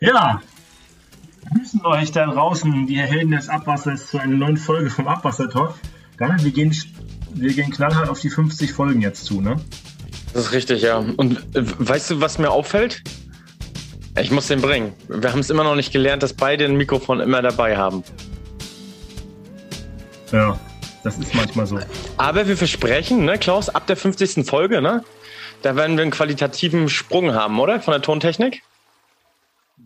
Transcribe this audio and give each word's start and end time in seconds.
Ja, 0.00 0.40
grüßen 1.50 1.84
euch 1.84 2.12
da 2.12 2.26
draußen, 2.26 2.86
die 2.86 2.98
Helden 2.98 3.32
des 3.32 3.48
Abwassers, 3.48 4.06
zu 4.06 4.18
einer 4.18 4.36
neuen 4.36 4.56
Folge 4.56 4.90
vom 4.90 5.08
Abwassertalk. 5.08 5.74
Daniel, 6.18 6.44
wir 6.44 6.52
gehen, 6.52 6.76
wir 7.34 7.52
gehen 7.52 7.70
knallhart 7.72 8.08
auf 8.08 8.20
die 8.20 8.30
50 8.30 8.72
Folgen 8.72 9.00
jetzt 9.00 9.24
zu, 9.24 9.40
ne? 9.40 9.56
Das 10.32 10.46
ist 10.46 10.52
richtig, 10.52 10.82
ja. 10.82 10.98
Und 10.98 11.38
äh, 11.56 11.64
weißt 11.78 12.12
du, 12.12 12.20
was 12.20 12.38
mir 12.38 12.50
auffällt? 12.50 13.02
Ich 14.20 14.30
muss 14.30 14.46
den 14.46 14.60
bringen. 14.60 14.92
Wir 15.08 15.32
haben 15.32 15.40
es 15.40 15.50
immer 15.50 15.64
noch 15.64 15.74
nicht 15.74 15.92
gelernt, 15.92 16.22
dass 16.22 16.32
beide 16.32 16.64
ein 16.64 16.76
Mikrofon 16.76 17.18
immer 17.18 17.42
dabei 17.42 17.76
haben. 17.76 18.04
Ja, 20.30 20.58
das 21.02 21.18
ist 21.18 21.34
manchmal 21.34 21.66
so. 21.66 21.80
Aber 22.18 22.46
wir 22.46 22.56
versprechen, 22.56 23.24
ne, 23.24 23.36
Klaus, 23.38 23.68
ab 23.68 23.88
der 23.88 23.96
50. 23.96 24.46
Folge, 24.46 24.80
ne? 24.80 25.02
Da 25.62 25.74
werden 25.74 25.96
wir 25.96 26.02
einen 26.02 26.12
qualitativen 26.12 26.88
Sprung 26.88 27.34
haben, 27.34 27.58
oder? 27.58 27.80
Von 27.80 27.92
der 27.92 28.02
Tontechnik? 28.02 28.62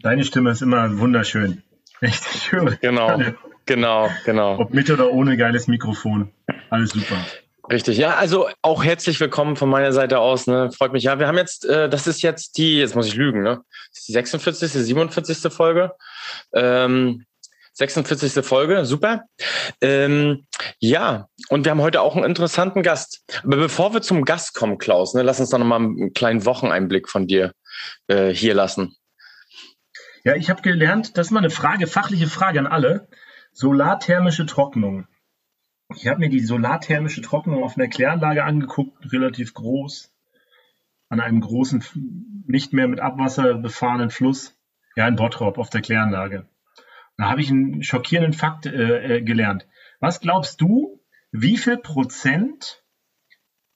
Deine 0.02 0.24
Stimme 0.24 0.50
ist 0.50 0.62
immer 0.62 0.98
wunderschön. 0.98 1.62
Echt 2.00 2.24
schön. 2.24 2.76
Genau, 2.80 3.20
genau, 3.66 4.10
genau. 4.24 4.58
Ob 4.58 4.74
mit 4.74 4.90
oder 4.90 5.12
ohne 5.12 5.36
geiles 5.36 5.68
Mikrofon. 5.68 6.32
Alles 6.70 6.90
super. 6.90 7.24
Richtig, 7.70 7.96
ja, 7.98 8.16
also 8.16 8.48
auch 8.60 8.82
herzlich 8.82 9.20
willkommen 9.20 9.54
von 9.54 9.68
meiner 9.68 9.92
Seite 9.92 10.18
aus. 10.18 10.48
Ne? 10.48 10.72
Freut 10.72 10.92
mich. 10.92 11.04
Ja, 11.04 11.20
wir 11.20 11.28
haben 11.28 11.38
jetzt, 11.38 11.64
äh, 11.64 11.88
das 11.88 12.08
ist 12.08 12.20
jetzt 12.22 12.58
die, 12.58 12.78
jetzt 12.78 12.96
muss 12.96 13.06
ich 13.06 13.14
lügen, 13.14 13.42
ne? 13.42 13.62
Das 13.90 14.00
ist 14.00 14.08
die 14.08 14.12
46., 14.12 14.72
47. 14.72 15.52
Folge. 15.52 15.92
Ähm, 16.52 17.24
46. 17.74 18.44
Folge, 18.44 18.84
super. 18.84 19.22
Ähm, 19.80 20.46
ja, 20.80 21.28
und 21.48 21.64
wir 21.64 21.70
haben 21.70 21.80
heute 21.80 22.00
auch 22.00 22.16
einen 22.16 22.24
interessanten 22.24 22.82
Gast. 22.82 23.22
Aber 23.44 23.56
bevor 23.56 23.94
wir 23.94 24.02
zum 24.02 24.24
Gast 24.24 24.54
kommen, 24.54 24.78
Klaus, 24.78 25.14
ne, 25.14 25.22
lass 25.22 25.38
uns 25.38 25.50
doch 25.50 25.58
nochmal 25.58 25.78
einen 25.78 26.12
kleinen 26.12 26.44
Wocheneinblick 26.44 27.08
von 27.08 27.28
dir 27.28 27.52
äh, 28.08 28.34
hier 28.34 28.54
lassen. 28.54 28.96
Ja, 30.24 30.36
ich 30.36 30.50
habe 30.50 30.62
gelernt, 30.62 31.16
das 31.18 31.28
ist 31.28 31.30
mal 31.32 31.40
eine 31.40 31.50
Frage, 31.50 31.86
fachliche 31.86 32.28
Frage 32.28 32.60
an 32.60 32.66
alle. 32.66 33.08
Solarthermische 33.52 34.46
Trocknung. 34.46 35.08
Ich 35.94 36.06
habe 36.06 36.20
mir 36.20 36.28
die 36.28 36.40
solarthermische 36.40 37.22
Trocknung 37.22 37.62
auf 37.62 37.76
einer 37.76 37.88
Kläranlage 37.88 38.44
angeguckt, 38.44 39.12
relativ 39.12 39.52
groß, 39.52 40.12
an 41.08 41.20
einem 41.20 41.40
großen, 41.40 41.84
nicht 42.46 42.72
mehr 42.72 42.88
mit 42.88 43.00
Abwasser 43.00 43.54
befahrenen 43.54 44.10
Fluss, 44.10 44.56
ja, 44.96 45.06
in 45.08 45.16
Bottrop 45.16 45.58
auf 45.58 45.70
der 45.70 45.82
Kläranlage. 45.82 46.46
Da 47.16 47.28
habe 47.28 47.40
ich 47.40 47.50
einen 47.50 47.82
schockierenden 47.82 48.32
Fakt 48.32 48.66
äh, 48.66 49.16
äh, 49.16 49.22
gelernt. 49.22 49.66
Was 50.00 50.20
glaubst 50.20 50.60
du, 50.60 51.00
wie 51.30 51.56
viel 51.56 51.78
Prozent 51.78 52.82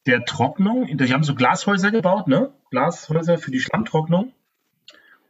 der 0.06 0.25
Trocknung, 0.25 0.97
die 0.97 1.12
haben 1.12 1.25
so 1.25 1.34
Glashäuser 1.34 1.91
gebaut, 1.91 2.28
ne? 2.28 2.55
Glashäuser 2.71 3.39
für 3.39 3.51
die 3.51 3.61
Schlammtrocknung. 3.61 4.33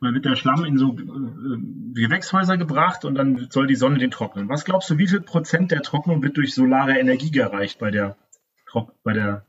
Dann 0.00 0.14
wird 0.14 0.24
der 0.24 0.36
Schlamm 0.36 0.64
in 0.64 0.78
so 0.78 0.92
äh, 0.92 1.56
Gewächshäuser 1.94 2.56
gebracht 2.56 3.04
und 3.04 3.14
dann 3.14 3.48
soll 3.50 3.66
die 3.66 3.76
Sonne 3.76 3.98
den 3.98 4.10
trocknen. 4.10 4.48
Was 4.48 4.64
glaubst 4.64 4.90
du, 4.90 4.98
wie 4.98 5.08
viel 5.08 5.20
Prozent 5.20 5.70
der 5.70 5.82
Trocknung 5.82 6.22
wird 6.22 6.36
durch 6.36 6.54
solare 6.54 6.98
Energie 6.98 7.36
erreicht 7.38 7.78
bei 7.78 7.90
der, 7.90 8.16
bei 9.02 9.14
der 9.14 9.46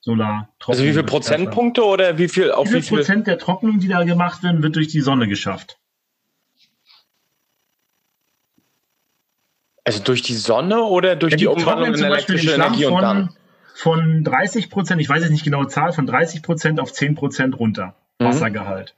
Solartrocknung? 0.00 0.68
Also 0.68 0.84
wie 0.84 0.90
viele 0.90 1.04
Prozentpunkte 1.04 1.84
oder 1.84 2.18
wie 2.18 2.28
viel 2.28 2.52
auf 2.52 2.68
wie 2.68 2.72
viel, 2.72 2.78
wie 2.78 2.82
viel 2.82 2.98
Prozent 2.98 3.26
der 3.26 3.38
Trocknung, 3.38 3.80
die 3.80 3.88
da 3.88 4.04
gemacht 4.04 4.42
werden, 4.42 4.62
wird 4.62 4.76
durch 4.76 4.88
die 4.88 5.00
Sonne 5.00 5.26
geschafft? 5.26 5.78
Also 9.86 10.02
durch 10.02 10.22
die 10.22 10.34
Sonne 10.34 10.82
oder 10.82 11.14
durch 11.14 11.32
ja, 11.32 11.36
die, 11.36 11.44
die 11.44 11.48
Umwandlung 11.48 11.94
in 11.94 12.02
elektrische 12.02 12.52
Energie 12.52 12.84
von, 12.84 12.94
und 12.94 13.02
dann? 13.02 13.36
Von 13.74 14.24
30 14.24 14.70
Prozent, 14.70 15.00
ich 15.00 15.08
weiß 15.08 15.22
jetzt 15.22 15.30
nicht 15.30 15.44
genau 15.44 15.62
die 15.62 15.68
Zahl, 15.68 15.92
von 15.92 16.06
30 16.06 16.42
Prozent 16.42 16.80
auf 16.80 16.92
10 16.92 17.14
Prozent 17.14 17.58
runter. 17.58 17.94
Mhm. 18.18 18.24
Wassergehalt. 18.24 18.94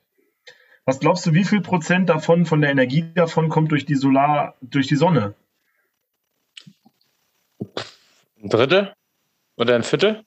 Was 0.89 1.01
glaubst 1.01 1.27
du, 1.27 1.35
wie 1.35 1.45
viel 1.45 1.61
Prozent 1.61 2.09
davon, 2.09 2.47
von 2.47 2.63
der 2.63 2.71
Energie 2.71 3.05
davon 3.15 3.51
kommt 3.51 3.73
durch 3.73 3.85
die 3.85 3.95
Solar, 3.95 4.55
durch 4.63 4.87
die 4.87 4.97
Sonne? 4.97 5.35
Ein 8.43 8.49
Drittel? 8.49 8.95
Oder 9.59 9.75
ein 9.75 9.83
Viertel? 9.83 10.25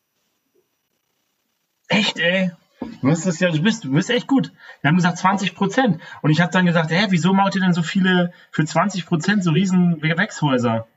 Echt, 1.87 2.19
ey? 2.19 2.51
Du 2.79 3.09
bist, 3.09 3.25
das 3.25 3.39
ja, 3.39 3.49
du, 3.49 3.59
bist, 3.59 3.85
du 3.85 3.91
bist 3.91 4.11
echt 4.11 4.27
gut. 4.27 4.53
Wir 4.81 4.89
haben 4.89 4.97
gesagt 4.97 5.17
20 5.17 5.55
Prozent. 5.55 5.99
Und 6.21 6.29
ich 6.29 6.41
habe 6.41 6.51
dann 6.51 6.67
gesagt, 6.67 6.91
hä, 6.91 7.07
wieso 7.09 7.33
macht 7.33 7.55
ihr 7.55 7.61
denn 7.61 7.73
so 7.73 7.81
viele 7.81 8.31
für 8.51 8.63
20 8.63 9.07
Prozent 9.07 9.43
so 9.43 9.49
riesen 9.49 9.99
Gewächshäuser? 9.99 10.87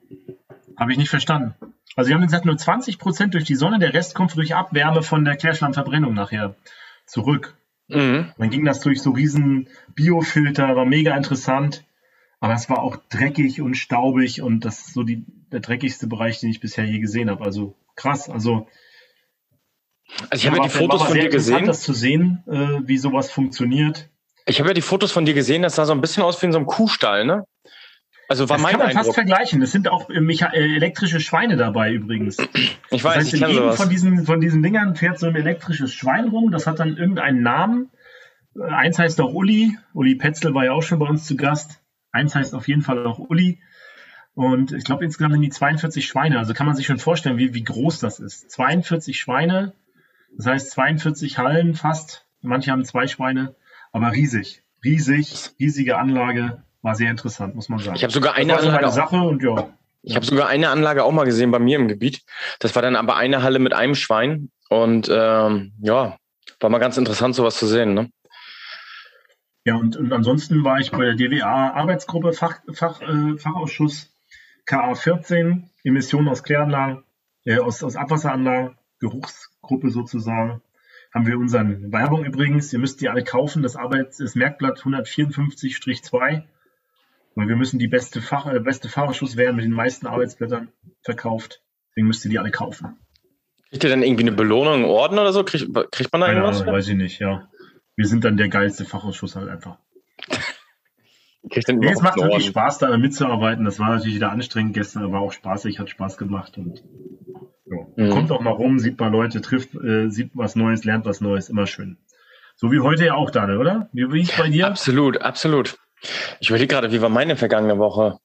Habe 0.77 0.93
ich 0.93 0.99
nicht 0.99 1.09
verstanden. 1.09 1.55
Also 1.97 2.11
wir 2.11 2.17
haben 2.17 2.27
gesagt, 2.27 2.45
nur 2.45 2.59
20 2.59 2.99
Prozent 2.99 3.33
durch 3.33 3.45
die 3.45 3.57
Sonne, 3.57 3.79
der 3.79 3.95
Rest 3.95 4.15
kommt 4.15 4.37
durch 4.37 4.55
Abwärme 4.55 5.03
von 5.03 5.25
der 5.25 5.39
Klärschlammverbrennung 5.39 6.13
nachher 6.13 6.55
zurück. 7.07 7.57
Mhm. 7.89 8.33
Dann 8.39 8.51
ging 8.51 8.65
das 8.65 8.81
durch 8.81 9.03
so 9.03 9.11
riesen 9.11 9.69
Biofilter, 9.95 10.77
war 10.77 10.85
mega 10.85 11.17
interessant. 11.17 11.85
Aber 12.41 12.53
es 12.55 12.69
war 12.69 12.83
auch 12.83 12.97
dreckig 13.09 13.63
und 13.63 13.75
staubig 13.75 14.43
und 14.43 14.65
das 14.67 14.81
ist 14.81 14.95
so 14.95 15.03
die, 15.03 15.25
der 15.51 15.61
dreckigste 15.61 16.07
Bereich, 16.07 16.41
den 16.41 16.51
ich 16.51 16.61
bisher 16.61 16.85
je 16.85 16.99
gesehen 16.99 17.31
habe. 17.31 17.43
Also 17.43 17.75
krass. 17.97 18.29
Also, 18.29 18.67
also 20.29 20.35
ich 20.35 20.47
habe 20.47 20.59
ja 20.59 20.65
die 20.65 20.69
Fotos 20.69 21.03
von 21.05 21.15
dir 21.15 21.31
gesehen. 21.31 21.65
das 21.65 21.81
zu 21.81 21.95
sehen, 21.95 22.43
äh, 22.47 22.87
wie 22.87 22.99
sowas 22.99 23.31
funktioniert. 23.31 24.11
Ich 24.47 24.59
habe 24.59 24.71
ja 24.71 24.75
die 24.75 24.83
Fotos 24.83 25.11
von 25.11 25.25
dir 25.25 25.33
gesehen, 25.33 25.63
das 25.63 25.77
sah 25.77 25.87
so 25.87 25.93
ein 25.93 26.03
bisschen 26.03 26.23
aus 26.23 26.41
wie 26.43 26.47
in 26.47 26.53
so 26.53 26.59
einem 26.59 26.67
Kuhstall, 26.67 27.25
ne? 27.25 27.45
Also 28.29 28.49
war 28.49 28.57
das 28.57 28.63
mein 28.63 28.73
kann 28.73 28.81
man 28.81 28.89
Eindruck. 28.89 29.05
fast 29.07 29.15
vergleichen. 29.15 29.63
Es 29.63 29.73
sind 29.73 29.89
auch 29.89 30.09
äh, 30.11 30.15
äh, 30.15 30.77
elektrische 30.77 31.21
Schweine 31.21 31.57
dabei 31.57 31.93
übrigens. 31.93 32.37
Ich 32.91 33.03
weiß, 33.03 33.15
das 33.15 33.25
heißt, 33.25 33.35
ich 33.35 33.41
kenne 33.41 33.55
sowas. 33.55 33.77
Von 33.77 33.89
diesen, 33.89 34.25
von 34.25 34.41
diesen 34.41 34.63
Dingern 34.63 34.95
fährt 34.95 35.19
so 35.19 35.27
ein 35.27 35.35
elektrisches 35.35 35.93
Schwein 35.93 36.29
rum. 36.29 36.53
Das 36.53 36.69
hat 36.69 36.79
dann 36.79 36.97
irgendeinen 36.97 37.43
Namen. 37.43 37.91
Äh, 38.57 38.63
eins 38.63 38.99
heißt 38.99 39.21
auch 39.21 39.33
Uli. 39.35 39.77
Uli 39.95 40.15
Petzel 40.15 40.55
war 40.55 40.65
ja 40.65 40.73
auch 40.73 40.83
schon 40.83 41.01
bei 41.01 41.07
uns 41.07 41.25
zu 41.25 41.37
Gast. 41.37 41.81
Eins 42.13 42.37
heißt 42.37 42.55
auf 42.55 42.69
jeden 42.69 42.83
Fall 42.83 43.05
auch 43.05 43.19
Uli. 43.19 43.61
Und 44.35 44.73
ich 44.73 44.85
glaube, 44.85 45.05
insgesamt 45.05 45.33
sind 45.35 45.43
die 45.43 45.51
42 45.51 46.07
Schweine. 46.07 46.39
Also 46.39 46.55
kann 46.55 46.67
man 46.67 46.77
sich 46.77 46.87
schon 46.87 46.99
vorstellen, 46.99 47.37
wie, 47.37 47.53
wie 47.53 47.65
groß 47.65 47.99
das 47.99 48.21
ist. 48.21 48.51
42 48.53 49.19
Schweine. 49.19 49.73
Das 50.37 50.47
heißt 50.47 50.71
42 50.71 51.39
Hallen 51.39 51.75
fast. 51.75 52.27
Manche 52.43 52.71
haben 52.71 52.85
zwei 52.85 53.09
Schweine. 53.09 53.57
Aber 53.91 54.13
riesig. 54.13 54.63
Riesig. 54.85 55.51
Riesige 55.59 55.99
Anlage 55.99 56.63
war 56.85 56.95
sehr 56.95 57.11
interessant, 57.11 57.55
muss 57.55 57.69
man 57.69 57.79
sagen. 57.79 57.97
Ich 57.97 58.03
habe 58.05 58.13
sogar 58.13 58.35
eine 58.35 58.57
Anlage. 58.57 58.87
So 58.87 58.93
Sache 58.93 59.17
und 59.17 59.43
ja. 59.43 59.71
Ich 60.03 60.15
habe 60.15 60.27
sogar 60.27 60.49
eine 60.49 60.69
Anlage 60.69 61.03
auch 61.03 61.13
mal 61.13 61.25
gesehen 61.25 61.51
bei 61.51 61.59
mir 61.59 61.79
im 61.79 61.89
Gebiet. 61.89 62.23
Das 62.59 62.75
war 62.75 62.83
dann 62.83 62.95
aber 62.95 63.17
eine 63.17 63.43
Halle 63.43 63.59
mit 63.59 63.73
einem 63.73 63.95
Schwein. 63.95 64.51
Und 64.69 65.09
ähm, 65.11 65.73
ja, 65.81 66.19
war 66.61 66.71
mal 66.71 66.79
ganz 66.79 66.99
interessant, 66.99 67.35
sowas 67.35 67.57
zu 67.57 67.67
sehen. 67.67 67.95
Ne? 67.95 68.11
Ja, 69.65 69.77
und, 69.77 69.97
und 69.97 70.13
ansonsten 70.13 70.63
war 70.63 70.79
ich 70.79 70.91
bei 70.91 71.07
der 71.07 71.15
DWA-Arbeitsgruppe, 71.15 72.35
Fach, 72.35 72.61
Fach, 72.75 73.01
äh, 73.01 73.39
Fachausschuss 73.39 74.15
KA 74.67 74.95
14, 74.95 75.71
Emissionen 75.85 76.29
aus 76.29 76.43
Kläranlagen, 76.43 77.03
äh, 77.47 77.59
aus, 77.59 77.83
aus 77.83 77.97
Abwasseranlagen, 77.97 78.77
Geruchsgruppe 79.01 79.91
sozusagen. 79.91 80.61
Haben 81.15 81.27
wir 81.27 81.39
unseren 81.39 81.93
Werbung 81.93 82.27
übrigens, 82.27 82.73
ihr 82.75 82.79
müsst 82.79 83.01
die 83.01 83.09
alle 83.09 83.25
kaufen, 83.25 83.63
das 83.63 83.77
Arbeits-, 83.77 84.19
das 84.19 84.35
Merkblatt 84.35 84.81
154-2 84.81 86.43
weil 87.35 87.49
wir 87.49 87.57
müssen 87.57 87.79
die 87.79 87.89
beste, 87.89 88.21
Fach, 88.21 88.47
äh, 88.47 88.61
beste 88.61 88.89
Fahrerschuss 88.89 89.37
werden 89.37 89.57
mit 89.57 89.65
den 89.65 89.73
meisten 89.73 90.07
Arbeitsblättern 90.07 90.69
verkauft. 91.03 91.63
Deswegen 91.91 92.09
müsst 92.09 92.25
ihr 92.25 92.31
die 92.31 92.39
alle 92.39 92.51
kaufen. 92.51 92.99
Kriegt 93.71 93.85
ihr 93.85 93.91
dann 93.91 94.03
irgendwie 94.03 94.25
eine 94.25 94.33
Belohnung, 94.33 94.75
einen 94.75 94.85
Orden 94.85 95.19
oder 95.19 95.33
so? 95.33 95.45
Kriegt, 95.45 95.67
kriegt 95.91 96.13
man 96.13 96.21
da 96.21 96.29
Keine 96.29 96.41
irgendwas? 96.41 96.63
Ahnung, 96.63 96.75
weiß 96.75 96.89
ich 96.89 96.97
nicht, 96.97 97.21
ja. 97.21 97.49
Wir 97.97 98.07
sind 98.07 98.25
dann 98.25 98.37
der 98.37 98.49
geilste 98.49 98.85
Fachausschuss 98.85 99.37
halt 99.37 99.49
einfach. 99.49 99.79
nee, 101.43 101.91
es 101.91 102.03
macht 102.03 102.17
wirklich 102.17 102.47
Spaß, 102.47 102.79
da 102.79 102.97
mitzuarbeiten. 102.97 103.65
Das 103.65 103.79
war 103.79 103.91
natürlich 103.91 104.17
wieder 104.17 104.31
anstrengend 104.31 104.75
gestern, 104.75 105.05
aber 105.05 105.21
auch 105.21 105.33
spaßig, 105.33 105.79
hat 105.79 105.91
Spaß 105.91 106.17
gemacht 106.17 106.57
und 106.57 106.83
ja. 107.67 108.05
mhm. 108.05 108.11
kommt 108.11 108.31
auch 108.33 108.41
mal 108.41 108.51
rum, 108.51 108.79
sieht 108.79 108.99
mal 108.99 109.11
Leute, 109.11 109.41
trifft, 109.41 109.75
äh, 109.75 110.09
sieht 110.09 110.31
was 110.35 110.57
Neues, 110.57 110.85
lernt 110.85 111.05
was 111.05 111.21
Neues, 111.21 111.49
immer 111.49 111.67
schön. 111.67 111.99
So 112.57 112.71
wie 112.71 112.81
heute 112.81 113.05
ja 113.05 113.15
auch, 113.15 113.31
Daniel, 113.31 113.59
oder? 113.59 113.89
Wie, 113.93 114.13
wie 114.13 114.23
ist 114.23 114.37
bei 114.37 114.49
dir? 114.49 114.69
Absolut, 114.69 115.21
absolut. 115.21 115.77
Ich 116.41 116.49
überlege 116.49 116.75
gerade, 116.75 116.93
wie 116.93 117.01
war 117.01 117.09
meine 117.09 117.37
vergangene 117.37 117.79
Woche? 117.79 118.19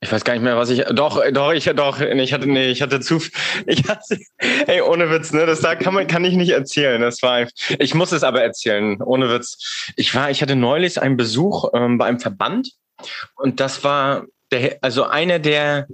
Ich 0.00 0.12
weiß 0.12 0.22
gar 0.24 0.34
nicht 0.34 0.42
mehr, 0.42 0.58
was 0.58 0.68
ich. 0.68 0.84
Doch, 0.92 1.22
doch, 1.32 1.52
ich 1.52 1.64
doch, 1.64 1.98
ich 1.98 2.32
hatte, 2.34 2.46
nee, 2.46 2.66
ich 2.66 2.82
hatte 2.82 3.00
zu. 3.00 3.22
Ich 3.66 3.88
hatte, 3.88 4.18
ey, 4.66 4.82
ohne 4.82 5.10
Witz, 5.10 5.32
ne? 5.32 5.46
Das 5.46 5.60
da 5.60 5.74
kann 5.76 5.94
man, 5.94 6.06
kann 6.06 6.26
ich 6.26 6.34
nicht 6.34 6.50
erzählen. 6.50 7.00
Das 7.00 7.22
war, 7.22 7.46
ich 7.78 7.94
muss 7.94 8.12
es 8.12 8.22
aber 8.22 8.42
erzählen, 8.42 9.00
ohne 9.00 9.30
Witz. 9.30 9.92
Ich 9.96 10.14
war, 10.14 10.30
ich 10.30 10.42
hatte 10.42 10.56
neulich 10.56 11.00
einen 11.00 11.16
Besuch 11.16 11.70
ähm, 11.72 11.96
bei 11.96 12.04
einem 12.04 12.20
Verband 12.20 12.72
und 13.36 13.60
das 13.60 13.82
war 13.82 14.26
der, 14.52 14.76
also 14.82 15.04
einer 15.04 15.38
der 15.38 15.86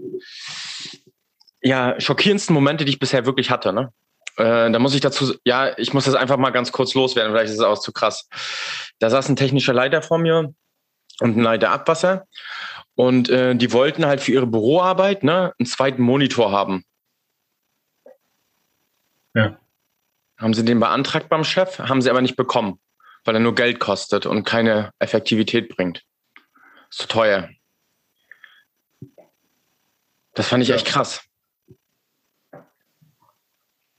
ja 1.62 2.00
schockierendsten 2.00 2.54
Momente, 2.54 2.84
die 2.84 2.92
ich 2.92 2.98
bisher 2.98 3.26
wirklich 3.26 3.50
hatte, 3.50 3.72
ne? 3.72 3.92
Äh, 4.40 4.70
da 4.70 4.78
muss 4.78 4.94
ich 4.94 5.00
dazu, 5.02 5.34
ja, 5.44 5.76
ich 5.78 5.92
muss 5.92 6.06
das 6.06 6.14
einfach 6.14 6.38
mal 6.38 6.50
ganz 6.50 6.72
kurz 6.72 6.94
loswerden, 6.94 7.32
vielleicht 7.32 7.52
ist 7.52 7.58
es 7.58 7.64
auch 7.64 7.78
zu 7.78 7.92
krass. 7.92 8.28
Da 8.98 9.10
saß 9.10 9.28
ein 9.28 9.36
technischer 9.36 9.74
Leiter 9.74 10.00
vor 10.00 10.18
mir 10.18 10.54
und 11.20 11.36
ein 11.36 11.42
Leiter 11.42 11.70
Abwasser 11.70 12.26
und 12.94 13.28
äh, 13.28 13.54
die 13.54 13.72
wollten 13.72 14.06
halt 14.06 14.22
für 14.22 14.32
ihre 14.32 14.46
Büroarbeit 14.46 15.24
ne, 15.24 15.52
einen 15.58 15.66
zweiten 15.66 16.02
Monitor 16.02 16.52
haben. 16.52 16.84
Ja. 19.34 19.58
Haben 20.38 20.54
sie 20.54 20.64
den 20.64 20.80
beantragt 20.80 21.28
beim 21.28 21.44
Chef, 21.44 21.78
haben 21.78 22.00
sie 22.00 22.08
aber 22.08 22.22
nicht 22.22 22.36
bekommen. 22.36 22.80
weil 23.24 23.34
er 23.34 23.40
nur 23.40 23.54
Geld 23.54 23.80
kostet 23.80 24.26
und 24.26 24.44
keine 24.44 24.92
Effektivität 24.98 25.68
bringt. 25.68 26.02
Ist 26.90 27.00
zu 27.00 27.08
teuer. 27.08 27.50
Das 30.34 30.48
fand 30.48 30.62
ich 30.62 30.70
echt 30.70 30.86
krass. 30.86 31.29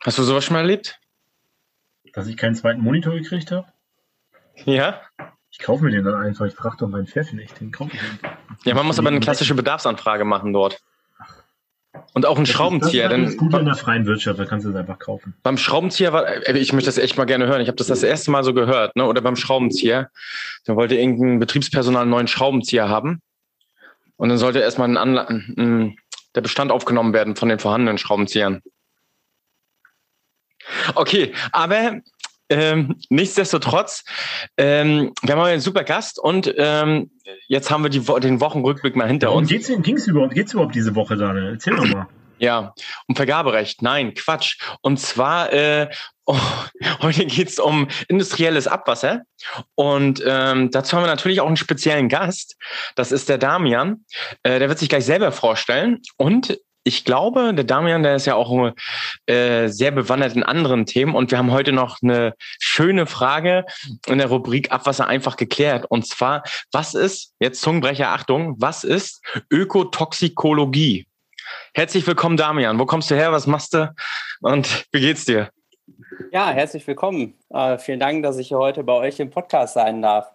Hast 0.03 0.17
du 0.17 0.23
sowas 0.23 0.43
schon 0.43 0.55
mal 0.55 0.61
erlebt? 0.61 0.99
Dass 2.13 2.27
ich 2.27 2.35
keinen 2.37 2.55
zweiten 2.55 2.81
Monitor 2.81 3.13
gekriegt 3.13 3.51
habe? 3.51 3.67
Ja. 4.65 5.01
Ich 5.51 5.59
kaufe 5.59 5.83
mir 5.83 5.91
den 5.91 6.03
dann 6.03 6.15
einfach. 6.15 6.45
Ich 6.45 6.55
frage 6.55 6.77
doch 6.79 6.87
meinen 6.87 7.07
Chef 7.07 7.31
nicht. 7.33 7.59
Den 7.59 7.71
kaufe 7.71 7.91
ich 7.93 8.65
Ja, 8.65 8.73
man 8.73 8.85
muss 8.85 8.99
aber 8.99 9.09
eine 9.09 9.19
klassische 9.19 9.53
Bedarfsanfrage 9.53 10.25
machen 10.25 10.53
dort. 10.53 10.81
Und 12.13 12.25
auch 12.25 12.37
ein 12.37 12.45
das 12.45 12.53
Schraubenzieher. 12.53 13.11
Ist, 13.11 13.21
das 13.21 13.29
ist 13.31 13.37
gut 13.37 13.53
in 13.53 13.65
der 13.65 13.75
freien 13.75 14.05
Wirtschaft, 14.05 14.39
da 14.39 14.45
kannst 14.45 14.65
du 14.65 14.69
es 14.69 14.75
einfach 14.75 14.97
kaufen. 14.97 15.33
beim 15.43 15.57
Schraubenzieher 15.57 16.13
war, 16.13 16.25
äh, 16.27 16.57
ich 16.57 16.73
möchte 16.73 16.87
das 16.87 16.97
echt 16.97 17.17
mal 17.17 17.25
gerne 17.25 17.47
hören. 17.47 17.61
Ich 17.61 17.67
habe 17.67 17.77
das 17.77 17.87
das 17.87 18.03
erste 18.03 18.31
Mal 18.31 18.43
so 18.43 18.53
gehört, 18.53 18.95
ne? 18.95 19.05
Oder 19.05 19.21
beim 19.21 19.35
Schraubenzieher. 19.35 20.09
Da 20.65 20.75
wollte 20.75 20.95
irgendein 20.95 21.39
Betriebspersonal 21.39 22.03
einen 22.03 22.11
neuen 22.11 22.27
Schraubenzieher 22.27 22.89
haben. 22.89 23.21
Und 24.15 24.29
dann 24.29 24.37
sollte 24.37 24.59
erstmal 24.59 24.89
ein 24.89 24.97
Anla 24.97 25.27
ein, 25.27 25.97
der 26.35 26.41
Bestand 26.41 26.71
aufgenommen 26.71 27.13
werden 27.13 27.35
von 27.35 27.49
den 27.49 27.59
vorhandenen 27.59 27.97
Schraubenziehern. 27.97 28.61
Okay, 30.95 31.33
aber 31.51 32.01
ähm, 32.49 32.95
nichtsdestotrotz, 33.09 34.03
ähm, 34.57 35.13
wir 35.21 35.33
haben 35.33 35.41
heute 35.41 35.53
einen 35.53 35.61
super 35.61 35.83
Gast 35.83 36.19
und 36.19 36.53
ähm, 36.57 37.11
jetzt 37.47 37.71
haben 37.71 37.83
wir 37.83 37.89
die, 37.89 38.01
den 38.01 38.41
Wochenrückblick 38.41 38.95
mal 38.95 39.07
hinter 39.07 39.27
Worum 39.27 39.39
uns. 39.39 39.49
geht's, 39.49 39.71
ging's 39.81 40.07
überhaupt, 40.07 40.33
geht's 40.33 40.53
überhaupt 40.53 40.75
diese 40.75 40.93
Woche, 40.95 41.15
Daniel? 41.15 41.53
Erzähl 41.53 41.75
doch 41.75 41.85
mal. 41.85 42.07
Ja, 42.39 42.73
um 43.07 43.15
Vergaberecht. 43.15 43.83
Nein, 43.83 44.15
Quatsch. 44.15 44.57
Und 44.81 44.99
zwar, 44.99 45.53
äh, 45.53 45.87
oh, 46.25 46.39
heute 47.01 47.25
geht's 47.27 47.59
um 47.59 47.87
industrielles 48.07 48.67
Abwasser. 48.67 49.21
Und 49.75 50.23
ähm, 50.25 50.71
dazu 50.71 50.97
haben 50.97 51.03
wir 51.03 51.07
natürlich 51.07 51.39
auch 51.39 51.47
einen 51.47 51.55
speziellen 51.55 52.09
Gast. 52.09 52.57
Das 52.95 53.11
ist 53.11 53.29
der 53.29 53.37
Damian. 53.37 54.05
Äh, 54.41 54.57
der 54.57 54.69
wird 54.69 54.79
sich 54.79 54.89
gleich 54.89 55.05
selber 55.05 55.31
vorstellen. 55.31 56.01
Und 56.17 56.57
ich 56.83 57.05
glaube, 57.05 57.53
der 57.53 57.63
Damian, 57.63 58.03
der 58.03 58.15
ist 58.15 58.25
ja 58.25 58.35
auch 58.35 58.71
äh, 59.27 59.67
sehr 59.67 59.91
bewandert 59.91 60.35
in 60.35 60.43
anderen 60.43 60.85
Themen. 60.85 61.15
Und 61.15 61.31
wir 61.31 61.37
haben 61.37 61.51
heute 61.51 61.71
noch 61.71 61.99
eine 62.01 62.33
schöne 62.59 63.05
Frage 63.05 63.65
in 64.07 64.17
der 64.17 64.27
Rubrik 64.27 64.71
Abwasser 64.71 65.07
einfach 65.07 65.37
geklärt. 65.37 65.85
Und 65.89 66.07
zwar, 66.07 66.43
was 66.71 66.93
ist, 66.95 67.33
jetzt 67.39 67.61
Zungenbrecher, 67.61 68.09
Achtung, 68.09 68.55
was 68.59 68.83
ist 68.83 69.21
Ökotoxikologie? 69.51 71.07
Herzlich 71.73 72.07
willkommen, 72.07 72.37
Damian. 72.37 72.79
Wo 72.79 72.85
kommst 72.85 73.11
du 73.11 73.15
her? 73.15 73.31
Was 73.31 73.45
machst 73.45 73.73
du? 73.73 73.93
Und 74.41 74.85
wie 74.91 75.01
geht's 75.01 75.25
dir? 75.25 75.49
Ja, 76.31 76.49
herzlich 76.49 76.85
willkommen. 76.87 77.35
Äh, 77.49 77.77
vielen 77.77 77.99
Dank, 77.99 78.23
dass 78.23 78.37
ich 78.37 78.53
heute 78.53 78.83
bei 78.83 78.93
euch 78.93 79.19
im 79.19 79.29
Podcast 79.29 79.75
sein 79.75 80.01
darf. 80.01 80.31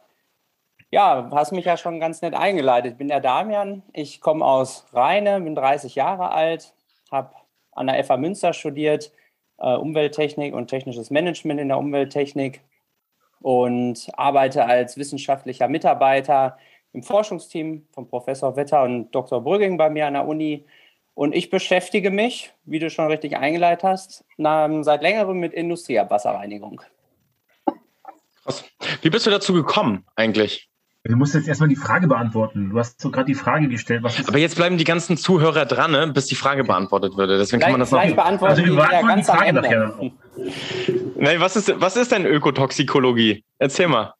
Ja, 0.90 1.28
hast 1.32 1.52
mich 1.52 1.64
ja 1.64 1.76
schon 1.76 1.98
ganz 1.98 2.22
nett 2.22 2.34
eingeleitet. 2.34 2.92
Ich 2.92 2.98
bin 2.98 3.08
der 3.08 3.20
Damian. 3.20 3.82
Ich 3.92 4.20
komme 4.20 4.44
aus 4.44 4.86
Rheine, 4.92 5.40
bin 5.40 5.54
30 5.54 5.96
Jahre 5.96 6.30
alt, 6.30 6.74
habe 7.10 7.34
an 7.72 7.88
der 7.88 8.02
FA 8.04 8.16
Münster 8.16 8.52
studiert, 8.52 9.12
äh, 9.58 9.74
Umwelttechnik 9.74 10.54
und 10.54 10.68
technisches 10.68 11.10
Management 11.10 11.60
in 11.60 11.68
der 11.68 11.78
Umwelttechnik 11.78 12.62
und 13.40 14.08
arbeite 14.16 14.64
als 14.64 14.96
wissenschaftlicher 14.96 15.68
Mitarbeiter 15.68 16.56
im 16.92 17.02
Forschungsteam 17.02 17.86
von 17.92 18.08
Professor 18.08 18.56
Wetter 18.56 18.82
und 18.82 19.10
Dr. 19.10 19.42
Brügging 19.42 19.76
bei 19.76 19.90
mir 19.90 20.06
an 20.06 20.14
der 20.14 20.26
Uni. 20.26 20.66
Und 21.14 21.34
ich 21.34 21.50
beschäftige 21.50 22.10
mich, 22.10 22.52
wie 22.64 22.78
du 22.78 22.90
schon 22.90 23.08
richtig 23.08 23.36
eingeleitet 23.36 23.84
hast, 23.84 24.24
na, 24.36 24.82
seit 24.82 25.02
längerem 25.02 25.38
mit 25.38 25.52
Industrieabwasserreinigung. 25.52 26.80
Wie 29.02 29.10
bist 29.10 29.26
du 29.26 29.30
dazu 29.30 29.52
gekommen 29.52 30.06
eigentlich? 30.14 30.68
Du 31.08 31.16
musst 31.16 31.34
jetzt 31.34 31.46
erstmal 31.46 31.68
die 31.68 31.76
Frage 31.76 32.08
beantworten. 32.08 32.70
Du 32.70 32.78
hast 32.78 33.00
so 33.00 33.10
gerade 33.10 33.26
die 33.26 33.34
Frage 33.34 33.68
gestellt, 33.68 34.02
was 34.02 34.18
ist 34.18 34.28
Aber 34.28 34.38
jetzt 34.38 34.56
bleiben 34.56 34.76
die 34.76 34.84
ganzen 34.84 35.16
Zuhörer 35.16 35.64
dran, 35.64 35.92
ne, 35.92 36.06
bis 36.08 36.26
die 36.26 36.34
Frage 36.34 36.64
beantwortet 36.64 37.16
würde. 37.16 37.38
Deswegen 37.38 37.60
kann 37.60 37.72
man 37.72 37.80
das 37.80 37.90
noch. 37.90 38.00
Vielleicht 38.00 38.16
beantworten 38.16 38.50
Also 38.52 38.64
wir 38.64 38.74
beantworten 38.74 39.08
ganz 39.08 39.26
die 39.26 39.32
Frage 39.32 39.52
nachher 39.52 39.94
Nein, 41.16 41.40
was 41.40 41.56
ist, 41.56 41.80
was 41.80 41.96
ist 41.96 42.12
denn 42.12 42.26
Ökotoxikologie? 42.26 43.44
Erzähl 43.58 43.88
mal. 43.88 44.14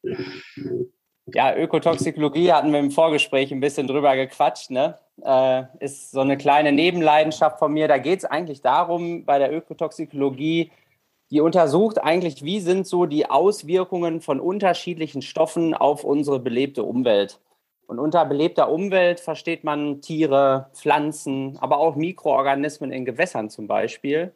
Ja, 1.34 1.56
Ökotoxikologie 1.56 2.52
hatten 2.52 2.72
wir 2.72 2.78
im 2.78 2.90
Vorgespräch 2.90 3.52
ein 3.52 3.60
bisschen 3.60 3.86
drüber 3.86 4.14
gequatscht. 4.14 4.70
Ne? 4.70 4.96
Äh, 5.22 5.64
ist 5.80 6.12
so 6.12 6.20
eine 6.20 6.36
kleine 6.36 6.72
Nebenleidenschaft 6.72 7.58
von 7.58 7.72
mir. 7.72 7.88
Da 7.88 7.98
geht 7.98 8.20
es 8.20 8.24
eigentlich 8.24 8.62
darum, 8.62 9.24
bei 9.24 9.38
der 9.38 9.52
Ökotoxikologie, 9.52 10.70
die 11.30 11.40
untersucht 11.40 12.02
eigentlich, 12.02 12.44
wie 12.44 12.60
sind 12.60 12.86
so 12.86 13.06
die 13.06 13.28
Auswirkungen 13.28 14.20
von 14.20 14.40
unterschiedlichen 14.40 15.22
Stoffen 15.22 15.74
auf 15.74 16.04
unsere 16.04 16.38
belebte 16.38 16.84
Umwelt. 16.84 17.40
Und 17.86 17.98
unter 17.98 18.24
belebter 18.24 18.70
Umwelt 18.70 19.20
versteht 19.20 19.64
man 19.64 20.00
Tiere, 20.00 20.70
Pflanzen, 20.74 21.56
aber 21.60 21.78
auch 21.78 21.96
Mikroorganismen 21.96 22.92
in 22.92 23.04
Gewässern 23.04 23.48
zum 23.50 23.66
Beispiel. 23.66 24.32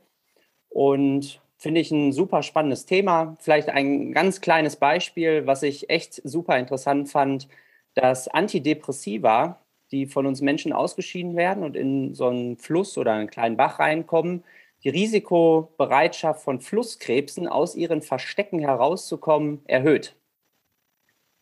Und 0.69 1.41
finde 1.59 1.81
ich 1.81 1.91
ein 1.91 2.13
super 2.13 2.43
spannendes 2.43 2.87
Thema. 2.87 3.37
Vielleicht 3.41 3.69
ein 3.69 4.13
ganz 4.13 4.41
kleines 4.41 4.77
Beispiel, 4.77 5.47
was 5.47 5.63
ich 5.63 5.91
echt 5.91 6.21
super 6.25 6.59
interessant 6.59 7.09
fand, 7.11 7.49
dass 7.95 8.29
Antidepressiva, 8.29 9.59
die 9.91 10.07
von 10.07 10.27
uns 10.27 10.41
Menschen 10.41 10.73
ausgeschieden 10.73 11.37
werden 11.37 11.65
und 11.65 11.77
in 11.77 12.15
so 12.15 12.29
einen 12.29 12.57
Fluss 12.57 12.97
oder 12.97 13.13
einen 13.13 13.31
kleinen 13.31 13.57
Bach 13.57 13.79
reinkommen, 13.81 14.45
die 14.85 14.89
Risikobereitschaft 14.89 16.43
von 16.43 16.61
Flusskrebsen 16.61 17.47
aus 17.49 17.75
ihren 17.75 18.03
Verstecken 18.03 18.61
herauszukommen 18.61 19.61
erhöht. 19.67 20.17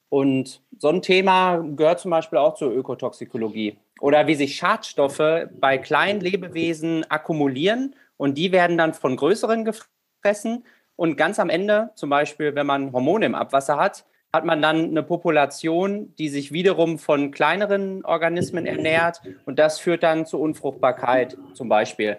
Und 0.08 0.62
so 0.78 0.88
ein 0.88 1.02
Thema 1.02 1.58
gehört 1.58 2.00
zum 2.00 2.10
Beispiel 2.10 2.38
auch 2.38 2.54
zur 2.54 2.72
Ökotoxikologie. 2.72 3.76
Oder 4.00 4.26
wie 4.26 4.34
sich 4.34 4.56
Schadstoffe 4.56 5.48
bei 5.60 5.78
kleinen 5.78 6.20
Lebewesen 6.20 7.04
akkumulieren 7.10 7.94
und 8.16 8.38
die 8.38 8.52
werden 8.52 8.78
dann 8.78 8.94
von 8.94 9.16
größeren 9.16 9.64
gefressen. 9.64 10.64
Und 10.96 11.16
ganz 11.16 11.38
am 11.38 11.50
Ende, 11.50 11.90
zum 11.94 12.10
Beispiel, 12.10 12.54
wenn 12.54 12.66
man 12.66 12.92
Hormone 12.92 13.26
im 13.26 13.34
Abwasser 13.34 13.76
hat, 13.76 14.04
hat 14.32 14.44
man 14.44 14.60
dann 14.60 14.84
eine 14.84 15.02
Population, 15.02 16.14
die 16.16 16.28
sich 16.28 16.52
wiederum 16.52 16.98
von 16.98 17.30
kleineren 17.30 18.04
Organismen 18.04 18.66
ernährt. 18.66 19.22
Und 19.46 19.58
das 19.58 19.78
führt 19.78 20.02
dann 20.02 20.26
zu 20.26 20.40
Unfruchtbarkeit 20.40 21.36
zum 21.54 21.68
Beispiel. 21.68 22.18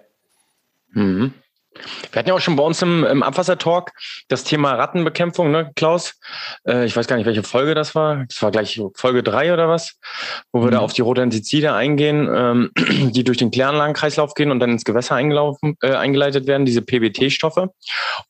Mhm. 0.91 1.33
Wir 2.11 2.19
hatten 2.19 2.29
ja 2.29 2.35
auch 2.35 2.41
schon 2.41 2.55
bei 2.55 2.63
uns 2.63 2.81
im, 2.81 3.05
im 3.05 3.23
Abwassertalk 3.23 3.91
das 4.27 4.43
Thema 4.43 4.73
Rattenbekämpfung, 4.73 5.51
ne, 5.51 5.71
Klaus? 5.75 6.19
Äh, 6.67 6.85
ich 6.85 6.95
weiß 6.95 7.07
gar 7.07 7.15
nicht, 7.15 7.27
welche 7.27 7.43
Folge 7.43 7.75
das 7.75 7.93
war. 7.95 8.25
Das 8.27 8.41
war 8.41 8.51
gleich 8.51 8.81
Folge 8.95 9.23
drei 9.23 9.53
oder 9.53 9.69
was, 9.69 9.97
wo 10.51 10.61
wir 10.61 10.67
Mhm. 10.67 10.71
da 10.71 10.79
auf 10.79 10.93
die 10.93 11.01
Rodentizide 11.03 11.73
eingehen, 11.73 12.27
ähm, 12.33 12.71
die 13.13 13.23
durch 13.23 13.37
den 13.37 13.51
Kläranlagenkreislauf 13.51 14.33
gehen 14.33 14.51
und 14.51 14.59
dann 14.59 14.71
ins 14.71 14.83
Gewässer 14.83 15.15
eingelaufen, 15.15 15.77
äh, 15.81 15.93
eingeleitet 15.93 16.47
werden, 16.47 16.65
diese 16.65 16.81
PBT-Stoffe. 16.81 17.69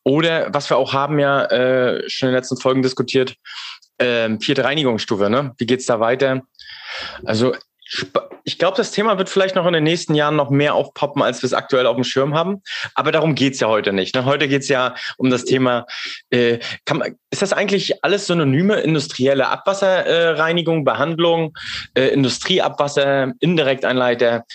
Oder 0.04 0.54
was 0.54 0.70
wir 0.70 0.78
auch 0.78 0.94
haben 0.94 1.18
ja 1.18 1.46
äh, 1.46 2.04
schon 2.10 2.28
in 2.28 2.34
den 2.34 2.40
letzten 2.40 2.58
Folgen 2.58 2.82
diskutiert, 2.84 3.36
ähm, 4.00 4.40
vierte 4.42 4.64
Reinigungsstufe, 4.64 5.30
ne? 5.30 5.54
Wie 5.58 5.66
geht's 5.66 5.86
da 5.86 6.00
weiter? 6.00 6.42
Also 7.26 7.56
ich 8.44 8.58
glaube, 8.58 8.78
das 8.78 8.92
Thema 8.92 9.18
wird 9.18 9.30
vielleicht 9.30 9.56
noch 9.56 9.66
in 9.66 9.74
den 9.74 9.84
nächsten 9.84 10.16
Jahren 10.16 10.36
noch 10.36 10.50
mehr 10.50 10.74
aufpoppen, 10.76 11.22
als 11.22 11.42
wir 11.42 11.48
es 11.48 11.54
aktuell 11.54 11.86
auf 11.86 11.96
dem 11.96 12.04
Schirm 12.04 12.34
haben. 12.36 12.62
Aber 12.96 13.12
darum 13.12 13.36
geht's 13.36 13.60
ja 13.60 13.68
heute 13.68 13.94
nicht. 13.94 14.16
Ne? 14.16 14.26
Heute 14.26 14.48
geht's 14.48 14.68
ja 14.70 14.96
um 15.18 15.30
das 15.30 15.46
Thema, 15.46 15.86
äh, 16.30 16.60
man, 16.92 17.16
ist 17.32 17.42
das 17.42 17.54
eigentlich 17.54 18.04
alles 18.04 18.28
Synonyme? 18.28 18.80
Industrielle 18.80 19.48
Abwasserreinigung, 19.48 20.84
Behandlung, 20.84 21.54
äh, 21.96 22.08
Industrieabwasser, 22.08 23.34
Indirekteinleiter. 23.40 24.46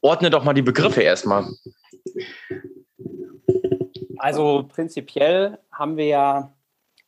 Ordne 0.00 0.30
doch 0.30 0.44
mal 0.44 0.54
die 0.54 0.62
Begriffe 0.62 1.02
erstmal. 1.02 1.46
Also 4.18 4.68
prinzipiell 4.72 5.58
haben 5.72 5.96
wir 5.96 6.06
ja, 6.06 6.52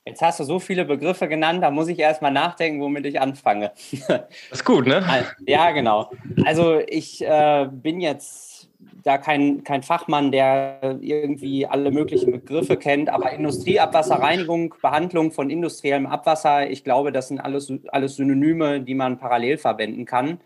jetzt 0.06 0.22
hast 0.22 0.40
du 0.40 0.44
so 0.44 0.58
viele 0.58 0.84
Begriffe 0.84 1.28
genannt, 1.28 1.62
da 1.62 1.70
muss 1.70 1.88
ich 1.88 1.98
erstmal 1.98 2.30
nachdenken, 2.30 2.80
womit 2.80 3.06
ich 3.06 3.20
anfange. 3.20 3.72
Das 4.08 4.60
ist 4.60 4.64
gut, 4.64 4.86
ne? 4.86 5.04
Ja, 5.46 5.72
genau. 5.72 6.10
Also 6.44 6.80
ich 6.86 7.22
äh, 7.22 7.68
bin 7.70 8.00
jetzt 8.00 8.70
da 9.02 9.18
kein, 9.18 9.64
kein 9.64 9.82
Fachmann, 9.82 10.30
der 10.30 10.98
irgendwie 11.00 11.66
alle 11.66 11.90
möglichen 11.90 12.30
Begriffe 12.30 12.76
kennt, 12.76 13.08
aber 13.08 13.32
Industrieabwasserreinigung, 13.32 14.74
Behandlung 14.80 15.32
von 15.32 15.50
industriellem 15.50 16.06
Abwasser, 16.06 16.68
ich 16.70 16.84
glaube, 16.84 17.12
das 17.12 17.28
sind 17.28 17.40
alles, 17.40 17.72
alles 17.88 18.16
Synonyme, 18.16 18.80
die 18.80 18.94
man 18.94 19.18
parallel 19.18 19.58
verwenden 19.58 20.04
kann. 20.04 20.40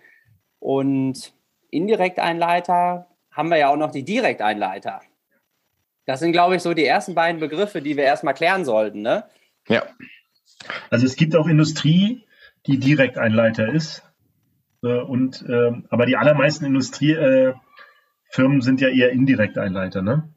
Und 0.59 1.33
Indirekteinleiter 1.71 3.07
haben 3.31 3.49
wir 3.49 3.59
ja 3.59 3.71
auch 3.71 3.77
noch 3.77 3.93
die 3.93 4.05
Direkteinleiter. 4.05 5.01
Das 6.07 6.21
sind, 6.21 6.33
glaube 6.33 6.57
ich, 6.57 6.63
so 6.63 6.75
die 6.75 6.85
ersten 6.85 7.15
beiden 7.15 7.41
Begriffe, 7.41 7.81
die 7.81 7.97
wir 7.97 8.05
erstmal 8.05 8.35
klären 8.35 8.65
sollten. 8.65 9.03
Ne? 9.03 9.25
Ja. 9.71 9.85
Also 10.91 11.07
es 11.07 11.17
gibt 11.17 11.37
auch 11.37 11.47
Industrie, 11.47 12.25
die 12.67 12.79
Direkteinleiter 12.79 13.73
ist. 13.73 14.03
Äh, 14.83 14.99
und, 14.99 15.45
ähm, 15.49 15.87
aber 15.89 16.07
die 16.07 16.17
allermeisten 16.17 16.67
Industriefirmen 16.67 17.55
äh, 18.37 18.61
sind 18.61 18.81
ja 18.81 18.89
eher 18.89 19.13
Indirekteinleiter. 19.13 20.03
Ne? 20.03 20.29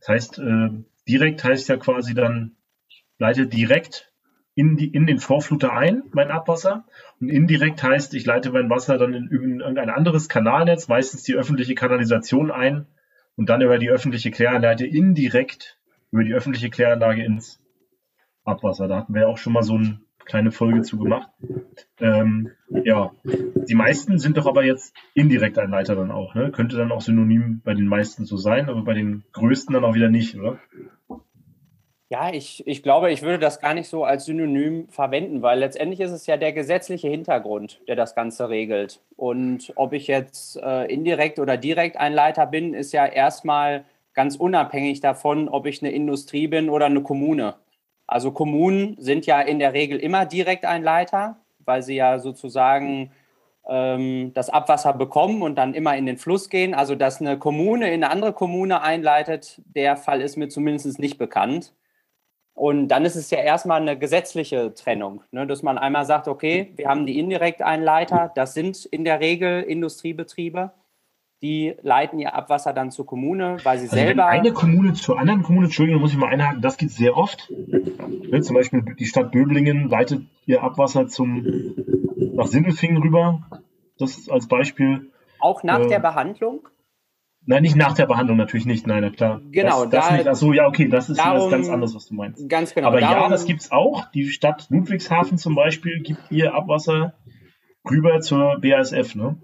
Das 0.00 0.08
heißt, 0.08 0.38
äh, 0.38 0.70
direkt 1.06 1.44
heißt 1.44 1.68
ja 1.68 1.76
quasi 1.76 2.14
dann, 2.14 2.56
ich 2.88 3.04
leite 3.18 3.46
direkt 3.46 4.12
in, 4.54 4.76
die, 4.76 4.88
in 4.88 5.06
den 5.06 5.18
Vorfluter 5.18 5.72
ein, 5.74 6.04
mein 6.12 6.30
Abwasser. 6.30 6.86
Und 7.20 7.28
indirekt 7.28 7.82
heißt, 7.82 8.14
ich 8.14 8.24
leite 8.24 8.50
mein 8.50 8.70
Wasser 8.70 8.96
dann 8.96 9.12
in, 9.12 9.28
in 9.28 9.60
irgendein 9.60 9.90
anderes 9.90 10.28
Kanalnetz, 10.28 10.88
meistens 10.88 11.22
die 11.22 11.34
öffentliche 11.34 11.74
Kanalisation 11.74 12.50
ein 12.50 12.86
und 13.36 13.50
dann 13.50 13.60
über 13.60 13.78
die 13.78 13.90
öffentliche 13.90 14.30
Kläranlage 14.30 14.86
indirekt 14.86 15.76
über 16.12 16.24
die 16.24 16.34
öffentliche 16.34 16.70
Kläranlage 16.70 17.22
ins 17.22 17.59
Abwasser. 18.50 18.88
Da 18.88 18.96
hatten 18.96 19.14
wir 19.14 19.22
ja 19.22 19.28
auch 19.28 19.38
schon 19.38 19.52
mal 19.52 19.62
so 19.62 19.74
eine 19.74 20.00
kleine 20.24 20.52
Folge 20.52 20.82
zu 20.82 20.98
gemacht. 20.98 21.28
Ähm, 22.00 22.50
ja, 22.84 23.10
die 23.24 23.74
meisten 23.74 24.18
sind 24.18 24.36
doch 24.36 24.46
aber 24.46 24.64
jetzt 24.64 24.94
indirekt 25.14 25.58
ein 25.58 25.70
Leiter 25.70 25.96
dann 25.96 26.10
auch. 26.10 26.34
Ne? 26.34 26.52
Könnte 26.52 26.76
dann 26.76 26.92
auch 26.92 27.00
synonym 27.00 27.60
bei 27.64 27.74
den 27.74 27.86
meisten 27.86 28.24
so 28.24 28.36
sein, 28.36 28.68
aber 28.68 28.82
bei 28.82 28.94
den 28.94 29.24
größten 29.32 29.74
dann 29.74 29.84
auch 29.84 29.94
wieder 29.94 30.08
nicht, 30.08 30.36
oder? 30.36 30.58
Ja, 32.12 32.32
ich, 32.32 32.66
ich 32.66 32.82
glaube, 32.82 33.12
ich 33.12 33.22
würde 33.22 33.38
das 33.38 33.60
gar 33.60 33.72
nicht 33.72 33.88
so 33.88 34.02
als 34.02 34.24
Synonym 34.24 34.88
verwenden, 34.88 35.42
weil 35.42 35.60
letztendlich 35.60 36.00
ist 36.00 36.10
es 36.10 36.26
ja 36.26 36.36
der 36.36 36.52
gesetzliche 36.52 37.06
Hintergrund, 37.08 37.80
der 37.86 37.94
das 37.94 38.16
Ganze 38.16 38.48
regelt. 38.48 39.00
Und 39.14 39.72
ob 39.76 39.92
ich 39.92 40.08
jetzt 40.08 40.56
äh, 40.56 40.92
indirekt 40.92 41.38
oder 41.38 41.56
direkt 41.56 41.96
ein 41.96 42.12
Leiter 42.12 42.46
bin, 42.46 42.74
ist 42.74 42.92
ja 42.92 43.06
erstmal 43.06 43.84
ganz 44.12 44.34
unabhängig 44.34 45.00
davon, 45.00 45.48
ob 45.48 45.66
ich 45.66 45.82
eine 45.82 45.92
Industrie 45.92 46.48
bin 46.48 46.68
oder 46.68 46.86
eine 46.86 47.02
Kommune. 47.02 47.54
Also 48.10 48.32
Kommunen 48.32 48.96
sind 48.98 49.24
ja 49.26 49.40
in 49.40 49.60
der 49.60 49.72
Regel 49.72 49.98
immer 50.00 50.26
direkt 50.26 50.64
ein 50.64 50.82
Leiter, 50.82 51.36
weil 51.60 51.82
sie 51.82 51.94
ja 51.94 52.18
sozusagen 52.18 53.12
ähm, 53.68 54.32
das 54.34 54.50
Abwasser 54.50 54.92
bekommen 54.94 55.42
und 55.42 55.54
dann 55.54 55.74
immer 55.74 55.96
in 55.96 56.06
den 56.06 56.18
Fluss 56.18 56.50
gehen. 56.50 56.74
Also 56.74 56.96
dass 56.96 57.20
eine 57.20 57.38
Kommune 57.38 57.86
in 57.92 58.02
eine 58.02 58.12
andere 58.12 58.32
Kommune 58.32 58.82
einleitet, 58.82 59.62
der 59.64 59.96
Fall 59.96 60.22
ist 60.22 60.36
mir 60.36 60.48
zumindest 60.48 60.98
nicht 60.98 61.18
bekannt. 61.18 61.72
Und 62.54 62.88
dann 62.88 63.04
ist 63.04 63.14
es 63.14 63.30
ja 63.30 63.38
erstmal 63.38 63.80
eine 63.80 63.96
gesetzliche 63.96 64.74
Trennung, 64.74 65.22
ne, 65.30 65.46
dass 65.46 65.62
man 65.62 65.78
einmal 65.78 66.04
sagt, 66.04 66.26
okay, 66.26 66.72
wir 66.74 66.88
haben 66.88 67.06
die 67.06 67.18
Indirekteinleiter, 67.18 68.32
das 68.34 68.54
sind 68.54 68.84
in 68.86 69.04
der 69.04 69.20
Regel 69.20 69.62
Industriebetriebe, 69.62 70.72
die 71.42 71.74
leiten 71.82 72.18
ihr 72.18 72.34
Abwasser 72.34 72.72
dann 72.72 72.90
zur 72.90 73.06
Kommune, 73.06 73.56
weil 73.64 73.78
sie 73.78 73.84
also 73.84 73.96
selber. 73.96 74.24
Wenn 74.24 74.40
eine 74.40 74.52
Kommune 74.52 74.92
zur 74.92 75.18
anderen 75.18 75.42
Kommune, 75.42 75.66
Entschuldigung, 75.66 76.00
muss 76.00 76.12
ich 76.12 76.18
mal 76.18 76.28
einhaken, 76.28 76.60
das 76.60 76.76
geht 76.76 76.90
sehr 76.90 77.16
oft. 77.16 77.50
Ne, 77.50 78.42
zum 78.42 78.54
Beispiel 78.54 78.82
die 78.98 79.06
Stadt 79.06 79.32
Böblingen 79.32 79.88
leitet 79.88 80.22
ihr 80.46 80.62
Abwasser 80.62 81.08
zum, 81.08 81.44
nach 82.34 82.46
Sindelfingen 82.46 83.02
rüber. 83.02 83.42
Das 83.98 84.28
als 84.28 84.48
Beispiel. 84.48 85.10
Auch 85.40 85.62
nach 85.62 85.80
äh, 85.80 85.88
der 85.88 85.98
Behandlung? 85.98 86.68
Nein, 87.46 87.62
nicht 87.62 87.76
nach 87.76 87.94
der 87.94 88.06
Behandlung, 88.06 88.36
natürlich 88.36 88.66
nicht. 88.66 88.86
Nein, 88.86 89.02
na 89.02 89.10
klar. 89.10 89.40
Genau, 89.50 89.84
das, 89.84 89.90
das 89.90 90.08
da, 90.08 90.16
nicht. 90.16 90.28
Achso, 90.28 90.52
ja, 90.52 90.66
okay, 90.66 90.88
das 90.88 91.08
ist 91.08 91.18
darum, 91.18 91.50
ganz 91.50 91.68
anderes, 91.70 91.94
was 91.94 92.06
du 92.06 92.14
meinst. 92.14 92.48
Ganz 92.48 92.74
genau. 92.74 92.88
Aber 92.88 93.00
darum, 93.00 93.22
ja, 93.24 93.28
das 93.28 93.46
gibt 93.46 93.60
es 93.60 93.72
auch. 93.72 94.10
Die 94.10 94.28
Stadt 94.28 94.66
Ludwigshafen 94.68 95.38
zum 95.38 95.54
Beispiel 95.54 96.00
gibt 96.02 96.20
ihr 96.30 96.54
Abwasser 96.54 97.14
rüber 97.90 98.20
zur 98.20 98.60
BASF. 98.60 99.14
Ne? 99.14 99.38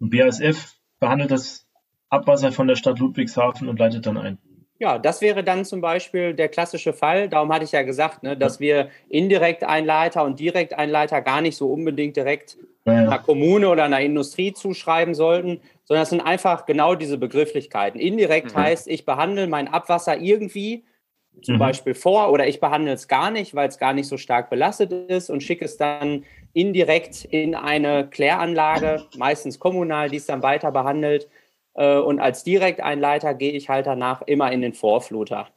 Und 0.00 0.10
BASF 0.10 0.75
behandelt 1.00 1.30
das 1.30 1.66
Abwasser 2.08 2.52
von 2.52 2.68
der 2.68 2.76
Stadt 2.76 2.98
Ludwigshafen 2.98 3.68
und 3.68 3.78
leitet 3.78 4.06
dann 4.06 4.16
ein. 4.16 4.38
Ja, 4.78 4.98
das 4.98 5.22
wäre 5.22 5.42
dann 5.42 5.64
zum 5.64 5.80
Beispiel 5.80 6.34
der 6.34 6.48
klassische 6.48 6.92
Fall. 6.92 7.28
Darum 7.28 7.52
hatte 7.52 7.64
ich 7.64 7.72
ja 7.72 7.82
gesagt, 7.82 8.22
ne, 8.22 8.36
dass 8.36 8.60
wir 8.60 8.90
indirekt 9.08 9.64
Einleiter 9.64 10.22
und 10.24 10.38
direkt 10.38 10.74
Einleiter 10.74 11.22
gar 11.22 11.40
nicht 11.40 11.56
so 11.56 11.72
unbedingt 11.72 12.16
direkt 12.16 12.58
ja, 12.84 12.92
ja. 12.92 12.98
einer 13.00 13.18
Kommune 13.18 13.70
oder 13.70 13.84
einer 13.84 14.00
Industrie 14.00 14.52
zuschreiben 14.52 15.14
sollten, 15.14 15.60
sondern 15.84 16.02
es 16.02 16.10
sind 16.10 16.20
einfach 16.20 16.66
genau 16.66 16.94
diese 16.94 17.16
Begrifflichkeiten. 17.16 17.98
Indirekt 17.98 18.54
mhm. 18.54 18.60
heißt, 18.60 18.88
ich 18.88 19.06
behandle 19.06 19.46
mein 19.46 19.68
Abwasser 19.68 20.18
irgendwie, 20.20 20.84
zum 21.42 21.54
mhm. 21.54 21.60
Beispiel 21.60 21.94
vor, 21.94 22.30
oder 22.30 22.46
ich 22.46 22.60
behandle 22.60 22.92
es 22.92 23.08
gar 23.08 23.30
nicht, 23.30 23.54
weil 23.54 23.68
es 23.68 23.78
gar 23.78 23.94
nicht 23.94 24.08
so 24.08 24.18
stark 24.18 24.50
belastet 24.50 24.92
ist 24.92 25.30
und 25.30 25.42
schicke 25.42 25.64
es 25.64 25.78
dann 25.78 26.24
indirekt 26.56 27.26
in 27.26 27.54
eine 27.54 28.08
Kläranlage, 28.08 29.04
meistens 29.16 29.58
kommunal, 29.58 30.08
die 30.08 30.16
es 30.16 30.26
dann 30.26 30.42
weiter 30.42 30.72
behandelt. 30.72 31.28
Äh, 31.74 31.98
und 31.98 32.18
als 32.18 32.44
Direkteinleiter 32.44 33.34
gehe 33.34 33.52
ich 33.52 33.68
halt 33.68 33.86
danach 33.86 34.22
immer 34.22 34.50
in 34.50 34.62
den 34.62 34.72
Vorfluter. 34.72 35.48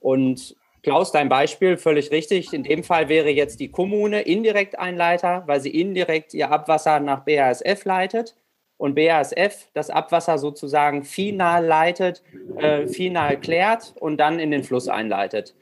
Und 0.00 0.56
Klaus, 0.82 1.12
dein 1.12 1.28
Beispiel, 1.28 1.76
völlig 1.76 2.10
richtig. 2.10 2.52
In 2.52 2.64
dem 2.64 2.82
Fall 2.82 3.08
wäre 3.08 3.30
jetzt 3.30 3.60
die 3.60 3.70
Kommune 3.70 4.22
Indirekteinleiter, 4.22 5.44
weil 5.46 5.60
sie 5.60 5.70
indirekt 5.70 6.34
ihr 6.34 6.50
Abwasser 6.50 6.98
nach 6.98 7.20
BASF 7.20 7.84
leitet 7.84 8.34
und 8.78 8.96
BASF 8.96 9.68
das 9.74 9.90
Abwasser 9.90 10.38
sozusagen 10.38 11.04
final 11.04 11.64
leitet, 11.64 12.24
äh, 12.56 12.88
final 12.88 13.38
klärt 13.38 13.94
und 14.00 14.16
dann 14.16 14.40
in 14.40 14.50
den 14.50 14.64
Fluss 14.64 14.88
einleitet. 14.88 15.54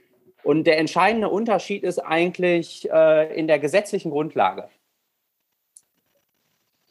Und 0.43 0.65
der 0.65 0.79
entscheidende 0.79 1.29
Unterschied 1.29 1.83
ist 1.83 1.99
eigentlich 1.99 2.91
äh, 2.91 3.35
in 3.39 3.47
der 3.47 3.59
gesetzlichen 3.59 4.11
Grundlage. 4.11 4.69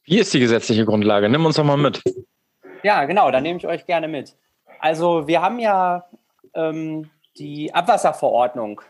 Wie 0.03 0.20
ist 0.20 0.34
die 0.34 0.39
gesetzliche 0.39 0.86
Grundlage? 0.86 1.29
Nimm 1.29 1.46
uns 1.46 1.56
doch 1.56 1.63
mal 1.63 1.77
mit. 1.77 2.01
Ja, 2.84 3.06
genau, 3.06 3.29
da 3.32 3.41
nehme 3.41 3.60
ich 3.60 3.68
euch 3.68 3.86
gerne 3.86 4.08
mit. 4.08 4.36
Also 4.79 5.27
wir 5.27 5.41
haben 5.41 5.60
ja 5.60 6.08
ähm, 6.53 7.10
die 7.38 7.74
Abwasserverordnung 7.74 8.82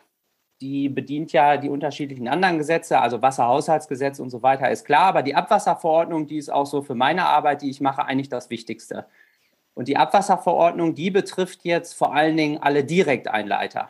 die 0.61 0.89
bedient 0.89 1.31
ja 1.31 1.57
die 1.57 1.69
unterschiedlichen 1.69 2.27
anderen 2.27 2.57
Gesetze, 2.57 2.99
also 2.99 3.21
Wasserhaushaltsgesetz 3.21 4.19
und 4.19 4.29
so 4.29 4.43
weiter, 4.43 4.69
ist 4.69 4.85
klar. 4.85 5.03
Aber 5.03 5.23
die 5.23 5.35
Abwasserverordnung, 5.35 6.27
die 6.27 6.37
ist 6.37 6.51
auch 6.51 6.65
so 6.65 6.81
für 6.81 6.95
meine 6.95 7.25
Arbeit, 7.25 7.61
die 7.61 7.69
ich 7.69 7.79
mache, 7.79 8.03
eigentlich 8.03 8.29
das 8.29 8.49
Wichtigste. 8.49 9.05
Und 9.73 9.87
die 9.87 9.95
Abwasserverordnung, 9.95 10.95
die 10.95 11.11
betrifft 11.11 11.63
jetzt 11.63 11.93
vor 11.93 12.13
allen 12.13 12.35
Dingen 12.35 12.57
alle 12.61 12.83
Direkteinleiter. 12.83 13.89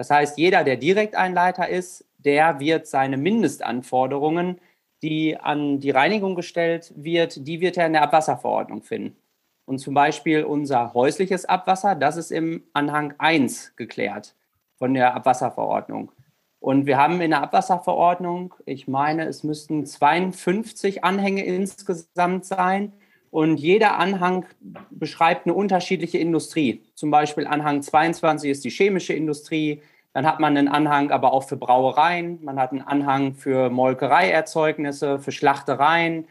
Das 0.00 0.08
heißt, 0.08 0.38
jeder, 0.38 0.64
der 0.64 0.78
Direkteinleiter 0.78 1.68
ist, 1.68 2.06
der 2.16 2.58
wird 2.58 2.86
seine 2.86 3.18
Mindestanforderungen, 3.18 4.58
die 5.02 5.36
an 5.36 5.78
die 5.78 5.90
Reinigung 5.90 6.34
gestellt 6.34 6.90
wird, 6.96 7.46
die 7.46 7.60
wird 7.60 7.76
er 7.76 7.84
in 7.84 7.92
der 7.92 8.00
Abwasserverordnung 8.00 8.82
finden. 8.82 9.18
Und 9.66 9.78
zum 9.78 9.92
Beispiel 9.92 10.42
unser 10.44 10.94
häusliches 10.94 11.44
Abwasser, 11.44 11.96
das 11.96 12.16
ist 12.16 12.32
im 12.32 12.64
Anhang 12.72 13.12
1 13.18 13.76
geklärt 13.76 14.34
von 14.78 14.94
der 14.94 15.14
Abwasserverordnung. 15.14 16.12
Und 16.60 16.86
wir 16.86 16.96
haben 16.96 17.20
in 17.20 17.32
der 17.32 17.42
Abwasserverordnung, 17.42 18.54
ich 18.64 18.88
meine, 18.88 19.26
es 19.26 19.44
müssten 19.44 19.84
52 19.84 21.04
Anhänge 21.04 21.44
insgesamt 21.44 22.46
sein. 22.46 22.94
Und 23.30 23.58
jeder 23.58 23.98
Anhang 23.98 24.44
beschreibt 24.90 25.46
eine 25.46 25.54
unterschiedliche 25.54 26.18
Industrie. 26.18 26.82
Zum 26.94 27.10
Beispiel 27.10 27.46
Anhang 27.46 27.82
22 27.82 28.50
ist 28.50 28.64
die 28.64 28.70
chemische 28.70 29.12
Industrie. 29.12 29.82
Dann 30.12 30.26
hat 30.26 30.40
man 30.40 30.56
einen 30.56 30.68
Anhang 30.68 31.12
aber 31.12 31.32
auch 31.32 31.44
für 31.44 31.56
Brauereien. 31.56 32.42
Man 32.42 32.58
hat 32.58 32.72
einen 32.72 32.82
Anhang 32.82 33.34
für 33.34 33.70
Molkereierzeugnisse, 33.70 35.20
für 35.20 35.30
Schlachtereien. 35.30 36.26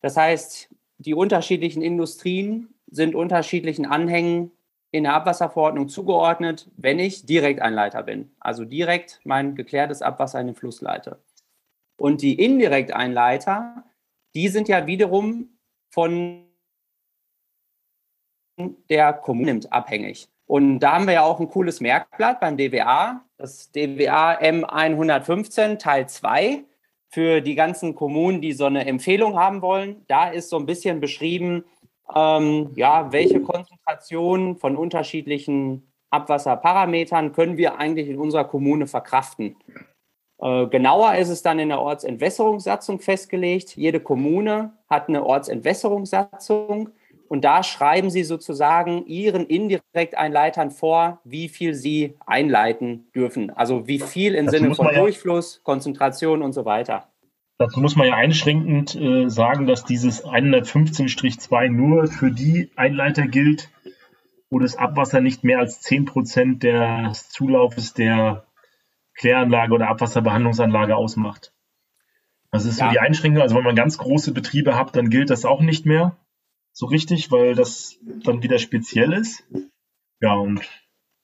Das 0.00 0.16
heißt, 0.16 0.68
die 0.98 1.14
unterschiedlichen 1.14 1.82
Industrien 1.82 2.74
sind 2.90 3.14
unterschiedlichen 3.14 3.86
Anhängen 3.86 4.50
in 4.90 5.04
der 5.04 5.14
Abwasserverordnung 5.14 5.88
zugeordnet, 5.88 6.70
wenn 6.76 6.98
ich 6.98 7.24
Direkteinleiter 7.24 8.02
bin. 8.02 8.32
Also 8.40 8.64
direkt 8.64 9.20
mein 9.24 9.54
geklärtes 9.54 10.02
Abwasser 10.02 10.40
in 10.40 10.48
den 10.48 10.56
Fluss 10.56 10.80
leite. 10.80 11.18
Und 11.96 12.20
die 12.20 12.34
Indirekteinleiter, 12.34 13.84
die 14.34 14.48
sind 14.48 14.68
ja 14.68 14.86
wiederum 14.86 15.48
von 15.92 16.48
der 18.88 19.12
Kommune 19.12 19.60
abhängig. 19.70 20.28
Und 20.46 20.80
da 20.80 20.94
haben 20.94 21.06
wir 21.06 21.14
ja 21.14 21.22
auch 21.22 21.40
ein 21.40 21.48
cooles 21.48 21.80
Merkblatt 21.80 22.40
beim 22.40 22.56
DWA, 22.56 23.24
das 23.38 23.70
DWA 23.70 24.38
M115 24.38 25.78
Teil 25.78 26.08
2 26.08 26.64
für 27.08 27.40
die 27.40 27.54
ganzen 27.54 27.94
Kommunen, 27.94 28.40
die 28.40 28.52
so 28.52 28.66
eine 28.66 28.86
Empfehlung 28.86 29.38
haben 29.38 29.62
wollen. 29.62 30.04
Da 30.08 30.28
ist 30.28 30.50
so 30.50 30.58
ein 30.58 30.66
bisschen 30.66 31.00
beschrieben, 31.00 31.64
ähm, 32.14 32.72
ja, 32.74 33.12
welche 33.12 33.40
Konzentration 33.40 34.56
von 34.56 34.76
unterschiedlichen 34.76 35.92
Abwasserparametern 36.10 37.32
können 37.32 37.56
wir 37.56 37.78
eigentlich 37.78 38.08
in 38.08 38.18
unserer 38.18 38.44
Kommune 38.44 38.86
verkraften. 38.86 39.56
Äh, 40.42 40.66
genauer 40.66 41.14
ist 41.14 41.28
es 41.28 41.42
dann 41.42 41.60
in 41.60 41.68
der 41.68 41.80
Ortsentwässerungssatzung 41.80 42.98
festgelegt. 42.98 43.76
Jede 43.76 44.00
Kommune 44.00 44.72
hat 44.90 45.08
eine 45.08 45.24
Ortsentwässerungssatzung 45.24 46.90
und 47.28 47.44
da 47.44 47.62
schreiben 47.62 48.10
sie 48.10 48.24
sozusagen 48.24 49.06
ihren 49.06 49.46
Indirekteinleitern 49.46 50.72
vor, 50.72 51.20
wie 51.24 51.48
viel 51.48 51.74
sie 51.74 52.16
einleiten 52.26 53.06
dürfen. 53.14 53.50
Also 53.50 53.86
wie 53.86 54.00
viel 54.00 54.34
im 54.34 54.48
Sinne 54.48 54.74
von 54.74 54.92
Durchfluss, 54.92 55.62
Konzentration 55.62 56.42
und 56.42 56.52
so 56.52 56.64
weiter. 56.64 57.06
Dazu 57.58 57.78
muss 57.78 57.94
man 57.94 58.08
ja 58.08 58.14
einschränkend 58.14 58.96
äh, 58.96 59.28
sagen, 59.30 59.68
dass 59.68 59.84
dieses 59.84 60.24
115-2 60.24 61.68
nur 61.68 62.08
für 62.08 62.32
die 62.32 62.70
Einleiter 62.74 63.28
gilt, 63.28 63.70
wo 64.50 64.58
das 64.58 64.76
Abwasser 64.76 65.20
nicht 65.20 65.44
mehr 65.44 65.60
als 65.60 65.80
10% 65.82 66.58
des 66.58 67.28
Zulaufes 67.28 67.94
der 67.94 68.44
Kläranlage 69.14 69.74
oder 69.74 69.88
Abwasserbehandlungsanlage 69.88 70.96
ausmacht. 70.96 71.52
Das 72.50 72.64
ist 72.64 72.80
ja. 72.80 72.86
so 72.86 72.92
die 72.92 73.00
Einschränkung. 73.00 73.42
Also 73.42 73.56
wenn 73.56 73.64
man 73.64 73.76
ganz 73.76 73.98
große 73.98 74.32
Betriebe 74.32 74.76
hat, 74.76 74.94
dann 74.96 75.10
gilt 75.10 75.30
das 75.30 75.44
auch 75.44 75.60
nicht 75.60 75.86
mehr 75.86 76.18
so 76.72 76.86
richtig, 76.86 77.30
weil 77.30 77.54
das 77.54 77.98
dann 78.24 78.42
wieder 78.42 78.58
speziell 78.58 79.12
ist. 79.12 79.44
Ja, 80.20 80.34
und 80.34 80.62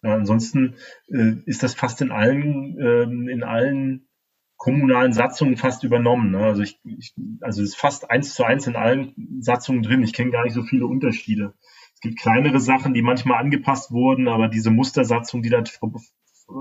Ja, 0.03 0.15
ansonsten 0.15 0.77
äh, 1.09 1.35
ist 1.47 1.63
das 1.63 1.75
fast 1.75 2.01
in 2.03 2.13
allen, 2.13 2.79
ähm, 2.81 3.29
in 3.29 3.43
allen 3.43 4.09
kommunalen 4.57 5.13
Satzungen 5.13 5.57
fast 5.57 5.85
übernommen. 5.85 6.33
Ne? 6.33 6.39
Also 6.39 6.63
ich, 6.63 6.81
ich, 6.85 7.15
also 7.41 7.63
es 7.63 7.71
ist 7.71 7.77
fast 7.77 8.11
eins 8.11 8.35
zu 8.35 8.45
eins 8.45 8.67
in 8.67 8.77
allen 8.77 9.41
Satzungen 9.41 9.83
drin. 9.83 10.03
Ich 10.03 10.13
kenne 10.13 10.31
gar 10.31 10.45
nicht 10.45 10.55
so 10.55 10.63
viele 10.63 10.87
Unterschiede. 10.87 11.55
Es 11.95 12.01
gibt 12.01 12.19
kleinere 12.19 12.61
Sachen, 12.61 12.95
die 12.95 13.03
manchmal 13.03 13.41
angepasst 13.41 13.91
wurden, 13.91 14.29
aber 14.29 14.49
diese 14.49 14.71
Mustersatzung, 14.71 15.43
die 15.43 15.51
da 15.51 15.63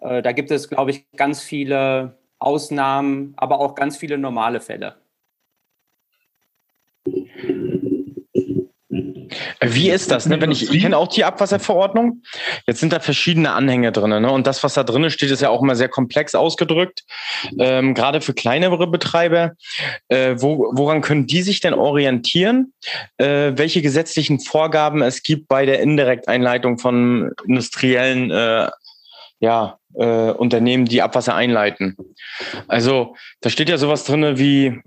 Äh, 0.00 0.22
da 0.22 0.32
gibt 0.32 0.50
es, 0.50 0.68
glaube 0.68 0.90
ich, 0.90 1.10
ganz 1.12 1.42
viele 1.42 2.18
Ausnahmen, 2.38 3.34
aber 3.36 3.60
auch 3.60 3.74
ganz 3.74 3.96
viele 3.96 4.18
normale 4.18 4.60
Fälle. 4.60 4.96
Wie 9.74 9.90
ist 9.90 10.10
das? 10.10 10.26
Ne? 10.26 10.40
Wenn 10.40 10.50
ich, 10.50 10.72
ich 10.72 10.82
kenne 10.82 10.96
auch 10.96 11.08
die 11.08 11.24
Abwasserverordnung. 11.24 12.22
Jetzt 12.66 12.80
sind 12.80 12.92
da 12.92 13.00
verschiedene 13.00 13.52
Anhänge 13.52 13.92
drin. 13.92 14.10
Ne? 14.10 14.30
Und 14.30 14.46
das, 14.46 14.62
was 14.62 14.74
da 14.74 14.84
drin 14.84 15.08
steht, 15.10 15.30
ist 15.30 15.42
ja 15.42 15.50
auch 15.50 15.62
immer 15.62 15.76
sehr 15.76 15.88
komplex 15.88 16.34
ausgedrückt. 16.34 17.04
Ähm, 17.58 17.94
gerade 17.94 18.20
für 18.20 18.34
kleinere 18.34 18.86
Betreiber. 18.86 19.52
Äh, 20.08 20.36
wo, 20.38 20.70
woran 20.72 21.00
können 21.00 21.26
die 21.26 21.42
sich 21.42 21.60
denn 21.60 21.74
orientieren? 21.74 22.72
Äh, 23.16 23.52
welche 23.56 23.82
gesetzlichen 23.82 24.40
Vorgaben 24.40 25.02
es 25.02 25.22
gibt 25.22 25.48
bei 25.48 25.66
der 25.66 25.80
Indirekteinleitung 25.80 26.78
von 26.78 27.32
industriellen 27.46 28.30
äh, 28.30 28.70
ja, 29.40 29.78
äh, 29.94 30.30
Unternehmen, 30.30 30.86
die 30.86 31.02
Abwasser 31.02 31.34
einleiten. 31.34 31.96
Also 32.68 33.16
da 33.40 33.50
steht 33.50 33.68
ja 33.68 33.78
sowas 33.78 34.04
drin 34.04 34.38
wie 34.38 34.80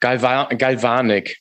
Galva 0.00 0.44
Galvanik. 0.54 1.38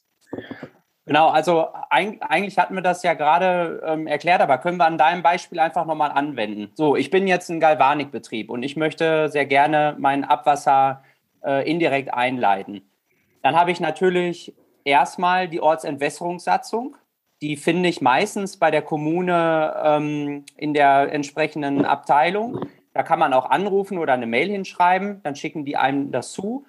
Genau, 1.07 1.27
also 1.29 1.67
eigentlich 1.91 2.57
hatten 2.57 2.73
wir 2.73 2.81
das 2.81 3.03
ja 3.03 3.13
gerade 3.13 3.83
ähm, 3.85 4.07
erklärt, 4.07 4.41
aber 4.41 4.57
können 4.57 4.77
wir 4.77 4.87
an 4.87 4.97
deinem 4.97 5.21
Beispiel 5.21 5.59
einfach 5.59 5.85
nochmal 5.85 6.11
anwenden. 6.11 6.71
So, 6.73 6.95
ich 6.95 7.11
bin 7.11 7.27
jetzt 7.27 7.49
ein 7.49 7.59
Galvanikbetrieb 7.59 8.49
und 8.49 8.63
ich 8.63 8.75
möchte 8.75 9.29
sehr 9.29 9.45
gerne 9.45 9.95
mein 9.99 10.23
Abwasser 10.23 11.03
äh, 11.43 11.69
indirekt 11.69 12.11
einleiten. 12.11 12.81
Dann 13.43 13.55
habe 13.55 13.69
ich 13.69 13.79
natürlich 13.79 14.55
erstmal 14.83 15.47
die 15.47 15.61
Ortsentwässerungssatzung. 15.61 16.97
Die 17.43 17.55
finde 17.55 17.89
ich 17.89 18.01
meistens 18.01 18.57
bei 18.57 18.71
der 18.71 18.81
Kommune 18.81 19.75
ähm, 19.83 20.45
in 20.57 20.73
der 20.73 21.13
entsprechenden 21.13 21.85
Abteilung. 21.85 22.65
Da 22.93 23.03
kann 23.03 23.19
man 23.19 23.33
auch 23.33 23.51
anrufen 23.51 23.99
oder 23.99 24.13
eine 24.13 24.25
Mail 24.25 24.49
hinschreiben, 24.49 25.21
dann 25.21 25.35
schicken 25.35 25.65
die 25.65 25.77
einem 25.77 26.11
das 26.11 26.31
zu. 26.31 26.65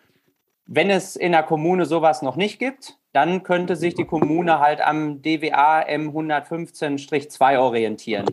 Wenn 0.67 0.91
es 0.91 1.17
in 1.17 1.33
der 1.33 1.45
Kommune 1.45 1.87
sowas 1.87 2.21
noch 2.21 2.37
nicht 2.37 2.59
gibt, 2.59 2.99
dann 3.17 3.43
könnte 3.45 3.77
sich 3.77 3.95
die 3.95 4.05
Kommune 4.05 4.61
halt 4.61 4.83
am 4.83 5.23
DWA 5.23 5.81
M115-2 5.81 7.59
orientieren. 7.59 8.27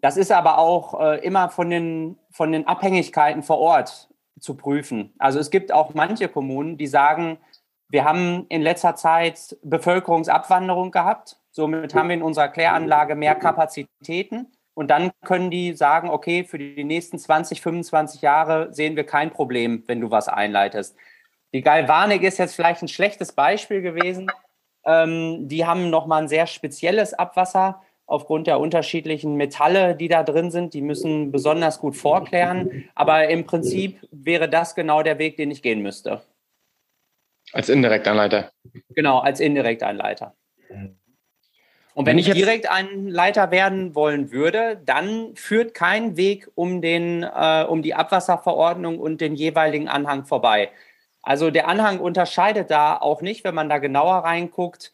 Das 0.00 0.16
ist 0.16 0.30
aber 0.30 0.58
auch 0.58 1.00
äh, 1.00 1.18
immer 1.24 1.48
von 1.48 1.70
den, 1.70 2.16
von 2.30 2.52
den 2.52 2.68
Abhängigkeiten 2.68 3.42
vor 3.42 3.58
Ort 3.58 4.08
zu 4.38 4.56
prüfen. 4.56 5.12
Also 5.18 5.40
es 5.40 5.50
gibt 5.50 5.72
auch 5.72 5.92
manche 5.94 6.28
Kommunen, 6.28 6.78
die 6.78 6.86
sagen, 6.86 7.38
wir 7.88 8.04
haben 8.04 8.46
in 8.48 8.62
letzter 8.62 8.94
Zeit 8.94 9.56
Bevölkerungsabwanderung 9.64 10.92
gehabt. 10.92 11.40
Somit 11.50 11.92
haben 11.96 12.08
wir 12.08 12.14
in 12.14 12.22
unserer 12.22 12.48
Kläranlage 12.48 13.16
mehr 13.16 13.34
Kapazitäten. 13.34 14.52
Und 14.74 14.88
dann 14.92 15.10
können 15.24 15.50
die 15.50 15.72
sagen, 15.72 16.10
okay, 16.10 16.44
für 16.44 16.58
die 16.58 16.84
nächsten 16.84 17.18
20, 17.18 17.60
25 17.60 18.22
Jahre 18.22 18.72
sehen 18.72 18.94
wir 18.94 19.04
kein 19.04 19.32
Problem, 19.32 19.82
wenn 19.88 20.00
du 20.00 20.12
was 20.12 20.28
einleitest. 20.28 20.96
Die 21.54 21.62
Galvanik 21.62 22.22
ist 22.22 22.38
jetzt 22.38 22.54
vielleicht 22.54 22.82
ein 22.82 22.88
schlechtes 22.88 23.32
Beispiel 23.32 23.82
gewesen. 23.82 24.30
Ähm, 24.84 25.48
die 25.48 25.66
haben 25.66 25.90
nochmal 25.90 26.22
ein 26.22 26.28
sehr 26.28 26.46
spezielles 26.46 27.14
Abwasser 27.14 27.82
aufgrund 28.06 28.46
der 28.46 28.60
unterschiedlichen 28.60 29.34
Metalle, 29.36 29.96
die 29.96 30.08
da 30.08 30.22
drin 30.22 30.50
sind. 30.50 30.74
Die 30.74 30.82
müssen 30.82 31.32
besonders 31.32 31.80
gut 31.80 31.96
vorklären. 31.96 32.88
Aber 32.94 33.28
im 33.28 33.44
Prinzip 33.44 34.06
wäre 34.10 34.48
das 34.48 34.74
genau 34.74 35.02
der 35.02 35.18
Weg, 35.18 35.36
den 35.36 35.50
ich 35.50 35.62
gehen 35.62 35.82
müsste. 35.82 36.22
Als 37.52 37.68
Indirektanleiter. 37.68 38.50
Genau, 38.94 39.18
als 39.18 39.40
Indirektanleiter. 39.40 40.34
Und 41.96 42.04
wenn, 42.04 42.16
wenn 42.16 42.18
ich 42.18 42.30
direkt 42.30 42.70
ein 42.70 43.08
Leiter 43.08 43.50
werden 43.50 43.94
wollen 43.94 44.30
würde, 44.30 44.80
dann 44.84 45.34
führt 45.34 45.72
kein 45.72 46.16
Weg 46.16 46.46
um, 46.54 46.82
den, 46.82 47.22
äh, 47.22 47.64
um 47.66 47.80
die 47.80 47.94
Abwasserverordnung 47.94 48.98
und 48.98 49.20
den 49.22 49.34
jeweiligen 49.34 49.88
Anhang 49.88 50.26
vorbei. 50.26 50.70
Also 51.26 51.50
der 51.50 51.66
Anhang 51.66 51.98
unterscheidet 51.98 52.70
da 52.70 52.96
auch 52.96 53.20
nicht, 53.20 53.42
wenn 53.42 53.54
man 53.54 53.68
da 53.68 53.78
genauer 53.78 54.18
reinguckt, 54.18 54.92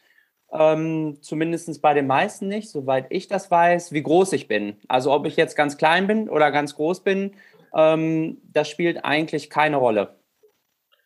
ähm, 0.50 1.18
zumindest 1.20 1.82
bei 1.82 1.92
den 1.92 2.06
meisten 2.06 2.48
nicht, 2.48 2.70
soweit 2.70 3.04
ich 3.10 3.28
das 3.28 3.50
weiß, 3.50 3.92
wie 3.92 4.02
groß 4.02 4.32
ich 4.32 4.48
bin. 4.48 4.78
Also 4.88 5.12
ob 5.12 5.26
ich 5.26 5.36
jetzt 5.36 5.56
ganz 5.56 5.76
klein 5.76 6.06
bin 6.06 6.30
oder 6.30 6.50
ganz 6.50 6.74
groß 6.74 7.04
bin, 7.04 7.32
ähm, 7.76 8.38
das 8.50 8.70
spielt 8.70 9.04
eigentlich 9.04 9.50
keine 9.50 9.76
Rolle. 9.76 10.16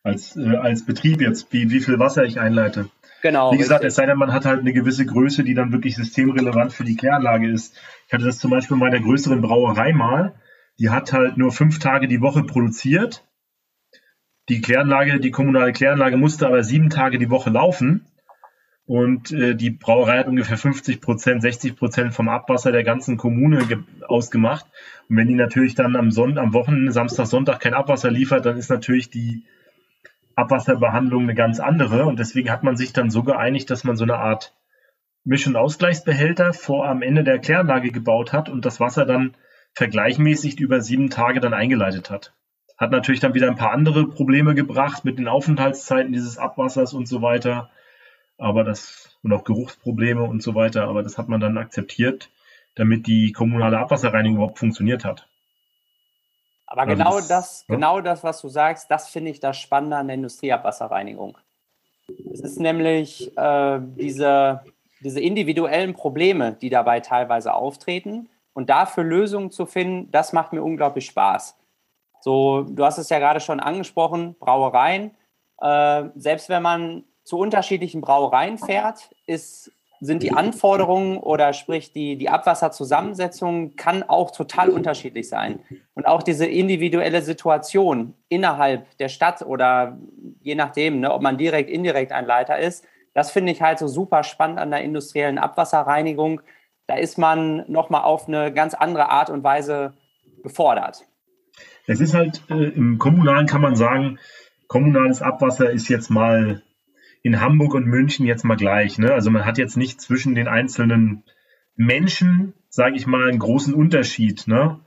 Als, 0.04 0.36
äh, 0.36 0.58
als 0.58 0.86
Betrieb 0.86 1.20
jetzt, 1.20 1.52
wie, 1.52 1.72
wie 1.72 1.80
viel 1.80 1.98
Wasser 1.98 2.22
ich 2.22 2.38
einleite. 2.38 2.88
Genau. 3.20 3.50
Wie 3.50 3.58
gesagt, 3.58 3.80
richtig. 3.80 3.88
es 3.88 3.94
sei 3.96 4.06
denn, 4.06 4.18
man 4.18 4.32
hat 4.32 4.44
halt 4.44 4.60
eine 4.60 4.72
gewisse 4.72 5.06
Größe, 5.06 5.42
die 5.42 5.54
dann 5.54 5.72
wirklich 5.72 5.96
systemrelevant 5.96 6.72
für 6.72 6.84
die 6.84 6.94
Kläranlage 6.94 7.50
ist. 7.50 7.74
Ich 8.06 8.12
hatte 8.12 8.26
das 8.26 8.38
zum 8.38 8.52
Beispiel 8.52 8.76
in 8.76 8.80
meiner 8.80 9.00
größeren 9.00 9.40
Brauerei 9.40 9.92
mal. 9.92 10.36
Die 10.78 10.90
hat 10.90 11.12
halt 11.12 11.36
nur 11.36 11.50
fünf 11.50 11.80
Tage 11.80 12.06
die 12.06 12.20
Woche 12.20 12.44
produziert 12.44 13.25
die 14.48 14.60
Kläranlage, 14.60 15.18
die 15.20 15.30
kommunale 15.30 15.72
Kläranlage 15.72 16.16
musste 16.16 16.46
aber 16.46 16.62
sieben 16.62 16.90
Tage 16.90 17.18
die 17.18 17.30
Woche 17.30 17.50
laufen. 17.50 18.06
Und 18.86 19.32
äh, 19.32 19.56
die 19.56 19.70
Brauerei 19.70 20.18
hat 20.18 20.28
ungefähr 20.28 20.56
50 20.56 21.00
Prozent, 21.00 21.42
60 21.42 21.74
Prozent 21.74 22.14
vom 22.14 22.28
Abwasser 22.28 22.70
der 22.70 22.84
ganzen 22.84 23.16
Kommune 23.16 23.84
ausgemacht. 24.06 24.66
Und 25.08 25.16
wenn 25.16 25.26
die 25.26 25.34
natürlich 25.34 25.74
dann 25.74 25.96
am, 25.96 26.12
Sonntag, 26.12 26.44
am 26.44 26.52
Wochenende, 26.52 26.92
Samstag, 26.92 27.26
Sonntag 27.26 27.58
kein 27.58 27.74
Abwasser 27.74 28.12
liefert, 28.12 28.46
dann 28.46 28.56
ist 28.56 28.70
natürlich 28.70 29.10
die 29.10 29.44
Abwasserbehandlung 30.36 31.24
eine 31.24 31.34
ganz 31.34 31.58
andere. 31.58 32.04
Und 32.04 32.20
deswegen 32.20 32.50
hat 32.50 32.62
man 32.62 32.76
sich 32.76 32.92
dann 32.92 33.10
so 33.10 33.24
geeinigt, 33.24 33.70
dass 33.70 33.82
man 33.82 33.96
so 33.96 34.04
eine 34.04 34.18
Art 34.18 34.54
Misch- 35.24 35.48
und 35.48 35.56
Ausgleichsbehälter 35.56 36.52
vor 36.52 36.86
am 36.86 37.02
Ende 37.02 37.24
der 37.24 37.40
Kläranlage 37.40 37.90
gebaut 37.90 38.32
hat 38.32 38.48
und 38.48 38.64
das 38.64 38.78
Wasser 38.78 39.04
dann 39.04 39.34
vergleichmäßig 39.74 40.60
über 40.60 40.80
sieben 40.80 41.10
Tage 41.10 41.40
dann 41.40 41.54
eingeleitet 41.54 42.10
hat. 42.10 42.32
Hat 42.76 42.90
natürlich 42.90 43.20
dann 43.20 43.34
wieder 43.34 43.48
ein 43.48 43.56
paar 43.56 43.72
andere 43.72 44.06
Probleme 44.06 44.54
gebracht 44.54 45.04
mit 45.04 45.18
den 45.18 45.28
Aufenthaltszeiten 45.28 46.12
dieses 46.12 46.36
Abwassers 46.36 46.92
und 46.92 47.08
so 47.08 47.22
weiter. 47.22 47.70
Aber 48.38 48.64
das, 48.64 49.16
und 49.22 49.32
auch 49.32 49.44
Geruchsprobleme 49.44 50.22
und 50.22 50.42
so 50.42 50.54
weiter. 50.54 50.88
Aber 50.88 51.02
das 51.02 51.16
hat 51.16 51.28
man 51.28 51.40
dann 51.40 51.56
akzeptiert, 51.56 52.30
damit 52.74 53.06
die 53.06 53.32
kommunale 53.32 53.78
Abwasserreinigung 53.78 54.36
überhaupt 54.36 54.58
funktioniert 54.58 55.04
hat. 55.04 55.26
Aber 56.66 56.82
also 56.82 56.94
genau 56.94 57.16
das, 57.16 57.28
das 57.28 57.64
ja? 57.68 57.74
genau 57.76 58.00
das, 58.00 58.24
was 58.24 58.40
du 58.42 58.48
sagst, 58.48 58.90
das 58.90 59.08
finde 59.08 59.30
ich 59.30 59.40
das 59.40 59.56
Spannende 59.56 59.96
an 59.96 60.08
der 60.08 60.14
Industrieabwasserreinigung. 60.14 61.38
Es 62.32 62.40
ist 62.40 62.60
nämlich 62.60 63.36
äh, 63.36 63.80
diese, 63.80 64.62
diese 65.00 65.20
individuellen 65.20 65.94
Probleme, 65.94 66.52
die 66.52 66.68
dabei 66.68 67.00
teilweise 67.00 67.54
auftreten. 67.54 68.28
Und 68.52 68.70
dafür 68.70 69.04
Lösungen 69.04 69.50
zu 69.50 69.66
finden, 69.66 70.10
das 70.10 70.32
macht 70.32 70.52
mir 70.52 70.62
unglaublich 70.62 71.06
Spaß. 71.06 71.56
So, 72.26 72.62
du 72.62 72.84
hast 72.84 72.98
es 72.98 73.08
ja 73.08 73.20
gerade 73.20 73.38
schon 73.38 73.60
angesprochen, 73.60 74.34
Brauereien. 74.40 75.12
Äh, 75.60 76.06
selbst 76.16 76.48
wenn 76.48 76.60
man 76.60 77.04
zu 77.22 77.38
unterschiedlichen 77.38 78.00
Brauereien 78.00 78.58
fährt, 78.58 79.14
ist 79.28 79.70
sind 80.00 80.24
die 80.24 80.32
Anforderungen 80.32 81.18
oder 81.18 81.52
sprich 81.52 81.92
die, 81.92 82.16
die 82.16 82.28
Abwasserzusammensetzung 82.28 83.76
kann 83.76 84.02
auch 84.02 84.32
total 84.32 84.70
unterschiedlich 84.70 85.28
sein. 85.28 85.60
Und 85.94 86.08
auch 86.08 86.24
diese 86.24 86.46
individuelle 86.46 87.22
Situation 87.22 88.14
innerhalb 88.28 88.98
der 88.98 89.08
Stadt 89.08 89.42
oder 89.42 89.96
je 90.42 90.56
nachdem, 90.56 90.98
ne, 90.98 91.12
ob 91.12 91.22
man 91.22 91.38
direkt, 91.38 91.70
indirekt 91.70 92.10
ein 92.10 92.26
Leiter 92.26 92.58
ist, 92.58 92.84
das 93.14 93.30
finde 93.30 93.52
ich 93.52 93.62
halt 93.62 93.78
so 93.78 93.86
super 93.86 94.24
spannend 94.24 94.58
an 94.58 94.72
der 94.72 94.82
industriellen 94.82 95.38
Abwasserreinigung. 95.38 96.40
Da 96.88 96.96
ist 96.96 97.18
man 97.18 97.64
nochmal 97.68 98.02
auf 98.02 98.26
eine 98.26 98.52
ganz 98.52 98.74
andere 98.74 99.10
Art 99.10 99.30
und 99.30 99.44
Weise 99.44 99.94
gefordert. 100.42 101.06
Es 101.86 102.00
ist 102.00 102.14
halt 102.14 102.42
äh, 102.50 102.68
im 102.70 102.98
Kommunalen 102.98 103.46
kann 103.46 103.60
man 103.60 103.76
sagen, 103.76 104.18
kommunales 104.66 105.22
Abwasser 105.22 105.70
ist 105.70 105.88
jetzt 105.88 106.10
mal 106.10 106.62
in 107.22 107.40
Hamburg 107.40 107.74
und 107.74 107.86
München 107.86 108.26
jetzt 108.26 108.44
mal 108.44 108.56
gleich. 108.56 108.98
Ne? 108.98 109.12
Also 109.12 109.30
man 109.30 109.44
hat 109.44 109.58
jetzt 109.58 109.76
nicht 109.76 110.00
zwischen 110.00 110.34
den 110.34 110.48
einzelnen 110.48 111.24
Menschen, 111.74 112.54
sage 112.68 112.96
ich 112.96 113.06
mal, 113.06 113.28
einen 113.28 113.38
großen 113.38 113.74
Unterschied. 113.74 114.46
Ne? 114.46 114.80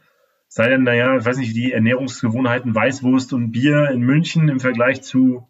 Sei 0.47 0.69
denn, 0.69 0.83
naja, 0.83 1.17
ich 1.17 1.25
weiß 1.25 1.37
nicht, 1.37 1.55
die 1.55 1.71
Ernährungsgewohnheiten 1.71 2.73
Weißwurst 2.73 3.33
und 3.33 3.51
Bier 3.51 3.89
in 3.91 4.01
München 4.01 4.49
im 4.49 4.59
Vergleich 4.59 5.01
zu, 5.01 5.47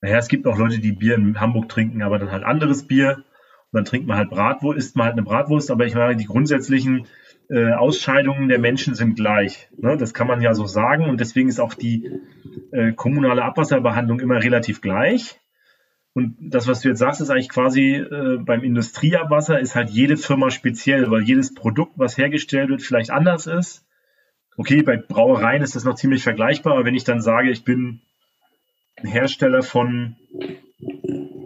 naja, 0.00 0.18
es 0.18 0.28
gibt 0.28 0.46
auch 0.46 0.58
Leute, 0.58 0.78
die 0.78 0.92
Bier 0.92 1.16
in 1.16 1.40
Hamburg 1.40 1.68
trinken, 1.68 2.02
aber 2.02 2.18
dann 2.18 2.30
halt 2.30 2.44
anderes 2.44 2.86
Bier. 2.86 3.16
Und 3.16 3.24
dann 3.72 3.84
trinkt 3.84 4.06
man 4.06 4.18
halt 4.18 4.30
Bratwurst, 4.30 4.78
isst 4.78 4.96
man 4.96 5.06
halt 5.06 5.14
eine 5.14 5.24
Bratwurst, 5.24 5.70
aber 5.70 5.86
ich 5.86 5.94
meine, 5.94 6.16
die 6.16 6.26
grundsätzlichen 6.26 7.06
äh, 7.48 7.72
Ausscheidungen 7.72 8.48
der 8.48 8.58
Menschen 8.58 8.94
sind 8.94 9.14
gleich. 9.14 9.68
Ne? 9.76 9.96
Das 9.96 10.14
kann 10.14 10.26
man 10.26 10.40
ja 10.40 10.54
so 10.54 10.66
sagen 10.66 11.04
und 11.04 11.20
deswegen 11.20 11.48
ist 11.48 11.60
auch 11.60 11.74
die 11.74 12.10
äh, 12.72 12.92
kommunale 12.92 13.44
Abwasserbehandlung 13.44 14.20
immer 14.20 14.42
relativ 14.42 14.80
gleich. 14.80 15.38
Und 16.12 16.36
das, 16.40 16.66
was 16.66 16.80
du 16.80 16.88
jetzt 16.88 16.98
sagst, 16.98 17.20
ist 17.20 17.30
eigentlich 17.30 17.50
quasi 17.50 17.96
äh, 17.96 18.38
beim 18.38 18.64
Industrieabwasser 18.64 19.60
ist 19.60 19.76
halt 19.76 19.90
jede 19.90 20.16
Firma 20.16 20.50
speziell, 20.50 21.10
weil 21.10 21.22
jedes 21.22 21.54
Produkt, 21.54 21.92
was 21.96 22.16
hergestellt 22.16 22.70
wird, 22.70 22.82
vielleicht 22.82 23.10
anders 23.10 23.46
ist. 23.46 23.84
Okay, 24.56 24.82
bei 24.82 24.96
Brauereien 24.96 25.62
ist 25.62 25.76
das 25.76 25.84
noch 25.84 25.96
ziemlich 25.96 26.22
vergleichbar, 26.22 26.72
aber 26.72 26.86
wenn 26.86 26.94
ich 26.94 27.04
dann 27.04 27.20
sage, 27.20 27.50
ich 27.50 27.64
bin 27.64 28.00
ein 28.96 29.06
Hersteller 29.08 29.62
von, 29.62 30.16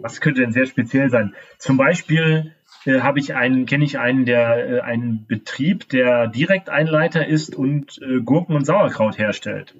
was 0.01 0.21
könnte 0.21 0.39
denn 0.39 0.53
sehr 0.53 0.65
speziell 0.65 1.09
sein? 1.09 1.35
Zum 1.57 1.75
Beispiel 1.75 2.55
habe 2.85 3.19
ich 3.19 3.35
einen, 3.35 3.65
kenne 3.65 3.85
ich 3.85 3.99
einen, 3.99 4.25
der 4.25 4.69
äh, 4.69 4.79
einen 4.81 5.25
Betrieb, 5.27 5.89
der 5.89 6.27
Direkteinleiter 6.27 7.27
ist 7.27 7.55
und 7.55 7.99
äh, 8.01 8.21
Gurken 8.21 8.55
und 8.55 8.65
Sauerkraut 8.65 9.17
herstellt. 9.17 9.75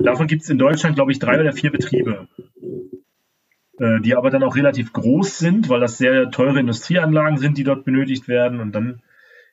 Davon 0.00 0.26
gibt 0.26 0.42
es 0.42 0.50
in 0.50 0.58
Deutschland, 0.58 0.96
glaube 0.96 1.12
ich, 1.12 1.18
drei 1.18 1.40
oder 1.40 1.52
vier 1.52 1.70
Betriebe. 1.70 2.28
Äh, 3.82 4.00
die 4.00 4.14
aber 4.14 4.30
dann 4.30 4.44
auch 4.44 4.54
relativ 4.54 4.92
groß 4.92 5.38
sind, 5.38 5.68
weil 5.68 5.80
das 5.80 5.98
sehr 5.98 6.30
teure 6.30 6.60
Industrieanlagen 6.60 7.38
sind, 7.38 7.58
die 7.58 7.64
dort 7.64 7.84
benötigt 7.84 8.28
werden. 8.28 8.60
Und 8.60 8.72
dann 8.72 9.02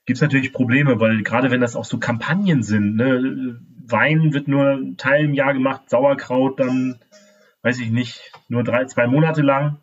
gibt 0.05 0.17
es 0.17 0.21
natürlich 0.21 0.53
Probleme, 0.53 0.99
weil 0.99 1.23
gerade 1.23 1.49
wenn 1.51 1.61
das 1.61 1.75
auch 1.75 1.85
so 1.85 1.97
Kampagnen 1.97 2.61
sind, 2.61 2.95
ne, 2.95 3.59
Wein 3.87 4.33
wird 4.33 4.47
nur 4.47 4.71
ein 4.71 4.97
Teil 4.97 5.25
im 5.25 5.33
Jahr 5.33 5.53
gemacht, 5.53 5.89
Sauerkraut 5.89 6.59
dann, 6.59 6.99
weiß 7.63 7.79
ich 7.79 7.89
nicht, 7.89 8.31
nur 8.49 8.63
drei, 8.63 8.85
zwei 8.85 9.07
Monate 9.07 9.41
lang, 9.41 9.77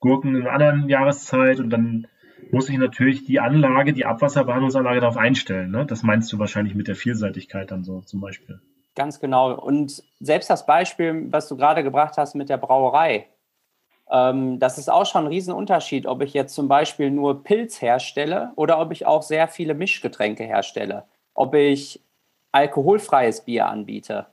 Gurken 0.00 0.34
in 0.34 0.42
einer 0.42 0.52
anderen 0.52 0.88
Jahreszeit 0.88 1.60
und 1.60 1.70
dann 1.70 2.06
muss 2.50 2.68
ich 2.68 2.78
natürlich 2.78 3.24
die 3.24 3.40
Anlage, 3.40 3.92
die 3.92 4.06
Abwasserbehandlungsanlage 4.06 5.00
darauf 5.00 5.16
einstellen. 5.16 5.70
Ne? 5.70 5.86
Das 5.86 6.02
meinst 6.02 6.32
du 6.32 6.38
wahrscheinlich 6.38 6.74
mit 6.74 6.88
der 6.88 6.96
Vielseitigkeit 6.96 7.70
dann 7.70 7.84
so 7.84 8.00
zum 8.00 8.20
Beispiel. 8.20 8.60
Ganz 8.94 9.20
genau. 9.20 9.54
Und 9.54 10.02
selbst 10.18 10.50
das 10.50 10.66
Beispiel, 10.66 11.26
was 11.30 11.48
du 11.48 11.56
gerade 11.56 11.82
gebracht 11.82 12.16
hast 12.16 12.34
mit 12.34 12.48
der 12.48 12.56
Brauerei, 12.56 13.28
ähm, 14.10 14.58
das 14.58 14.78
ist 14.78 14.90
auch 14.90 15.06
schon 15.06 15.24
ein 15.24 15.28
Riesenunterschied, 15.28 16.06
ob 16.06 16.22
ich 16.22 16.32
jetzt 16.32 16.54
zum 16.54 16.68
Beispiel 16.68 17.10
nur 17.10 17.44
Pilz 17.44 17.82
herstelle 17.82 18.52
oder 18.56 18.80
ob 18.80 18.92
ich 18.92 19.06
auch 19.06 19.22
sehr 19.22 19.48
viele 19.48 19.74
Mischgetränke 19.74 20.44
herstelle, 20.44 21.04
ob 21.34 21.54
ich 21.54 22.00
alkoholfreies 22.52 23.42
Bier 23.42 23.66
anbiete. 23.66 24.26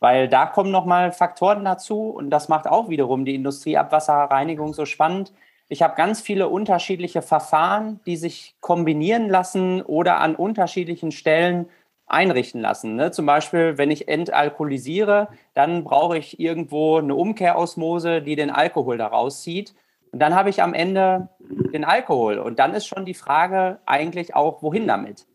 Weil 0.00 0.28
da 0.28 0.46
kommen 0.46 0.70
nochmal 0.70 1.12
Faktoren 1.12 1.64
dazu 1.64 2.10
und 2.10 2.30
das 2.30 2.48
macht 2.48 2.68
auch 2.68 2.88
wiederum 2.88 3.24
die 3.24 3.34
Industrieabwasserreinigung 3.34 4.72
so 4.72 4.84
spannend. 4.84 5.32
Ich 5.68 5.82
habe 5.82 5.96
ganz 5.96 6.20
viele 6.20 6.48
unterschiedliche 6.48 7.20
Verfahren, 7.20 8.00
die 8.06 8.16
sich 8.16 8.54
kombinieren 8.60 9.28
lassen 9.28 9.82
oder 9.82 10.18
an 10.20 10.34
unterschiedlichen 10.34 11.10
Stellen 11.10 11.68
einrichten 12.06 12.60
lassen. 12.60 12.96
Ne? 12.96 13.10
Zum 13.10 13.26
Beispiel, 13.26 13.76
wenn 13.76 13.90
ich 13.90 14.08
entalkoholisiere, 14.08 15.28
dann 15.54 15.84
brauche 15.84 16.16
ich 16.16 16.40
irgendwo 16.40 16.98
eine 16.98 17.14
Umkehrosmose, 17.14 18.22
die 18.22 18.34
den 18.36 18.50
Alkohol 18.50 18.96
da 18.96 19.08
rauszieht. 19.08 19.74
Und 20.10 20.20
dann 20.20 20.34
habe 20.34 20.48
ich 20.48 20.62
am 20.62 20.72
Ende 20.72 21.28
den 21.40 21.84
Alkohol. 21.84 22.38
Und 22.38 22.58
dann 22.58 22.72
ist 22.72 22.86
schon 22.86 23.04
die 23.04 23.14
Frage 23.14 23.78
eigentlich 23.84 24.34
auch, 24.34 24.62
wohin 24.62 24.86
damit? 24.86 25.26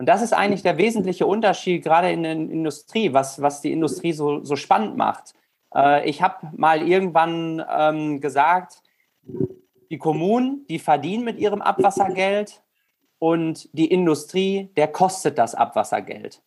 Und 0.00 0.06
das 0.06 0.22
ist 0.22 0.32
eigentlich 0.32 0.62
der 0.62 0.78
wesentliche 0.78 1.26
Unterschied, 1.26 1.84
gerade 1.84 2.10
in 2.10 2.22
der 2.22 2.32
Industrie, 2.32 3.12
was, 3.12 3.42
was 3.42 3.60
die 3.60 3.70
Industrie 3.70 4.14
so, 4.14 4.42
so 4.42 4.56
spannend 4.56 4.96
macht. 4.96 5.34
Äh, 5.74 6.08
ich 6.08 6.22
habe 6.22 6.48
mal 6.56 6.80
irgendwann 6.80 7.62
ähm, 7.70 8.18
gesagt, 8.22 8.82
die 9.90 9.98
Kommunen, 9.98 10.64
die 10.70 10.78
verdienen 10.78 11.22
mit 11.22 11.38
ihrem 11.38 11.60
Abwassergeld 11.60 12.62
und 13.18 13.68
die 13.74 13.90
Industrie, 13.92 14.70
der 14.74 14.88
kostet 14.88 15.36
das 15.36 15.54
Abwassergeld. 15.54 16.40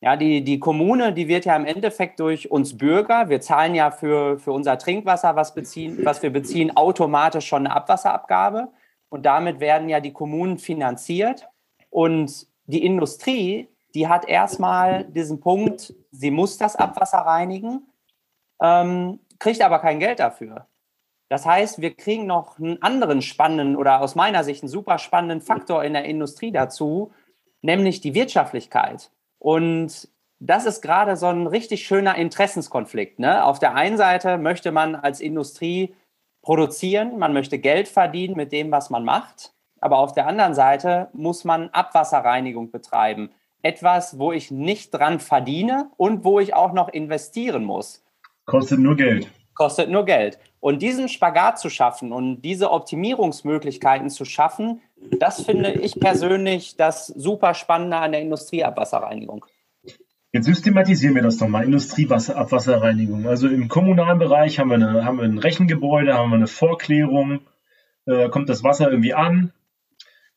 Ja, 0.00 0.14
die, 0.14 0.44
die 0.44 0.60
Kommune, 0.60 1.12
die 1.12 1.26
wird 1.26 1.44
ja 1.44 1.56
im 1.56 1.64
Endeffekt 1.64 2.20
durch 2.20 2.52
uns 2.52 2.78
Bürger, 2.78 3.28
wir 3.28 3.40
zahlen 3.40 3.74
ja 3.74 3.90
für, 3.90 4.38
für 4.38 4.52
unser 4.52 4.78
Trinkwasser, 4.78 5.34
was, 5.34 5.56
beziehen, 5.56 6.04
was 6.04 6.22
wir 6.22 6.30
beziehen, 6.30 6.76
automatisch 6.76 7.48
schon 7.48 7.66
eine 7.66 7.74
Abwasserabgabe. 7.74 8.68
Und 9.08 9.26
damit 9.26 9.58
werden 9.58 9.88
ja 9.88 9.98
die 9.98 10.12
Kommunen 10.12 10.58
finanziert. 10.58 11.48
Und 11.90 12.46
die 12.66 12.84
Industrie, 12.84 13.68
die 13.94 14.08
hat 14.08 14.28
erstmal 14.28 15.04
diesen 15.04 15.40
Punkt, 15.40 15.94
sie 16.10 16.30
muss 16.30 16.58
das 16.58 16.76
Abwasser 16.76 17.18
reinigen, 17.18 17.86
ähm, 18.60 19.20
kriegt 19.38 19.62
aber 19.62 19.78
kein 19.78 20.00
Geld 20.00 20.18
dafür. 20.18 20.66
Das 21.28 21.44
heißt, 21.44 21.80
wir 21.80 21.94
kriegen 21.94 22.26
noch 22.26 22.58
einen 22.58 22.80
anderen 22.82 23.20
spannenden 23.20 23.76
oder 23.76 24.00
aus 24.00 24.14
meiner 24.14 24.44
Sicht 24.44 24.62
einen 24.62 24.70
super 24.70 24.98
spannenden 24.98 25.40
Faktor 25.40 25.82
in 25.82 25.92
der 25.92 26.04
Industrie 26.04 26.52
dazu, 26.52 27.12
nämlich 27.62 28.00
die 28.00 28.14
Wirtschaftlichkeit. 28.14 29.10
Und 29.38 30.08
das 30.38 30.66
ist 30.66 30.82
gerade 30.82 31.16
so 31.16 31.26
ein 31.26 31.46
richtig 31.46 31.86
schöner 31.86 32.16
Interessenskonflikt. 32.16 33.18
Ne? 33.18 33.44
Auf 33.44 33.58
der 33.58 33.74
einen 33.74 33.96
Seite 33.96 34.38
möchte 34.38 34.70
man 34.70 34.94
als 34.94 35.20
Industrie 35.20 35.94
produzieren, 36.42 37.18
man 37.18 37.32
möchte 37.32 37.58
Geld 37.58 37.88
verdienen 37.88 38.36
mit 38.36 38.52
dem, 38.52 38.70
was 38.70 38.90
man 38.90 39.04
macht. 39.04 39.52
Aber 39.80 39.98
auf 39.98 40.12
der 40.12 40.26
anderen 40.26 40.54
Seite 40.54 41.08
muss 41.12 41.44
man 41.44 41.68
Abwasserreinigung 41.70 42.70
betreiben. 42.70 43.30
Etwas, 43.62 44.18
wo 44.18 44.32
ich 44.32 44.50
nicht 44.50 44.90
dran 44.90 45.20
verdiene 45.20 45.90
und 45.96 46.24
wo 46.24 46.40
ich 46.40 46.54
auch 46.54 46.72
noch 46.72 46.88
investieren 46.88 47.64
muss. 47.64 48.04
Kostet 48.44 48.78
nur 48.78 48.96
Geld. 48.96 49.30
Kostet 49.54 49.90
nur 49.90 50.04
Geld. 50.04 50.38
Und 50.60 50.82
diesen 50.82 51.08
Spagat 51.08 51.58
zu 51.58 51.70
schaffen 51.70 52.12
und 52.12 52.42
diese 52.42 52.70
Optimierungsmöglichkeiten 52.70 54.10
zu 54.10 54.24
schaffen, 54.24 54.80
das 55.18 55.42
finde 55.42 55.72
ich 55.72 55.98
persönlich 55.98 56.76
das 56.76 57.06
super 57.06 57.54
Spannende 57.54 57.96
an 57.96 58.12
der 58.12 58.20
Industrieabwasserreinigung. 58.20 59.46
Jetzt 60.32 60.46
systematisieren 60.46 61.14
wir 61.14 61.22
das 61.22 61.38
doch 61.38 61.48
mal, 61.48 61.64
Industrieabwasserreinigung. 61.64 63.26
Also 63.26 63.48
im 63.48 63.68
kommunalen 63.68 64.18
Bereich 64.18 64.58
haben 64.58 64.68
wir, 64.68 64.74
eine, 64.74 65.04
haben 65.04 65.18
wir 65.18 65.24
ein 65.24 65.38
Rechengebäude, 65.38 66.14
haben 66.14 66.30
wir 66.30 66.36
eine 66.36 66.46
Vorklärung, 66.46 67.40
äh, 68.04 68.28
kommt 68.28 68.48
das 68.48 68.62
Wasser 68.62 68.90
irgendwie 68.90 69.14
an, 69.14 69.52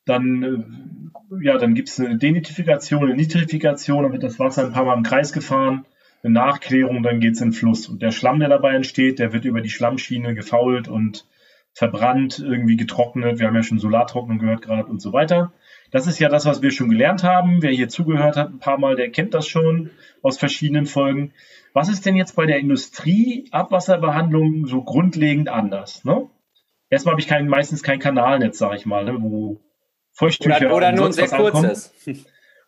dann, 0.09 0.43
äh, 0.43 1.45
ja, 1.45 1.57
dann 1.57 1.75
gibt 1.75 1.89
es 1.89 1.99
eine 1.99 2.17
Denitrifikation, 2.17 3.03
eine 3.03 3.15
Nitrifikation, 3.15 4.03
dann 4.03 4.11
wird 4.11 4.23
das 4.23 4.39
Wasser 4.39 4.65
ein 4.65 4.73
paar 4.73 4.85
Mal 4.85 4.97
im 4.97 5.03
Kreis 5.03 5.31
gefahren, 5.31 5.85
eine 6.23 6.33
Nachklärung, 6.33 7.03
dann 7.03 7.19
geht 7.19 7.35
es 7.35 7.41
in 7.41 7.49
den 7.49 7.53
Fluss. 7.53 7.87
Und 7.87 8.01
der 8.01 8.11
Schlamm, 8.11 8.39
der 8.39 8.49
dabei 8.49 8.73
entsteht, 8.73 9.19
der 9.19 9.31
wird 9.31 9.45
über 9.45 9.61
die 9.61 9.69
Schlammschiene 9.69 10.35
gefault 10.35 10.87
und 10.87 11.25
verbrannt, 11.73 12.39
irgendwie 12.39 12.75
getrocknet. 12.75 13.39
Wir 13.39 13.47
haben 13.47 13.55
ja 13.55 13.63
schon 13.63 13.79
Solartrocknung 13.79 14.39
gehört 14.39 14.63
gerade 14.63 14.85
und 14.85 15.01
so 15.01 15.13
weiter. 15.13 15.53
Das 15.91 16.07
ist 16.07 16.19
ja 16.19 16.29
das, 16.29 16.45
was 16.45 16.61
wir 16.61 16.71
schon 16.71 16.89
gelernt 16.89 17.23
haben. 17.23 17.61
Wer 17.61 17.71
hier 17.71 17.89
zugehört 17.89 18.35
hat 18.35 18.49
ein 18.49 18.59
paar 18.59 18.77
Mal, 18.77 18.95
der 18.95 19.09
kennt 19.11 19.33
das 19.33 19.47
schon 19.47 19.91
aus 20.21 20.37
verschiedenen 20.37 20.85
Folgen. 20.85 21.33
Was 21.73 21.89
ist 21.89 22.05
denn 22.05 22.15
jetzt 22.15 22.35
bei 22.35 22.45
der 22.45 22.59
Industrie 22.59 23.47
Abwasserbehandlung 23.51 24.65
so 24.65 24.83
grundlegend 24.83 25.49
anders? 25.49 26.03
Ne? 26.03 26.29
Erstmal 26.89 27.13
habe 27.13 27.21
ich 27.21 27.27
kein, 27.27 27.47
meistens 27.47 27.83
kein 27.83 27.99
Kanalnetz, 27.99 28.57
sage 28.57 28.75
ich 28.75 28.85
mal, 28.85 29.05
ne, 29.05 29.15
wo 29.19 29.61
Feuchttücher 30.19 30.65
oder, 30.65 30.75
oder 30.75 30.91
nur 30.91 31.05
ein 31.05 31.13
sehr 31.13 31.29
kurzes. 31.29 31.93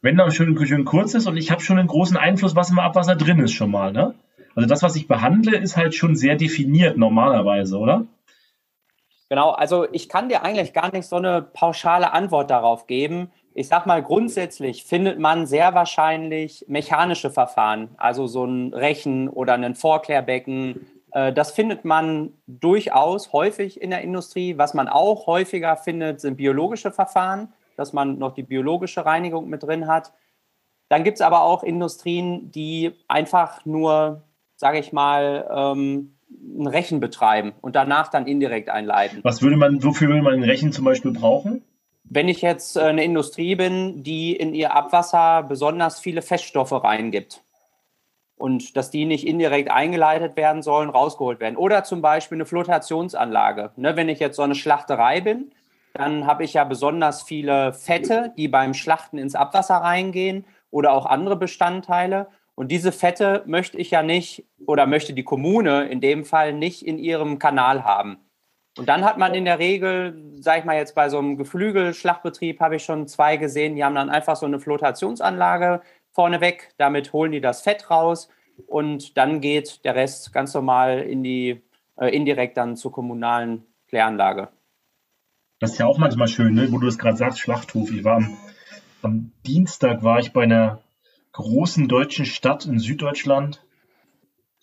wenn 0.02 0.16
da 0.16 0.32
schön, 0.32 0.58
schön 0.66 0.86
kurz 0.86 1.14
ist 1.16 1.28
und 1.28 1.36
ich 1.36 1.52
habe 1.52 1.62
schon 1.62 1.78
einen 1.78 1.90
großen 1.90 2.16
Einfluss, 2.16 2.56
was 2.56 2.70
im 2.70 2.80
Abwasser 2.80 3.18
drin 3.18 3.40
ist 3.40 3.52
schon 3.52 3.70
mal. 3.70 3.92
Ne? 3.92 4.16
Also 4.56 4.70
das, 4.70 4.82
was 4.84 4.96
ich 4.96 5.10
behandle, 5.10 5.58
ist 5.58 5.76
halt 5.76 5.94
schon 5.94 6.16
sehr 6.16 6.38
definiert 6.38 6.96
normalerweise, 6.98 7.78
oder? 7.78 8.06
Genau, 9.28 9.52
also 9.52 9.86
ich 9.92 10.08
kann 10.08 10.30
dir 10.30 10.44
eigentlich 10.44 10.72
gar 10.72 10.94
nicht 10.94 11.08
so 11.08 11.18
eine 11.18 11.42
pauschale 11.42 12.14
Antwort 12.14 12.50
darauf 12.50 12.88
geben. 12.88 13.32
Ich 13.54 13.68
sag 13.68 13.86
mal, 13.86 14.02
grundsätzlich 14.02 14.86
findet 14.86 15.20
man 15.20 15.46
sehr 15.46 15.74
wahrscheinlich 15.74 16.64
mechanische 16.70 17.32
Verfahren, 17.32 17.90
also 17.98 18.28
so 18.28 18.46
ein 18.46 18.74
Rechen 18.74 19.28
oder 19.28 19.56
ein 19.56 19.76
Vorklärbecken, 19.76 20.86
das 21.14 21.52
findet 21.52 21.84
man 21.84 22.34
durchaus 22.48 23.34
häufig 23.34 23.82
in 23.82 23.90
der 23.90 24.02
Industrie. 24.02 24.58
Was 24.58 24.74
man 24.74 24.88
auch 24.88 25.28
häufiger 25.28 25.76
findet, 25.76 26.22
sind 26.22 26.38
biologische 26.38 26.92
Verfahren, 26.92 27.54
dass 27.76 27.94
man 27.94 28.18
noch 28.18 28.34
die 28.34 28.44
biologische 28.44 29.06
Reinigung 29.06 29.50
mit 29.50 29.64
drin 29.64 29.88
hat. 29.88 30.14
Dann 30.90 31.04
gibt 31.04 31.18
es 31.18 31.22
aber 31.22 31.44
auch 31.44 31.64
Industrien, 31.64 32.52
die 32.52 32.92
einfach 33.08 33.66
nur, 33.66 34.24
sage 34.56 34.80
ich 34.80 34.92
mal, 34.92 35.48
ähm, 35.50 36.18
ein 36.30 36.68
Rechen 36.68 37.00
betreiben 37.00 37.54
und 37.62 37.76
danach 37.76 38.10
dann 38.10 38.28
indirekt 38.28 38.70
einleiten. 38.70 39.20
Was 39.24 39.42
würde 39.42 39.58
man, 39.58 39.84
wofür 39.84 40.10
würde 40.10 40.22
man 40.22 40.34
ein 40.34 40.44
Rechen 40.44 40.72
zum 40.72 40.86
Beispiel 40.86 41.12
brauchen? 41.12 41.64
Wenn 42.04 42.28
ich 42.28 42.42
jetzt 42.42 42.76
äh, 42.76 42.82
eine 42.82 43.04
Industrie 43.04 43.56
bin, 43.56 44.04
die 44.04 44.36
in 44.36 44.54
ihr 44.54 44.76
Abwasser 44.76 45.44
besonders 45.44 46.00
viele 46.00 46.22
Feststoffe 46.22 46.74
reingibt, 46.74 47.42
und 48.42 48.76
dass 48.76 48.90
die 48.90 49.06
nicht 49.06 49.26
indirekt 49.28 49.72
eingeleitet 49.72 50.36
werden 50.36 50.62
sollen, 50.62 50.90
rausgeholt 50.90 51.40
werden. 51.40 51.56
Oder 51.56 51.84
zum 51.84 52.02
Beispiel 52.02 52.38
eine 52.38 52.46
Flotationsanlage. 52.46 53.72
Ne, 53.76 53.96
wenn 53.96 54.10
ich 54.10 54.20
jetzt 54.20 54.36
so 54.36 54.42
eine 54.42 54.56
Schlachterei 54.56 55.22
bin, 55.22 55.52
dann 55.94 56.26
habe 56.26 56.44
ich 56.44 56.54
ja 56.54 56.64
besonders 56.64 57.22
viele 57.22 57.74
Fette, 57.74 58.34
die 58.38 58.48
beim 58.48 58.74
Schlachten 58.74 59.18
ins 59.18 59.36
Abwasser 59.36 59.76
reingehen 59.76 60.46
oder 60.72 60.94
auch 60.94 61.06
andere 61.06 61.36
Bestandteile. 61.36 62.28
Und 62.56 62.72
diese 62.72 62.92
Fette 62.92 63.44
möchte 63.46 63.78
ich 63.78 63.92
ja 63.92 64.04
nicht 64.04 64.46
oder 64.66 64.86
möchte 64.86 65.14
die 65.14 65.24
Kommune 65.24 65.84
in 65.86 66.02
dem 66.02 66.26
Fall 66.26 66.54
nicht 66.54 66.86
in 66.86 66.98
ihrem 66.98 67.40
Kanal 67.40 67.84
haben. 67.84 68.18
Und 68.78 68.88
dann 68.88 69.04
hat 69.04 69.18
man 69.18 69.34
in 69.34 69.46
der 69.46 69.60
Regel, 69.60 70.32
sage 70.40 70.60
ich 70.60 70.66
mal 70.66 70.78
jetzt 70.78 70.96
bei 70.96 71.10
so 71.10 71.20
einem 71.20 71.38
Geflügelschlachtbetrieb, 71.38 72.62
habe 72.62 72.78
ich 72.78 72.86
schon 72.86 73.08
zwei 73.08 73.36
gesehen, 73.36 73.76
die 73.76 73.84
haben 73.84 73.96
dann 73.96 74.10
einfach 74.10 74.38
so 74.38 74.46
eine 74.46 74.60
Flotationsanlage 74.60 75.82
vorneweg. 76.12 76.70
Damit 76.78 77.14
holen 77.14 77.32
die 77.32 77.42
das 77.42 77.62
Fett 77.62 77.90
raus 77.90 78.30
und 78.68 79.18
dann 79.18 79.42
geht 79.42 79.84
der 79.86 79.96
Rest 79.96 80.34
ganz 80.34 80.54
normal 80.54 81.00
in 81.00 81.24
die, 81.24 81.62
äh, 81.98 82.16
indirekt 82.16 82.58
dann 82.58 82.76
zur 82.76 82.92
kommunalen 82.92 83.66
Kläranlage. 83.88 84.50
Das 85.60 85.74
ist 85.74 85.78
ja 85.78 85.86
auch 85.86 85.98
manchmal 85.98 86.28
schön, 86.28 86.56
ne? 86.56 86.72
wo 86.72 86.80
du 86.80 86.88
das 86.88 86.98
gerade 86.98 87.18
sagst, 87.18 87.40
Schlachthof. 87.40 87.92
Ich 87.92 88.04
war 88.04 88.18
am, 88.18 88.38
am 89.04 89.32
Dienstag 89.46 90.04
war 90.04 90.20
ich 90.20 90.34
bei 90.34 90.44
einer 90.44 90.82
großen 91.34 91.88
deutschen 91.88 92.26
Stadt 92.26 92.66
in 92.66 92.80
Süddeutschland. 92.80 93.64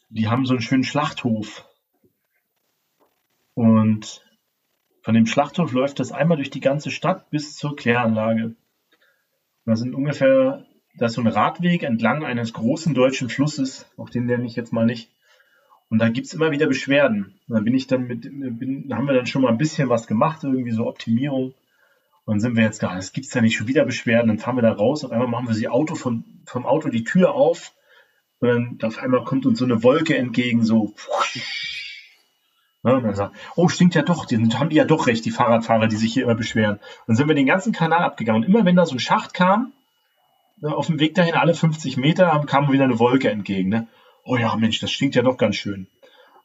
Die 0.09 0.29
haben 0.29 0.45
so 0.45 0.55
einen 0.55 0.63
schönen 0.63 0.85
Schlachthof. 0.85 1.69
Und 3.55 4.25
von 5.03 5.15
dem 5.15 5.27
Schlachthof 5.27 5.73
läuft 5.73 6.01
das 6.01 6.13
einmal 6.13 6.37
durch 6.37 6.51
die 6.51 6.61
ganze 6.61 6.91
Stadt 6.91 7.31
bis 7.31 7.57
zur 7.57 7.77
Kläranlage. 7.77 8.57
Da 9.65 9.77
sind 9.77 9.95
ungefähr 9.95 10.67
da 10.99 11.07
ist 11.07 11.15
so 11.15 11.21
ein 11.21 11.29
Radweg 11.29 11.85
entlang 11.85 12.25
eines 12.25 12.53
großen 12.53 12.93
deutschen 12.93 13.29
Flusses, 13.29 13.87
auch 13.97 14.11
den 14.11 14.27
nenne 14.27 14.45
ich 14.45 14.57
jetzt 14.57 14.73
mal 14.73 14.85
nicht. 14.85 15.11
Und 15.91 16.01
da 16.01 16.09
gibt 16.09 16.27
es 16.27 16.35
immer 16.35 16.51
wieder 16.51 16.67
Beschwerden. 16.67 17.39
Und 17.49 17.55
dann 17.55 17.65
bin 17.65 17.75
ich 17.75 17.87
dann 17.87 18.07
mit, 18.07 18.23
bin, 18.23 18.93
haben 18.93 19.07
wir 19.07 19.15
dann 19.15 19.27
schon 19.27 19.43
mal 19.43 19.49
ein 19.49 19.59
bisschen 19.59 19.89
was 19.89 20.07
gemacht, 20.07 20.43
irgendwie 20.43 20.73
so 20.73 20.87
Optimierung. 20.87 21.55
Und 22.25 22.35
dann 22.35 22.41
sind 22.41 22.57
wir 22.57 22.65
jetzt 22.65 22.81
gar, 22.81 22.97
es 22.99 23.13
gibt 23.13 23.33
ja 23.33 23.41
nicht 23.41 23.57
schon 23.57 23.69
wieder 23.69 23.85
Beschwerden, 23.85 24.29
dann 24.29 24.39
fahren 24.39 24.57
wir 24.57 24.63
da 24.63 24.73
raus, 24.73 25.05
auf 25.05 25.13
einmal 25.13 25.29
machen 25.29 25.47
wir 25.47 25.55
sie 25.55 25.69
Auto 25.69 25.95
von, 25.95 26.25
vom 26.45 26.67
Auto 26.67 26.91
die 26.91 27.05
Tür 27.05 27.33
auf 27.35 27.73
und 28.41 28.83
dann 28.83 28.89
auf 28.89 28.99
einmal 28.99 29.25
kommt 29.25 29.47
uns 29.47 29.59
so 29.59 29.65
eine 29.65 29.83
Wolke 29.83 30.17
entgegen, 30.17 30.63
so. 30.63 30.95
Ja, 32.85 32.93
und 32.93 33.05
dann 33.05 33.15
sagt, 33.15 33.35
oh, 33.57 33.69
stinkt 33.69 33.95
ja 33.95 34.03
doch, 34.03 34.27
die 34.27 34.37
haben 34.37 34.69
die 34.69 34.77
ja 34.77 34.85
doch 34.85 35.07
recht, 35.07 35.25
die 35.25 35.31
Fahrradfahrer, 35.31 35.89
die 35.89 35.97
sich 35.97 36.13
hier 36.13 36.25
immer 36.25 36.35
beschweren. 36.35 36.75
Und 36.75 36.83
dann 37.07 37.17
sind 37.17 37.29
wir 37.29 37.35
den 37.35 37.47
ganzen 37.47 37.73
Kanal 37.73 38.03
abgegangen. 38.03 38.45
Und 38.45 38.49
immer 38.49 38.65
wenn 38.65 38.77
da 38.77 38.85
so 38.85 38.95
ein 38.95 39.01
Schacht 39.01 39.33
kam, 39.33 39.73
Ne, 39.73 39.78
auf 40.63 40.87
dem 40.87 41.01
Weg 41.01 41.15
dahin, 41.15 41.35
alle 41.35 41.55
50 41.55 41.97
Meter, 41.97 42.45
kam 42.47 42.71
wieder 42.73 42.85
eine 42.85 42.99
Wolke 42.99 43.31
entgegen. 43.31 43.69
Ne? 43.69 43.89
Oh 44.25 44.37
ja, 44.37 44.55
Mensch, 44.57 44.81
das 44.81 44.91
stinkt 44.91 45.15
ja 45.15 45.23
doch 45.23 45.37
ganz 45.37 45.57
schön. 45.57 45.89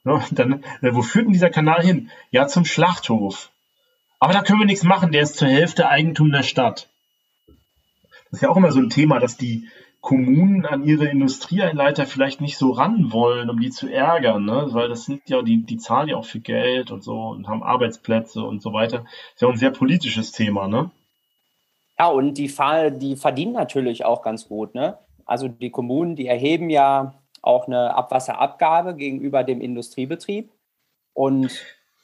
Ne? 0.03 0.21
Dann, 0.31 0.63
äh, 0.81 0.93
wo 0.93 1.01
führt 1.01 1.25
denn 1.25 1.33
dieser 1.33 1.49
Kanal 1.49 1.83
hin? 1.83 2.09
Ja, 2.31 2.47
zum 2.47 2.65
Schlachthof. 2.65 3.51
Aber 4.19 4.33
da 4.33 4.41
können 4.41 4.59
wir 4.59 4.65
nichts 4.65 4.83
machen, 4.83 5.11
der 5.11 5.23
ist 5.23 5.35
zur 5.35 5.49
Hälfte 5.49 5.89
Eigentum 5.89 6.31
der 6.31 6.43
Stadt. 6.43 6.89
Das 8.31 8.39
ist 8.39 8.41
ja 8.41 8.49
auch 8.49 8.57
immer 8.57 8.71
so 8.71 8.79
ein 8.79 8.89
Thema, 8.89 9.19
dass 9.19 9.37
die 9.37 9.67
Kommunen 9.99 10.65
an 10.65 10.83
ihre 10.83 11.07
Industrieeinleiter 11.07 12.05
vielleicht 12.05 12.41
nicht 12.41 12.57
so 12.57 12.71
ran 12.71 13.13
wollen, 13.13 13.49
um 13.49 13.59
die 13.59 13.69
zu 13.69 13.87
ärgern, 13.87 14.43
ne? 14.43 14.67
weil 14.71 14.89
das 14.89 15.05
sind 15.05 15.29
ja, 15.29 15.41
die, 15.41 15.63
die 15.63 15.77
zahlen 15.77 16.09
ja 16.09 16.17
auch 16.17 16.25
viel 16.25 16.41
Geld 16.41 16.91
und 16.91 17.03
so 17.03 17.29
und 17.29 17.47
haben 17.47 17.63
Arbeitsplätze 17.63 18.43
und 18.43 18.61
so 18.61 18.73
weiter. 18.73 18.99
Das 18.99 19.35
ist 19.35 19.41
ja 19.41 19.47
auch 19.47 19.53
ein 19.53 19.57
sehr 19.57 19.71
politisches 19.71 20.31
Thema, 20.33 20.67
ne? 20.67 20.91
Ja, 21.99 22.07
und 22.07 22.35
die, 22.35 22.53
die 22.97 23.15
verdienen 23.15 23.53
natürlich 23.53 24.05
auch 24.05 24.21
ganz 24.21 24.47
gut. 24.47 24.75
Ne? 24.75 24.97
Also 25.25 25.47
die 25.47 25.69
Kommunen, 25.69 26.15
die 26.15 26.27
erheben 26.27 26.69
ja 26.69 27.13
auch 27.41 27.67
eine 27.67 27.95
Abwasserabgabe 27.95 28.95
gegenüber 28.95 29.43
dem 29.43 29.61
Industriebetrieb. 29.61 30.49
Und 31.13 31.51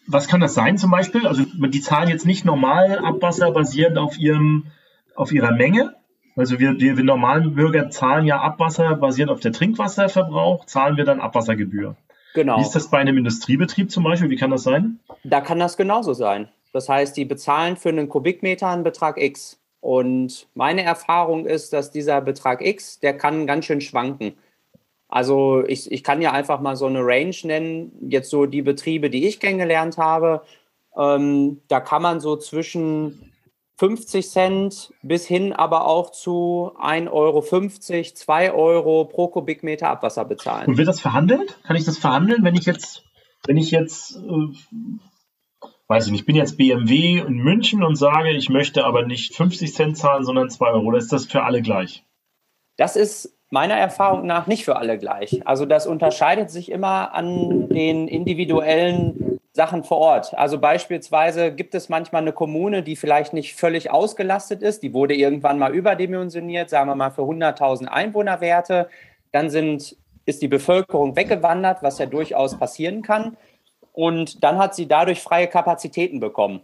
was 0.08 0.28
kann 0.28 0.42
das 0.42 0.54
sein 0.54 0.78
zum 0.78 0.92
Beispiel? 0.92 1.26
Also 1.28 1.44
die 1.44 1.82
zahlen 1.82 2.10
jetzt 2.10 2.26
nicht 2.26 2.46
normal 2.46 3.00
Abwasser 3.00 3.52
basierend 3.52 3.98
auf 3.98 4.18
ihrem, 4.18 4.68
auf 5.16 5.32
ihrer 5.32 5.52
Menge. 5.52 5.96
Also 6.36 6.60
wir, 6.60 6.80
wir, 6.80 6.98
wir 6.98 7.04
normalen 7.04 7.56
Bürger 7.56 7.90
zahlen 7.90 8.26
ja 8.26 8.40
Abwasser 8.40 8.96
basierend 8.96 9.32
auf 9.32 9.40
der 9.40 9.52
Trinkwasserverbrauch, 9.52 10.66
zahlen 10.66 10.98
wir 10.98 11.06
dann 11.06 11.20
Abwassergebühr. 11.20 11.96
Genau. 12.34 12.58
Wie 12.58 12.62
ist 12.62 12.76
das 12.76 12.90
bei 12.90 13.00
einem 13.00 13.18
Industriebetrieb 13.18 13.92
zum 13.92 14.04
Beispiel? 14.04 14.30
Wie 14.30 14.36
kann 14.36 14.52
das 14.52 14.64
sein? 14.64 15.00
Da 15.24 15.42
kann 15.42 15.60
das 15.60 15.78
genauso 15.78 16.14
sein. 16.14 16.50
Das 16.72 16.88
heißt, 16.88 17.18
die 17.18 17.26
bezahlen 17.26 17.78
für 17.78 17.90
einen 17.90 18.10
Kubikmeter 18.10 18.70
einen 18.70 18.84
Betrag 18.84 19.18
X. 19.22 19.59
Und 19.82 20.48
meine 20.56 20.84
Erfahrung 20.84 21.46
ist, 21.46 21.74
dass 21.74 21.92
dieser 21.92 22.22
Betrag 22.22 22.66
X, 22.66 23.00
der 23.00 23.18
kann 23.18 23.48
ganz 23.48 23.66
schön 23.66 23.82
schwanken. 23.82 24.34
Also 25.08 25.64
ich, 25.66 25.92
ich 25.92 26.04
kann 26.04 26.22
ja 26.22 26.32
einfach 26.32 26.60
mal 26.60 26.76
so 26.76 26.86
eine 26.86 27.00
Range 27.02 27.36
nennen, 27.44 27.92
jetzt 28.10 28.30
so 28.30 28.46
die 28.46 28.62
Betriebe, 28.62 29.10
die 29.10 29.28
ich 29.28 29.40
kennengelernt 29.40 29.98
habe. 29.98 30.44
Ähm, 30.96 31.62
da 31.68 31.80
kann 31.80 32.02
man 32.02 32.20
so 32.20 32.36
zwischen 32.36 33.32
50 33.78 34.30
Cent 34.30 34.94
bis 35.02 35.26
hin 35.26 35.54
aber 35.54 35.88
auch 35.88 36.12
zu 36.12 36.74
1,50 36.80 37.12
Euro, 37.12 37.42
2 38.14 38.52
Euro 38.52 39.06
pro 39.06 39.30
Kubikmeter 39.30 39.90
Abwasser 39.90 40.26
bezahlen. 40.26 40.68
Und 40.68 40.78
wird 40.78 40.90
das 40.90 41.00
verhandelt? 41.00 41.58
Kann 41.64 41.78
ich 41.78 41.86
das 41.86 41.98
verhandeln, 41.98 42.44
wenn 42.44 42.56
ich 42.56 42.66
jetzt, 42.66 43.04
wenn 43.48 43.56
ich 43.56 43.72
jetzt 43.72 44.18
äh, 44.18 44.54
weiß 45.90 46.06
ich 46.06 46.12
nicht, 46.12 46.22
ich 46.22 46.26
bin 46.26 46.36
jetzt 46.36 46.58
BMW 46.58 47.20
in 47.20 47.38
München 47.38 47.84
und 47.84 47.96
sage, 47.96 48.32
ich 48.32 48.50
möchte 48.50 48.86
aber 48.86 49.06
nicht 49.06 49.36
50 49.36 49.74
Cent 49.74 49.98
zahlen, 49.98 50.24
sondern 50.24 50.50
2 50.50 50.68
Euro. 50.68 50.86
Oder 50.86 51.00
ist 51.00 51.12
das 51.12 51.26
für 51.26 51.44
alle 51.44 51.62
gleich? 51.62 52.06
Das 52.78 52.96
ist 52.96 53.36
meiner 53.50 53.74
Erfahrung 53.74 54.28
nach 54.28 54.46
nicht 54.46 54.64
für 54.64 54.76
alle 54.76 55.00
gleich. 55.00 55.46
Also 55.46 55.66
das 55.66 55.88
unterscheidet 55.88 56.52
sich 56.52 56.72
immer 56.72 57.14
an 57.14 57.68
den 57.70 58.08
individuellen 58.08 59.40
Sachen 59.52 59.84
vor 59.84 59.98
Ort. 59.98 60.38
Also 60.38 60.60
beispielsweise 60.60 61.54
gibt 61.54 61.74
es 61.74 61.90
manchmal 61.90 62.22
eine 62.22 62.34
Kommune, 62.34 62.84
die 62.84 62.96
vielleicht 62.96 63.34
nicht 63.34 63.56
völlig 63.56 63.90
ausgelastet 63.90 64.62
ist. 64.62 64.84
Die 64.84 64.94
wurde 64.94 65.16
irgendwann 65.16 65.58
mal 65.58 65.74
überdimensioniert, 65.74 66.70
sagen 66.70 66.88
wir 66.88 66.96
mal 66.96 67.10
für 67.10 67.24
100.000 67.24 67.88
Einwohnerwerte. 67.88 68.90
Dann 69.32 69.50
sind, 69.50 69.98
ist 70.26 70.44
die 70.44 70.48
Bevölkerung 70.48 71.16
weggewandert, 71.16 71.82
was 71.82 71.98
ja 71.98 72.06
durchaus 72.06 72.60
passieren 72.60 73.02
kann. 73.02 73.36
Und 73.94 74.44
dann 74.44 74.58
hat 74.58 74.76
sie 74.76 74.88
dadurch 74.88 75.22
freie 75.22 75.48
Kapazitäten 75.48 76.20
bekommen. 76.20 76.62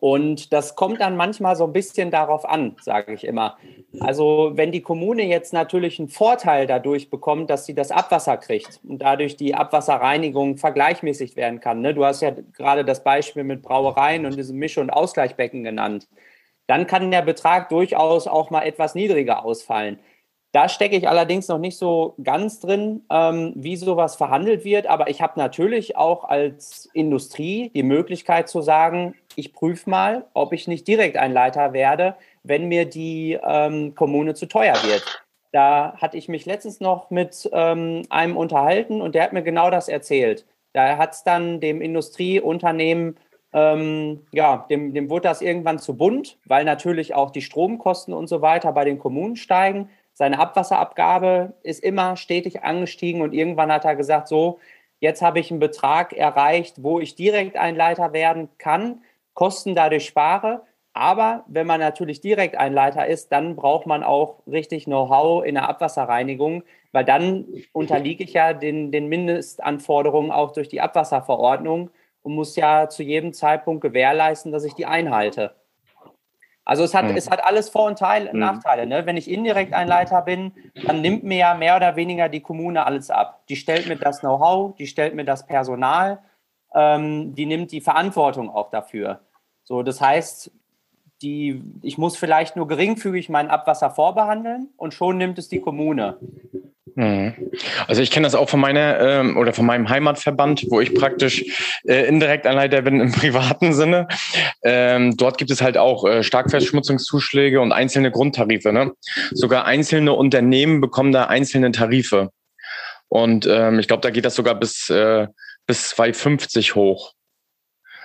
Und 0.00 0.52
das 0.52 0.76
kommt 0.76 1.00
dann 1.00 1.16
manchmal 1.16 1.56
so 1.56 1.64
ein 1.64 1.72
bisschen 1.72 2.12
darauf 2.12 2.48
an, 2.48 2.76
sage 2.80 3.14
ich 3.14 3.24
immer. 3.24 3.56
Also 3.98 4.52
wenn 4.54 4.70
die 4.70 4.82
Kommune 4.82 5.24
jetzt 5.24 5.52
natürlich 5.52 5.98
einen 5.98 6.08
Vorteil 6.08 6.68
dadurch 6.68 7.10
bekommt, 7.10 7.50
dass 7.50 7.66
sie 7.66 7.74
das 7.74 7.90
Abwasser 7.90 8.36
kriegt 8.36 8.80
und 8.86 9.02
dadurch 9.02 9.36
die 9.36 9.56
Abwasserreinigung 9.56 10.56
vergleichmäßigt 10.56 11.36
werden 11.36 11.60
kann. 11.60 11.80
Ne? 11.80 11.94
Du 11.94 12.04
hast 12.04 12.22
ja 12.22 12.30
gerade 12.30 12.84
das 12.84 13.02
Beispiel 13.02 13.42
mit 13.42 13.62
Brauereien 13.62 14.24
und 14.24 14.36
diesem 14.36 14.58
Misch- 14.58 14.78
und 14.78 14.90
Ausgleichbecken 14.90 15.64
genannt. 15.64 16.06
Dann 16.68 16.86
kann 16.86 17.10
der 17.10 17.22
Betrag 17.22 17.68
durchaus 17.68 18.28
auch 18.28 18.50
mal 18.50 18.62
etwas 18.62 18.94
niedriger 18.94 19.44
ausfallen. 19.44 19.98
Da 20.52 20.68
stecke 20.68 20.96
ich 20.96 21.08
allerdings 21.08 21.48
noch 21.48 21.58
nicht 21.58 21.76
so 21.76 22.14
ganz 22.22 22.58
drin, 22.60 23.02
ähm, 23.10 23.52
wie 23.54 23.76
sowas 23.76 24.16
verhandelt 24.16 24.64
wird. 24.64 24.86
Aber 24.86 25.10
ich 25.10 25.20
habe 25.20 25.38
natürlich 25.38 25.96
auch 25.96 26.24
als 26.24 26.88
Industrie 26.94 27.70
die 27.74 27.82
Möglichkeit 27.82 28.48
zu 28.48 28.62
sagen, 28.62 29.14
ich 29.36 29.52
prüfe 29.52 29.90
mal, 29.90 30.24
ob 30.32 30.52
ich 30.54 30.66
nicht 30.66 30.88
direkt 30.88 31.18
ein 31.18 31.32
Leiter 31.32 31.72
werde, 31.74 32.16
wenn 32.44 32.68
mir 32.68 32.86
die 32.86 33.38
ähm, 33.42 33.94
Kommune 33.94 34.34
zu 34.34 34.46
teuer 34.46 34.74
wird. 34.84 35.22
Da 35.52 35.94
hatte 35.98 36.16
ich 36.16 36.28
mich 36.28 36.46
letztens 36.46 36.80
noch 36.80 37.10
mit 37.10 37.48
ähm, 37.52 38.02
einem 38.08 38.36
unterhalten 38.36 39.00
und 39.00 39.14
der 39.14 39.24
hat 39.24 39.32
mir 39.32 39.42
genau 39.42 39.70
das 39.70 39.88
erzählt. 39.88 40.46
Da 40.72 40.98
hat 40.98 41.12
es 41.12 41.24
dann 41.24 41.60
dem 41.60 41.80
Industrieunternehmen, 41.80 43.16
ähm, 43.52 44.26
ja, 44.32 44.66
dem, 44.68 44.92
dem 44.92 45.08
wurde 45.08 45.28
das 45.28 45.40
irgendwann 45.40 45.78
zu 45.78 45.96
bunt, 45.96 46.38
weil 46.44 46.64
natürlich 46.64 47.14
auch 47.14 47.30
die 47.30 47.40
Stromkosten 47.40 48.12
und 48.12 48.28
so 48.28 48.42
weiter 48.42 48.72
bei 48.72 48.84
den 48.84 48.98
Kommunen 48.98 49.36
steigen. 49.36 49.88
Seine 50.18 50.40
Abwasserabgabe 50.40 51.52
ist 51.62 51.80
immer 51.80 52.16
stetig 52.16 52.64
angestiegen 52.64 53.22
und 53.22 53.32
irgendwann 53.32 53.70
hat 53.70 53.84
er 53.84 53.94
gesagt, 53.94 54.26
so, 54.26 54.58
jetzt 54.98 55.22
habe 55.22 55.38
ich 55.38 55.52
einen 55.52 55.60
Betrag 55.60 56.12
erreicht, 56.12 56.82
wo 56.82 56.98
ich 56.98 57.14
direkt 57.14 57.56
ein 57.56 57.76
Leiter 57.76 58.12
werden 58.12 58.48
kann, 58.58 59.04
Kosten 59.34 59.76
dadurch 59.76 60.06
spare. 60.06 60.62
Aber 60.92 61.44
wenn 61.46 61.68
man 61.68 61.78
natürlich 61.78 62.20
direkt 62.20 62.56
ein 62.56 62.72
Leiter 62.72 63.06
ist, 63.06 63.30
dann 63.30 63.54
braucht 63.54 63.86
man 63.86 64.02
auch 64.02 64.40
richtig 64.48 64.86
Know-how 64.86 65.44
in 65.44 65.54
der 65.54 65.68
Abwasserreinigung, 65.68 66.64
weil 66.90 67.04
dann 67.04 67.46
unterliege 67.70 68.24
ich 68.24 68.32
ja 68.32 68.54
den, 68.54 68.90
den 68.90 69.06
Mindestanforderungen 69.06 70.32
auch 70.32 70.50
durch 70.50 70.68
die 70.68 70.80
Abwasserverordnung 70.80 71.90
und 72.22 72.34
muss 72.34 72.56
ja 72.56 72.88
zu 72.88 73.04
jedem 73.04 73.32
Zeitpunkt 73.32 73.82
gewährleisten, 73.82 74.50
dass 74.50 74.64
ich 74.64 74.74
die 74.74 74.86
einhalte. 74.86 75.54
Also 76.68 76.84
es 76.84 76.92
hat, 76.92 77.06
mhm. 77.06 77.16
es 77.16 77.30
hat 77.30 77.42
alles 77.42 77.70
Vor- 77.70 77.86
und 77.86 77.98
Teil, 77.98 78.28
mhm. 78.30 78.40
Nachteile. 78.40 78.86
Ne? 78.86 79.06
Wenn 79.06 79.16
ich 79.16 79.30
indirekt 79.30 79.72
ein 79.72 79.88
Leiter 79.88 80.20
bin, 80.20 80.52
dann 80.84 81.00
nimmt 81.00 81.24
mir 81.24 81.38
ja 81.38 81.54
mehr 81.54 81.76
oder 81.76 81.96
weniger 81.96 82.28
die 82.28 82.40
Kommune 82.40 82.84
alles 82.84 83.08
ab. 83.10 83.40
Die 83.48 83.56
stellt 83.56 83.88
mir 83.88 83.96
das 83.96 84.20
Know-how, 84.20 84.76
die 84.76 84.86
stellt 84.86 85.14
mir 85.14 85.24
das 85.24 85.46
Personal, 85.46 86.18
ähm, 86.74 87.34
die 87.34 87.46
nimmt 87.46 87.72
die 87.72 87.80
Verantwortung 87.80 88.50
auch 88.50 88.68
dafür. 88.70 89.20
So, 89.64 89.82
das 89.82 90.02
heißt, 90.02 90.50
die, 91.22 91.62
ich 91.80 91.96
muss 91.96 92.18
vielleicht 92.18 92.54
nur 92.54 92.68
geringfügig 92.68 93.30
mein 93.30 93.48
Abwasser 93.48 93.88
vorbehandeln 93.90 94.68
und 94.76 94.92
schon 94.92 95.16
nimmt 95.16 95.38
es 95.38 95.48
die 95.48 95.60
Kommune. 95.60 96.18
Mhm. 96.98 97.52
Also 97.86 98.02
ich 98.02 98.10
kenne 98.10 98.26
das 98.26 98.34
auch 98.34 98.48
von 98.48 98.58
meiner 98.58 98.98
ähm, 98.98 99.36
oder 99.36 99.52
von 99.52 99.64
meinem 99.64 99.88
Heimatverband, 99.88 100.66
wo 100.68 100.80
ich 100.80 100.96
praktisch 100.96 101.78
äh, 101.84 102.08
indirekt 102.08 102.44
Anleiter 102.44 102.82
bin 102.82 103.00
im 103.00 103.12
privaten 103.12 103.72
Sinne. 103.72 104.08
Ähm, 104.64 105.16
dort 105.16 105.38
gibt 105.38 105.52
es 105.52 105.62
halt 105.62 105.78
auch 105.78 106.04
äh, 106.04 106.24
Starkverschmutzungszuschläge 106.24 107.60
und 107.60 107.70
einzelne 107.70 108.10
Grundtarife. 108.10 108.72
Ne? 108.72 108.94
Sogar 109.30 109.64
einzelne 109.64 110.12
Unternehmen 110.12 110.80
bekommen 110.80 111.12
da 111.12 111.26
einzelne 111.26 111.70
Tarife. 111.70 112.30
Und 113.06 113.46
ähm, 113.46 113.78
ich 113.78 113.86
glaube, 113.86 114.00
da 114.00 114.10
geht 114.10 114.24
das 114.24 114.34
sogar 114.34 114.56
bis, 114.56 114.90
äh, 114.90 115.28
bis 115.68 115.94
2,50 115.94 116.74
hoch. 116.74 117.14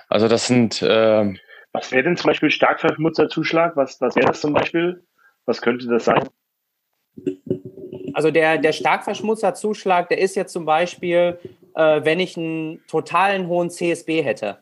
Also 0.08 0.28
das 0.28 0.46
sind. 0.46 0.82
Äh, 0.82 1.34
was 1.72 1.90
wäre 1.90 2.04
denn 2.04 2.16
zum 2.16 2.28
Beispiel 2.28 2.52
Starkverschmutzerzuschlag? 2.52 3.76
Was, 3.76 4.00
was 4.00 4.14
wäre 4.14 4.28
das 4.28 4.40
zum 4.40 4.52
Beispiel? 4.52 5.02
Was 5.46 5.60
könnte 5.62 5.88
das 5.88 6.04
sein? 6.04 6.28
Also 8.14 8.30
der, 8.30 8.58
der 8.58 8.72
Starkverschmutzerzuschlag, 8.72 10.08
der 10.08 10.18
ist 10.18 10.36
jetzt 10.36 10.52
zum 10.52 10.64
Beispiel, 10.64 11.38
äh, 11.74 12.00
wenn 12.04 12.20
ich 12.20 12.36
einen 12.36 12.80
totalen 12.86 13.48
hohen 13.48 13.70
CSB 13.70 14.22
hätte. 14.22 14.58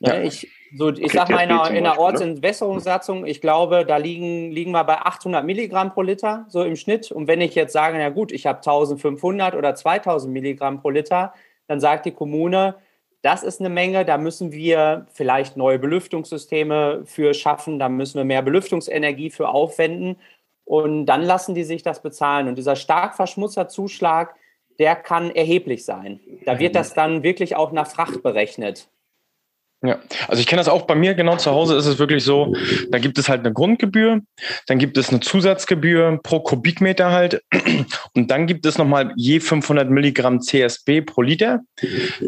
Ja. 0.00 0.20
Ich, 0.20 0.48
so, 0.76 0.90
ich 0.90 1.12
sag 1.12 1.30
mal, 1.30 1.44
in 1.44 1.50
einer, 1.50 1.70
in 1.70 1.76
einer 1.76 1.94
ne? 1.94 2.00
Ortsentwässerungssatzung, 2.00 3.24
ich 3.24 3.40
glaube, 3.40 3.84
da 3.86 3.98
liegen, 3.98 4.50
liegen 4.50 4.72
wir 4.72 4.82
bei 4.84 4.98
800 4.98 5.44
Milligramm 5.44 5.92
pro 5.92 6.02
Liter, 6.02 6.46
so 6.48 6.64
im 6.64 6.76
Schnitt. 6.76 7.12
Und 7.12 7.28
wenn 7.28 7.40
ich 7.40 7.54
jetzt 7.54 7.72
sage, 7.72 7.98
na 7.98 8.08
gut, 8.08 8.32
ich 8.32 8.46
habe 8.46 8.58
1500 8.58 9.54
oder 9.54 9.74
2000 9.74 10.32
Milligramm 10.32 10.80
pro 10.80 10.90
Liter, 10.90 11.34
dann 11.68 11.78
sagt 11.78 12.06
die 12.06 12.12
Kommune, 12.12 12.74
das 13.22 13.44
ist 13.44 13.60
eine 13.60 13.68
Menge, 13.68 14.04
da 14.04 14.18
müssen 14.18 14.50
wir 14.50 15.06
vielleicht 15.12 15.56
neue 15.56 15.78
Belüftungssysteme 15.78 17.02
für 17.04 17.34
schaffen, 17.34 17.78
da 17.78 17.88
müssen 17.88 18.18
wir 18.18 18.24
mehr 18.24 18.42
Belüftungsenergie 18.42 19.30
für 19.30 19.48
aufwenden. 19.48 20.16
Und 20.64 21.06
dann 21.06 21.22
lassen 21.22 21.54
die 21.54 21.64
sich 21.64 21.82
das 21.82 22.02
bezahlen. 22.02 22.48
Und 22.48 22.56
dieser 22.56 22.76
Starkverschmutzerzuschlag, 22.76 24.34
der 24.78 24.96
kann 24.96 25.30
erheblich 25.30 25.84
sein. 25.84 26.20
Da 26.44 26.58
wird 26.58 26.74
das 26.74 26.94
dann 26.94 27.22
wirklich 27.22 27.56
auch 27.56 27.72
nach 27.72 27.86
Fracht 27.86 28.22
berechnet. 28.22 28.88
Ja, 29.84 29.98
also 30.28 30.40
ich 30.40 30.46
kenne 30.46 30.60
das 30.60 30.68
auch 30.68 30.82
bei 30.82 30.94
mir 30.94 31.14
genau 31.14 31.36
zu 31.36 31.50
Hause 31.50 31.76
ist 31.76 31.86
es 31.86 31.98
wirklich 31.98 32.22
so, 32.22 32.54
da 32.90 32.98
gibt 32.98 33.18
es 33.18 33.28
halt 33.28 33.40
eine 33.40 33.52
Grundgebühr, 33.52 34.20
dann 34.68 34.78
gibt 34.78 34.96
es 34.96 35.08
eine 35.08 35.18
Zusatzgebühr 35.18 36.20
pro 36.22 36.38
Kubikmeter 36.38 37.10
halt 37.10 37.42
und 38.14 38.30
dann 38.30 38.46
gibt 38.46 38.64
es 38.64 38.78
nochmal 38.78 39.12
je 39.16 39.40
500 39.40 39.90
Milligramm 39.90 40.40
CSB 40.40 41.00
pro 41.00 41.22
Liter, 41.22 41.62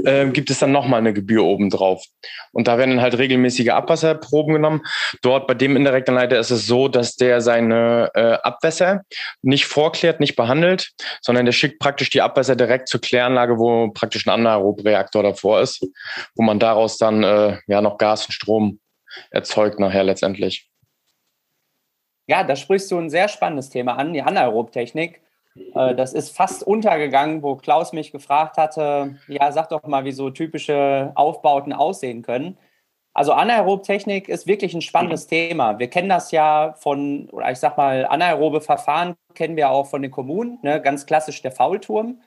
äh, 0.04 0.26
gibt 0.30 0.50
es 0.50 0.58
dann 0.58 0.72
nochmal 0.72 0.98
eine 0.98 1.14
Gebühr 1.14 1.44
obendrauf. 1.44 2.04
Und 2.50 2.66
da 2.66 2.76
werden 2.76 2.90
dann 2.90 3.02
halt 3.02 3.18
regelmäßige 3.18 3.68
Abwasserproben 3.68 4.54
genommen. 4.54 4.82
Dort 5.22 5.46
bei 5.46 5.54
dem 5.54 5.76
indirekten 5.76 6.14
Leiter 6.14 6.40
ist 6.40 6.50
es 6.50 6.66
so, 6.66 6.88
dass 6.88 7.14
der 7.14 7.40
seine 7.40 8.10
äh, 8.14 8.32
Abwässer 8.42 9.02
nicht 9.42 9.66
vorklärt, 9.66 10.18
nicht 10.18 10.34
behandelt, 10.34 10.90
sondern 11.22 11.44
der 11.44 11.52
schickt 11.52 11.78
praktisch 11.78 12.10
die 12.10 12.20
Abwässer 12.20 12.56
direkt 12.56 12.88
zur 12.88 13.00
Kläranlage, 13.00 13.58
wo 13.58 13.92
praktisch 13.92 14.26
ein 14.26 14.30
Anaerobreaktor 14.30 15.22
davor 15.22 15.60
ist, 15.60 15.86
wo 16.34 16.42
man 16.42 16.58
daraus 16.58 16.98
dann 16.98 17.22
äh, 17.22 17.43
ja 17.66 17.80
noch 17.80 17.98
Gas 17.98 18.26
und 18.26 18.32
Strom 18.32 18.80
erzeugt 19.30 19.78
nachher 19.78 20.04
letztendlich. 20.04 20.70
Ja, 22.26 22.42
da 22.42 22.56
sprichst 22.56 22.90
du 22.90 22.98
ein 22.98 23.10
sehr 23.10 23.28
spannendes 23.28 23.70
Thema 23.70 23.96
an, 23.96 24.12
die 24.12 24.22
Anaerobtechnik. 24.22 25.20
Äh, 25.74 25.94
das 25.94 26.14
ist 26.14 26.34
fast 26.34 26.62
untergegangen, 26.62 27.42
wo 27.42 27.56
Klaus 27.56 27.92
mich 27.92 28.12
gefragt 28.12 28.56
hatte, 28.56 29.18
ja, 29.28 29.52
sag 29.52 29.68
doch 29.68 29.82
mal, 29.84 30.04
wie 30.04 30.12
so 30.12 30.30
typische 30.30 31.12
Aufbauten 31.14 31.72
aussehen 31.72 32.22
können. 32.22 32.56
Also 33.12 33.32
Anaerobtechnik 33.32 34.28
ist 34.28 34.48
wirklich 34.48 34.74
ein 34.74 34.82
spannendes 34.82 35.28
Thema. 35.28 35.78
Wir 35.78 35.88
kennen 35.88 36.08
das 36.08 36.32
ja 36.32 36.74
von, 36.78 37.30
oder 37.30 37.50
ich 37.52 37.58
sag 37.58 37.76
mal, 37.76 38.06
anaerobe 38.06 38.60
Verfahren 38.60 39.14
kennen 39.34 39.56
wir 39.56 39.70
auch 39.70 39.86
von 39.86 40.02
den 40.02 40.10
Kommunen, 40.10 40.58
ne? 40.62 40.82
ganz 40.82 41.06
klassisch 41.06 41.40
der 41.40 41.52
Faulturm. 41.52 42.20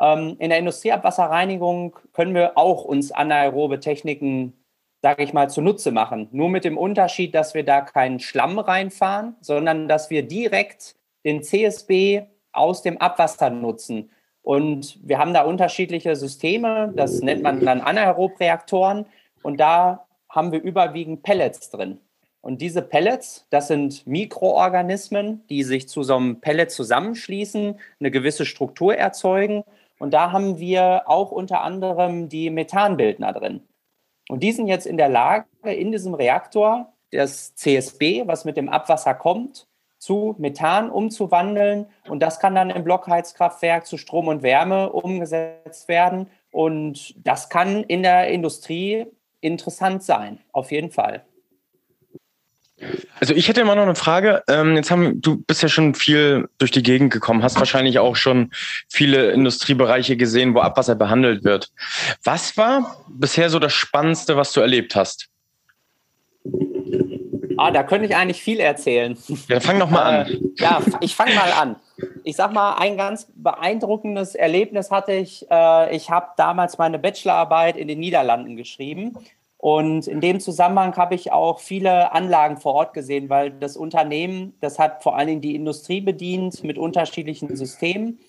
Ähm, 0.00 0.36
in 0.38 0.50
der 0.50 0.58
Industrieabwasserreinigung 0.58 1.96
können 2.12 2.34
wir 2.34 2.56
auch 2.56 2.84
uns 2.84 3.12
anaerobe 3.12 3.80
Techniken, 3.80 4.54
sage 5.02 5.22
ich 5.22 5.32
mal, 5.32 5.50
zunutze 5.50 5.90
machen. 5.90 6.28
Nur 6.32 6.48
mit 6.48 6.64
dem 6.64 6.78
Unterschied, 6.78 7.34
dass 7.34 7.54
wir 7.54 7.64
da 7.64 7.80
keinen 7.80 8.20
Schlamm 8.20 8.58
reinfahren, 8.58 9.36
sondern 9.40 9.88
dass 9.88 10.10
wir 10.10 10.22
direkt 10.22 10.96
den 11.24 11.42
CSB 11.42 12.22
aus 12.52 12.82
dem 12.82 12.98
Abwasser 12.98 13.50
nutzen. 13.50 14.10
Und 14.42 14.98
wir 15.02 15.18
haben 15.18 15.34
da 15.34 15.42
unterschiedliche 15.42 16.16
Systeme, 16.16 16.92
das 16.96 17.20
nennt 17.20 17.42
man 17.42 17.60
dann 17.60 17.80
Anaerobreaktoren. 17.80 19.06
Und 19.42 19.60
da 19.60 20.06
haben 20.28 20.52
wir 20.52 20.62
überwiegend 20.62 21.22
Pellets 21.22 21.70
drin. 21.70 21.98
Und 22.40 22.62
diese 22.62 22.82
Pellets, 22.82 23.46
das 23.50 23.68
sind 23.68 24.06
Mikroorganismen, 24.06 25.46
die 25.48 25.64
sich 25.64 25.88
zu 25.88 26.02
so 26.02 26.16
einem 26.16 26.40
Pellet 26.40 26.70
zusammenschließen, 26.70 27.78
eine 28.00 28.10
gewisse 28.10 28.46
Struktur 28.46 28.94
erzeugen 28.94 29.64
und 29.98 30.14
da 30.14 30.32
haben 30.32 30.58
wir 30.58 31.02
auch 31.06 31.30
unter 31.30 31.62
anderem 31.62 32.28
die 32.28 32.50
Methanbildner 32.50 33.32
drin. 33.32 33.62
Und 34.28 34.42
die 34.42 34.52
sind 34.52 34.68
jetzt 34.68 34.86
in 34.86 34.96
der 34.96 35.08
Lage, 35.08 35.46
in 35.64 35.90
diesem 35.90 36.14
Reaktor 36.14 36.92
das 37.10 37.54
CSB, 37.54 38.26
was 38.26 38.44
mit 38.44 38.56
dem 38.56 38.68
Abwasser 38.68 39.14
kommt, 39.14 39.66
zu 39.98 40.36
Methan 40.38 40.90
umzuwandeln. 40.90 41.86
Und 42.08 42.20
das 42.20 42.38
kann 42.38 42.54
dann 42.54 42.70
im 42.70 42.84
Blockheizkraftwerk 42.84 43.86
zu 43.86 43.96
Strom 43.96 44.28
und 44.28 44.42
Wärme 44.42 44.92
umgesetzt 44.92 45.88
werden. 45.88 46.28
Und 46.52 47.14
das 47.26 47.48
kann 47.48 47.82
in 47.84 48.02
der 48.02 48.28
Industrie 48.28 49.06
interessant 49.40 50.02
sein, 50.02 50.38
auf 50.52 50.70
jeden 50.70 50.90
Fall. 50.90 51.24
Also 53.20 53.34
ich 53.34 53.48
hätte 53.48 53.60
immer 53.60 53.74
noch 53.74 53.82
eine 53.82 53.94
Frage. 53.94 54.42
Ähm, 54.48 54.76
jetzt 54.76 54.90
haben 54.90 55.20
du 55.20 55.36
bist 55.38 55.62
ja 55.62 55.68
schon 55.68 55.94
viel 55.94 56.48
durch 56.58 56.70
die 56.70 56.82
Gegend 56.82 57.12
gekommen, 57.12 57.42
hast 57.42 57.58
wahrscheinlich 57.58 57.98
auch 57.98 58.16
schon 58.16 58.50
viele 58.88 59.32
Industriebereiche 59.32 60.16
gesehen, 60.16 60.54
wo 60.54 60.60
Abwasser 60.60 60.94
behandelt 60.94 61.44
wird. 61.44 61.70
Was 62.22 62.56
war 62.56 63.04
bisher 63.08 63.50
so 63.50 63.58
das 63.58 63.72
Spannendste, 63.72 64.36
was 64.36 64.52
du 64.52 64.60
erlebt 64.60 64.94
hast? 64.94 65.28
Ah, 67.56 67.72
da 67.72 67.82
könnte 67.82 68.06
ich 68.06 68.14
eigentlich 68.14 68.40
viel 68.40 68.60
erzählen. 68.60 69.18
Ja, 69.48 69.58
fang 69.58 69.80
doch 69.80 69.90
mal 69.90 70.02
an. 70.02 70.26
Äh, 70.28 70.38
ja, 70.58 70.80
ich 71.00 71.16
fange 71.16 71.34
mal 71.34 71.50
an. 71.50 71.76
Ich 72.22 72.36
sag 72.36 72.52
mal, 72.52 72.74
ein 72.74 72.96
ganz 72.96 73.26
beeindruckendes 73.34 74.36
Erlebnis 74.36 74.92
hatte 74.92 75.12
ich. 75.12 75.44
Äh, 75.50 75.96
ich 75.96 76.10
habe 76.10 76.28
damals 76.36 76.78
meine 76.78 77.00
Bachelorarbeit 77.00 77.76
in 77.76 77.88
den 77.88 77.98
Niederlanden 77.98 78.56
geschrieben 78.56 79.16
und 79.58 80.06
in 80.06 80.20
dem 80.20 80.38
Zusammenhang 80.38 80.96
habe 80.96 81.16
ich 81.16 81.32
auch 81.32 81.58
viele 81.58 82.12
Anlagen 82.12 82.58
vor 82.58 82.74
Ort 82.74 82.94
gesehen, 82.94 83.28
weil 83.28 83.50
das 83.50 83.76
Unternehmen, 83.76 84.54
das 84.60 84.78
hat 84.78 85.02
vor 85.02 85.16
allen 85.16 85.26
Dingen 85.26 85.40
die 85.40 85.56
Industrie 85.56 86.00
bedient 86.00 86.62
mit 86.62 86.78
unterschiedlichen 86.78 87.54
Systemen. 87.56 88.20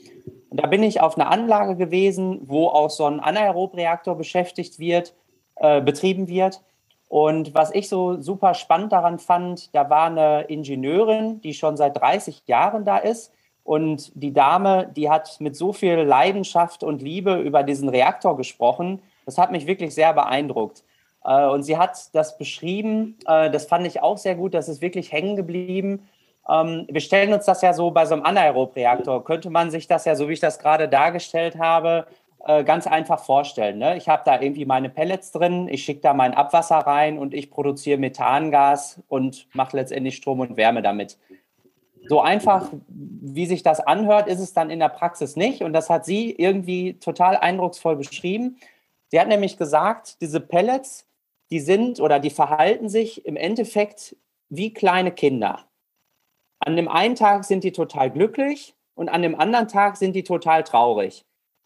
Und 0.49 0.59
da 0.59 0.65
bin 0.65 0.81
ich 0.81 1.01
auf 1.01 1.17
einer 1.17 1.29
Anlage 1.29 1.75
gewesen, 1.75 2.41
wo 2.45 2.67
auch 2.67 2.89
so 2.89 3.05
ein 3.05 3.19
Anaerobreaktor 3.19 4.15
beschäftigt 4.15 4.79
wird, 4.79 5.13
äh, 5.57 5.81
betrieben 5.81 6.27
wird. 6.27 6.63
Und 7.09 7.53
was 7.53 7.73
ich 7.75 7.89
so 7.89 8.19
super 8.19 8.55
spannend 8.55 8.91
daran 8.91 9.19
fand, 9.19 9.73
da 9.75 9.87
war 9.91 10.07
eine 10.07 10.41
Ingenieurin, 10.43 11.41
die 11.41 11.53
schon 11.53 11.77
seit 11.77 11.97
30 11.97 12.43
Jahren 12.47 12.85
da 12.85 12.97
ist. 12.97 13.31
Und 13.63 14.11
die 14.15 14.33
Dame, 14.33 14.91
die 14.95 15.11
hat 15.11 15.39
mit 15.39 15.55
so 15.55 15.73
viel 15.73 15.99
Leidenschaft 15.99 16.83
und 16.83 17.03
Liebe 17.03 17.35
über 17.35 17.61
diesen 17.61 17.87
Reaktor 17.87 18.35
gesprochen. 18.35 19.03
Das 19.27 19.37
hat 19.37 19.51
mich 19.51 19.67
wirklich 19.67 19.93
sehr 19.93 20.13
beeindruckt. 20.13 20.83
Äh, 21.29 21.45
und 21.45 21.63
sie 21.63 21.77
hat 21.77 22.13
das 22.13 22.37
beschrieben, 22.37 23.17
äh, 23.27 23.51
das 23.51 23.65
fand 23.65 23.85
ich 23.85 24.01
auch 24.01 24.17
sehr 24.17 24.35
gut, 24.35 24.55
das 24.55 24.67
ist 24.67 24.81
wirklich 24.81 25.11
hängen 25.11 25.35
geblieben. 25.35 26.09
Ähm, 26.49 26.87
wir 26.89 27.01
stellen 27.01 27.31
uns 27.31 27.45
das 27.45 27.61
ja 27.61 27.73
so 27.73 27.91
bei 27.91 28.05
so 28.07 28.15
einem 28.15 28.23
Anaerobreaktor, 28.23 29.23
könnte 29.23 29.51
man 29.51 29.69
sich 29.69 29.87
das 29.87 30.05
ja, 30.05 30.15
so 30.15 30.27
wie 30.27 30.33
ich 30.33 30.39
das 30.39 30.57
gerade 30.57 30.89
dargestellt 30.89 31.59
habe, 31.59 32.07
äh, 32.47 32.63
ganz 32.63 32.87
einfach 32.87 33.19
vorstellen. 33.19 33.77
Ne? 33.77 33.95
Ich 33.95 34.09
habe 34.09 34.23
da 34.25 34.41
irgendwie 34.41 34.65
meine 34.65 34.89
Pellets 34.89 35.31
drin, 35.31 35.67
ich 35.69 35.83
schicke 35.83 36.01
da 36.01 36.15
mein 36.15 36.33
Abwasser 36.33 36.77
rein 36.77 37.19
und 37.19 37.35
ich 37.35 37.51
produziere 37.51 37.99
Methangas 37.99 38.99
und 39.07 39.47
mache 39.53 39.77
letztendlich 39.77 40.15
Strom 40.15 40.39
und 40.39 40.57
Wärme 40.57 40.81
damit. 40.81 41.19
So 42.07 42.21
einfach, 42.21 42.69
wie 42.87 43.45
sich 43.45 43.61
das 43.61 43.81
anhört, 43.81 44.27
ist 44.27 44.39
es 44.39 44.53
dann 44.53 44.71
in 44.71 44.79
der 44.79 44.89
Praxis 44.89 45.35
nicht. 45.35 45.61
Und 45.61 45.73
das 45.73 45.91
hat 45.91 46.05
sie 46.05 46.31
irgendwie 46.31 46.95
total 46.95 47.37
eindrucksvoll 47.37 47.97
beschrieben. 47.97 48.57
Sie 49.09 49.19
hat 49.19 49.27
nämlich 49.27 49.57
gesagt, 49.57 50.19
diese 50.21 50.39
Pellets, 50.39 51.08
die 51.51 51.59
sind 51.59 51.99
oder 51.99 52.19
die 52.19 52.29
verhalten 52.29 52.89
sich 52.89 53.25
im 53.25 53.35
Endeffekt 53.35 54.15
wie 54.49 54.73
kleine 54.73 55.11
Kinder. 55.11 55.65
An 56.59 56.75
dem 56.75 56.87
einen 56.87 57.15
Tag 57.15 57.45
sind 57.45 57.63
die 57.63 57.71
total 57.71 58.11
glücklich 58.11 58.75
und 58.95 59.09
an 59.09 59.21
dem 59.21 59.39
anderen 59.39 59.67
Tag 59.67 59.97
sind 59.97 60.13
die 60.15 60.23
total 60.23 60.63
traurig. 60.63 61.25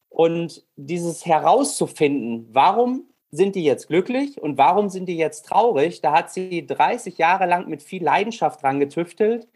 Und 0.09 0.63
dieses 0.75 1.25
herauszufinden, 1.25 2.47
warum 2.51 3.07
sind 3.31 3.55
die 3.55 3.63
jetzt 3.63 3.88
glücklich 3.88 4.39
und 4.39 4.59
warum 4.59 4.89
sind 4.89 5.07
die 5.07 5.17
jetzt 5.17 5.47
traurig, 5.47 6.01
da 6.01 6.13
hat 6.13 6.31
sie 6.31 6.67
30 6.67 7.17
Jahre 7.17 7.47
lang 7.47 7.67
mit 7.67 7.81
viel 7.81 8.03
Leidenschaft 8.03 8.61
dran 8.61 8.79
getüftelt 8.79 9.47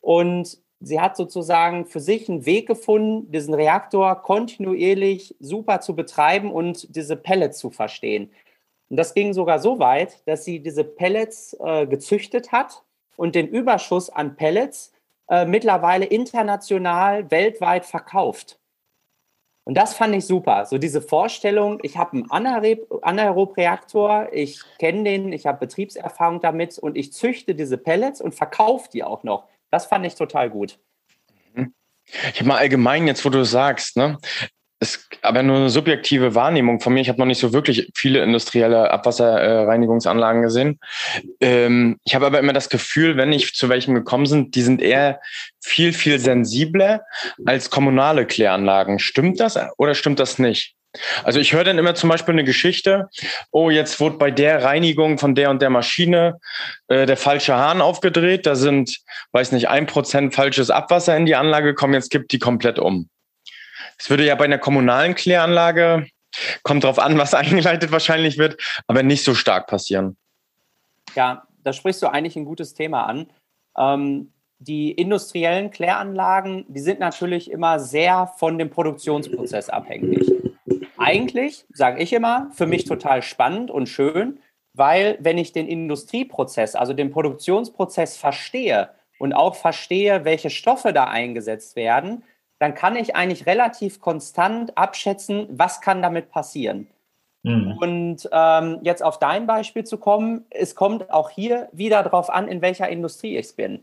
und 0.00 0.60
sie 0.80 1.00
hat 1.00 1.16
sozusagen 1.16 1.86
für 1.86 2.00
sich 2.00 2.28
einen 2.28 2.44
Weg 2.44 2.66
gefunden, 2.66 3.32
diesen 3.32 3.54
Reaktor 3.54 4.20
kontinuierlich 4.20 5.34
super 5.40 5.80
zu 5.80 5.96
betreiben 5.96 6.52
und 6.52 6.94
diese 6.94 7.16
Pellets 7.16 7.58
zu 7.58 7.70
verstehen. 7.70 8.30
Und 8.92 8.98
das 8.98 9.14
ging 9.14 9.32
sogar 9.32 9.58
so 9.58 9.78
weit, 9.78 10.20
dass 10.28 10.44
sie 10.44 10.60
diese 10.60 10.84
Pellets 10.84 11.56
äh, 11.60 11.86
gezüchtet 11.86 12.52
hat 12.52 12.82
und 13.16 13.34
den 13.34 13.48
Überschuss 13.48 14.10
an 14.10 14.36
Pellets 14.36 14.92
äh, 15.30 15.46
mittlerweile 15.46 16.04
international, 16.04 17.30
weltweit 17.30 17.86
verkauft. 17.86 18.60
Und 19.64 19.78
das 19.78 19.94
fand 19.94 20.14
ich 20.14 20.26
super. 20.26 20.66
So 20.66 20.76
diese 20.76 21.00
Vorstellung, 21.00 21.78
ich 21.82 21.96
habe 21.96 22.22
einen 22.30 22.30
Anaerob-Reaktor, 22.30 24.28
ich 24.30 24.60
kenne 24.78 25.04
den, 25.04 25.32
ich 25.32 25.46
habe 25.46 25.60
Betriebserfahrung 25.60 26.42
damit 26.42 26.78
und 26.78 26.94
ich 26.94 27.14
züchte 27.14 27.54
diese 27.54 27.78
Pellets 27.78 28.20
und 28.20 28.34
verkaufe 28.34 28.90
die 28.92 29.04
auch 29.04 29.22
noch. 29.22 29.48
Das 29.70 29.86
fand 29.86 30.04
ich 30.04 30.16
total 30.16 30.50
gut. 30.50 30.78
Ich 31.54 32.40
habe 32.40 32.44
mal 32.48 32.58
allgemein 32.58 33.06
jetzt, 33.06 33.24
wo 33.24 33.30
du 33.30 33.42
sagst, 33.42 33.96
ne, 33.96 34.18
ist 34.82 35.08
aber 35.22 35.42
nur 35.44 35.56
eine 35.56 35.70
subjektive 35.70 36.34
Wahrnehmung 36.34 36.80
von 36.80 36.92
mir. 36.92 37.00
Ich 37.00 37.08
habe 37.08 37.20
noch 37.20 37.26
nicht 37.26 37.38
so 37.38 37.52
wirklich 37.52 37.90
viele 37.94 38.22
industrielle 38.22 38.90
Abwasserreinigungsanlagen 38.90 40.42
gesehen. 40.42 40.80
Ähm, 41.40 41.98
ich 42.04 42.16
habe 42.16 42.26
aber 42.26 42.40
immer 42.40 42.52
das 42.52 42.68
Gefühl, 42.68 43.16
wenn 43.16 43.32
ich 43.32 43.54
zu 43.54 43.68
welchem 43.68 43.94
gekommen 43.94 44.26
sind, 44.26 44.56
die 44.56 44.62
sind 44.62 44.82
eher 44.82 45.20
viel, 45.60 45.92
viel 45.92 46.18
sensibler 46.18 47.02
als 47.46 47.70
kommunale 47.70 48.26
Kläranlagen. 48.26 48.98
Stimmt 48.98 49.38
das 49.38 49.56
oder 49.78 49.94
stimmt 49.94 50.18
das 50.18 50.40
nicht? 50.40 50.74
Also 51.22 51.38
ich 51.38 51.52
höre 51.52 51.64
dann 51.64 51.78
immer 51.78 51.94
zum 51.94 52.10
Beispiel 52.10 52.34
eine 52.34 52.44
Geschichte, 52.44 53.08
oh, 53.50 53.70
jetzt 53.70 53.98
wurde 54.00 54.18
bei 54.18 54.30
der 54.30 54.62
Reinigung 54.62 55.16
von 55.16 55.34
der 55.34 55.50
und 55.50 55.62
der 55.62 55.70
Maschine 55.70 56.38
äh, 56.88 57.06
der 57.06 57.16
falsche 57.16 57.54
Hahn 57.54 57.80
aufgedreht, 57.80 58.46
da 58.46 58.56
sind, 58.56 58.98
weiß 59.30 59.52
nicht, 59.52 59.68
ein 59.68 59.86
Prozent 59.86 60.34
falsches 60.34 60.70
Abwasser 60.70 61.16
in 61.16 61.24
die 61.24 61.36
Anlage 61.36 61.68
gekommen, 61.68 61.94
jetzt 61.94 62.10
gibt 62.10 62.32
die 62.32 62.38
komplett 62.38 62.78
um. 62.78 63.08
Es 64.02 64.10
würde 64.10 64.26
ja 64.26 64.34
bei 64.34 64.46
einer 64.46 64.58
kommunalen 64.58 65.14
Kläranlage, 65.14 66.08
kommt 66.64 66.82
drauf 66.82 66.98
an, 66.98 67.18
was 67.18 67.34
eingeleitet 67.34 67.92
wahrscheinlich 67.92 68.36
wird, 68.36 68.60
aber 68.88 69.04
nicht 69.04 69.22
so 69.22 69.32
stark 69.32 69.68
passieren. 69.68 70.16
Ja, 71.14 71.46
da 71.62 71.72
sprichst 71.72 72.02
du 72.02 72.08
eigentlich 72.08 72.34
ein 72.34 72.44
gutes 72.44 72.74
Thema 72.74 73.04
an. 73.04 73.30
Ähm, 73.78 74.32
die 74.58 74.90
industriellen 74.90 75.70
Kläranlagen, 75.70 76.64
die 76.66 76.80
sind 76.80 76.98
natürlich 76.98 77.48
immer 77.48 77.78
sehr 77.78 78.26
von 78.38 78.58
dem 78.58 78.70
Produktionsprozess 78.70 79.68
abhängig. 79.68 80.28
Eigentlich, 80.98 81.64
sage 81.72 82.02
ich 82.02 82.12
immer, 82.12 82.50
für 82.54 82.66
mich 82.66 82.84
total 82.86 83.22
spannend 83.22 83.70
und 83.70 83.88
schön, 83.88 84.40
weil 84.74 85.16
wenn 85.20 85.38
ich 85.38 85.52
den 85.52 85.68
Industrieprozess, 85.68 86.74
also 86.74 86.92
den 86.92 87.12
Produktionsprozess 87.12 88.16
verstehe 88.16 88.90
und 89.20 89.32
auch 89.32 89.54
verstehe, 89.54 90.24
welche 90.24 90.50
Stoffe 90.50 90.92
da 90.92 91.04
eingesetzt 91.04 91.76
werden, 91.76 92.24
dann 92.62 92.74
kann 92.74 92.94
ich 92.94 93.16
eigentlich 93.16 93.46
relativ 93.46 94.00
konstant 94.00 94.78
abschätzen, 94.78 95.48
was 95.50 95.80
kann 95.80 96.00
damit 96.00 96.30
passieren. 96.30 96.86
Mhm. 97.42 97.76
Und 97.80 98.28
ähm, 98.30 98.78
jetzt 98.82 99.02
auf 99.02 99.18
dein 99.18 99.48
Beispiel 99.48 99.82
zu 99.82 99.98
kommen, 99.98 100.46
es 100.48 100.76
kommt 100.76 101.10
auch 101.10 101.28
hier 101.28 101.68
wieder 101.72 102.04
darauf 102.04 102.30
an, 102.30 102.46
in 102.46 102.62
welcher 102.62 102.88
Industrie 102.88 103.36
ich 103.36 103.56
bin. 103.56 103.80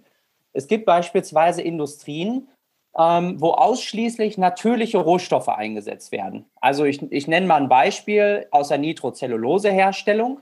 Es 0.54 0.68
gibt 0.68 0.86
beispielsweise 0.86 1.62
Industrien, 1.62 2.48
ähm, 2.98 3.42
wo 3.42 3.52
ausschließlich 3.52 4.38
natürliche 4.38 5.00
Rohstoffe 5.00 5.50
eingesetzt 5.50 6.14
werden. 6.14 6.46
Also 6.62 6.86
ich, 6.86 7.02
ich 7.12 7.28
nenne 7.28 7.48
mal 7.48 7.62
ein 7.62 7.68
Beispiel 7.68 8.48
aus 8.52 8.70
der 8.70 8.78
Nitrocellulose-Herstellung. 8.78 10.40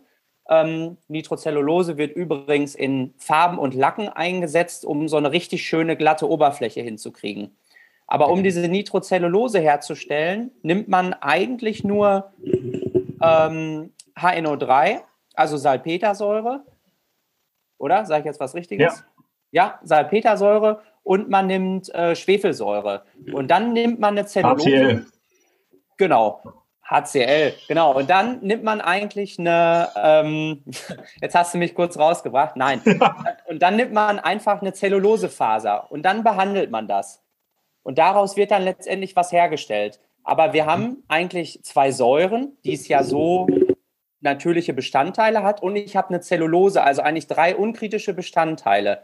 Ähm, 0.47 0.97
Nitrocellulose 1.07 1.97
wird 1.97 2.15
übrigens 2.15 2.75
in 2.75 3.15
Farben 3.17 3.57
und 3.57 3.73
Lacken 3.73 4.09
eingesetzt, 4.09 4.85
um 4.85 5.07
so 5.07 5.17
eine 5.17 5.31
richtig 5.31 5.65
schöne 5.65 5.97
glatte 5.97 6.29
Oberfläche 6.29 6.81
hinzukriegen. 6.81 7.57
Aber 8.07 8.29
um 8.29 8.41
diese 8.41 8.65
Nitrocellulose 8.67 9.59
herzustellen, 9.59 10.51
nimmt 10.63 10.87
man 10.87 11.13
eigentlich 11.13 11.83
nur 11.83 12.31
ähm, 13.21 13.91
HNO3, 14.15 15.01
also 15.35 15.57
Salpetersäure. 15.57 16.63
Oder? 17.77 18.05
Sage 18.05 18.21
ich 18.21 18.25
jetzt 18.25 18.39
was 18.39 18.55
Richtiges? 18.55 19.03
Ja, 19.51 19.65
ja 19.65 19.79
Salpetersäure 19.83 20.81
und 21.03 21.29
man 21.29 21.47
nimmt 21.47 21.93
äh, 21.93 22.15
Schwefelsäure. 22.15 23.03
Und 23.33 23.51
dann 23.51 23.73
nimmt 23.73 23.99
man 23.99 24.17
eine 24.17 24.25
Zellulose. 24.25 24.69
HCl. 24.69 25.05
Genau. 25.97 26.41
HCl, 26.89 27.53
genau. 27.67 27.93
Und 27.93 28.09
dann 28.09 28.39
nimmt 28.39 28.63
man 28.63 28.79
eigentlich 28.79 29.37
eine, 29.37 29.89
ähm, 30.01 30.63
jetzt 31.21 31.35
hast 31.35 31.53
du 31.53 31.57
mich 31.57 31.75
kurz 31.75 31.97
rausgebracht, 31.97 32.55
nein. 32.55 32.81
und 33.45 33.61
dann 33.61 33.75
nimmt 33.75 33.91
man 33.91 34.19
einfach 34.19 34.61
eine 34.61 34.71
Zellulosefaser 34.71 35.91
und 35.91 36.03
dann 36.03 36.23
behandelt 36.23 36.71
man 36.71 36.87
das. 36.87 37.21
Und 37.87 37.99
daraus 37.99 38.35
wird 38.35 38.51
dann 38.51 38.63
letztendlich 38.63 39.15
was 39.15 39.31
hergestellt. 39.31 40.01
Aber 40.25 40.51
wir 40.51 40.65
haben 40.65 41.03
eigentlich 41.07 41.63
zwei 41.63 41.91
Säuren, 41.91 42.51
die 42.65 42.73
es 42.73 42.89
ja 42.89 43.01
so 43.01 43.47
natürliche 44.19 44.73
Bestandteile 44.73 45.41
hat. 45.41 45.63
Und 45.63 45.77
ich 45.77 45.95
habe 45.95 46.09
eine 46.09 46.19
Zellulose, 46.19 46.83
also 46.83 47.01
eigentlich 47.01 47.27
drei 47.27 47.55
unkritische 47.55 48.13
Bestandteile. 48.13 49.03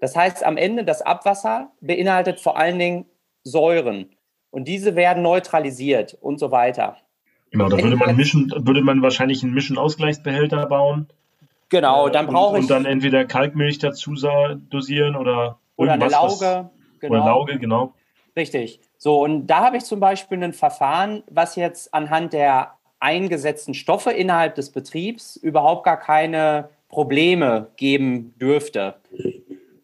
Das 0.00 0.16
heißt, 0.16 0.44
am 0.44 0.56
Ende 0.56 0.82
das 0.82 1.00
Abwasser 1.00 1.70
beinhaltet 1.80 2.40
vor 2.40 2.58
allen 2.58 2.76
Dingen 2.76 3.06
Säuren. 3.44 4.10
Und 4.50 4.66
diese 4.66 4.96
werden 4.96 5.22
neutralisiert 5.22 6.18
und 6.20 6.40
so 6.40 6.50
weiter. 6.50 6.96
Genau, 7.52 7.68
da 7.68 7.80
würde 7.80 7.94
man, 7.94 8.16
mischen, 8.16 8.52
würde 8.56 8.82
man 8.82 9.00
wahrscheinlich 9.00 9.44
einen 9.44 9.54
Mischenausgleichsbehälter 9.54 10.66
bauen. 10.66 11.06
Genau, 11.68 12.08
dann 12.08 12.26
brauche 12.26 12.56
ich. 12.56 12.62
Und 12.62 12.70
dann 12.70 12.84
entweder 12.84 13.26
Kalkmilch 13.26 13.78
dazu 13.78 14.16
dosieren 14.70 15.14
oder. 15.14 15.60
Oder 15.76 15.92
eine 15.92 16.08
Lauge. 16.08 16.70
Genau. 16.98 17.14
Oder 17.14 17.24
Lauge, 17.26 17.58
genau. 17.60 17.94
Richtig. 18.36 18.80
So, 18.98 19.22
und 19.22 19.46
da 19.46 19.64
habe 19.64 19.76
ich 19.76 19.84
zum 19.84 20.00
Beispiel 20.00 20.42
ein 20.42 20.52
Verfahren, 20.52 21.22
was 21.30 21.56
jetzt 21.56 21.94
anhand 21.94 22.32
der 22.32 22.74
eingesetzten 22.98 23.74
Stoffe 23.74 24.10
innerhalb 24.10 24.54
des 24.54 24.70
Betriebs 24.70 25.36
überhaupt 25.36 25.84
gar 25.84 25.98
keine 25.98 26.70
Probleme 26.88 27.68
geben 27.76 28.34
dürfte. 28.38 28.94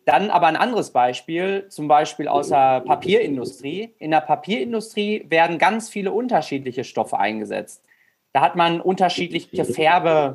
Dann 0.06 0.30
aber 0.30 0.46
ein 0.46 0.56
anderes 0.56 0.90
Beispiel, 0.90 1.66
zum 1.68 1.86
Beispiel 1.86 2.26
aus 2.28 2.48
der 2.48 2.80
Papierindustrie. 2.80 3.94
In 3.98 4.10
der 4.10 4.22
Papierindustrie 4.22 5.26
werden 5.28 5.58
ganz 5.58 5.88
viele 5.88 6.12
unterschiedliche 6.12 6.84
Stoffe 6.84 7.18
eingesetzt. 7.18 7.84
Da 8.32 8.40
hat 8.40 8.56
man 8.56 8.80
unterschiedliche 8.80 9.64
Färbe, 9.64 10.34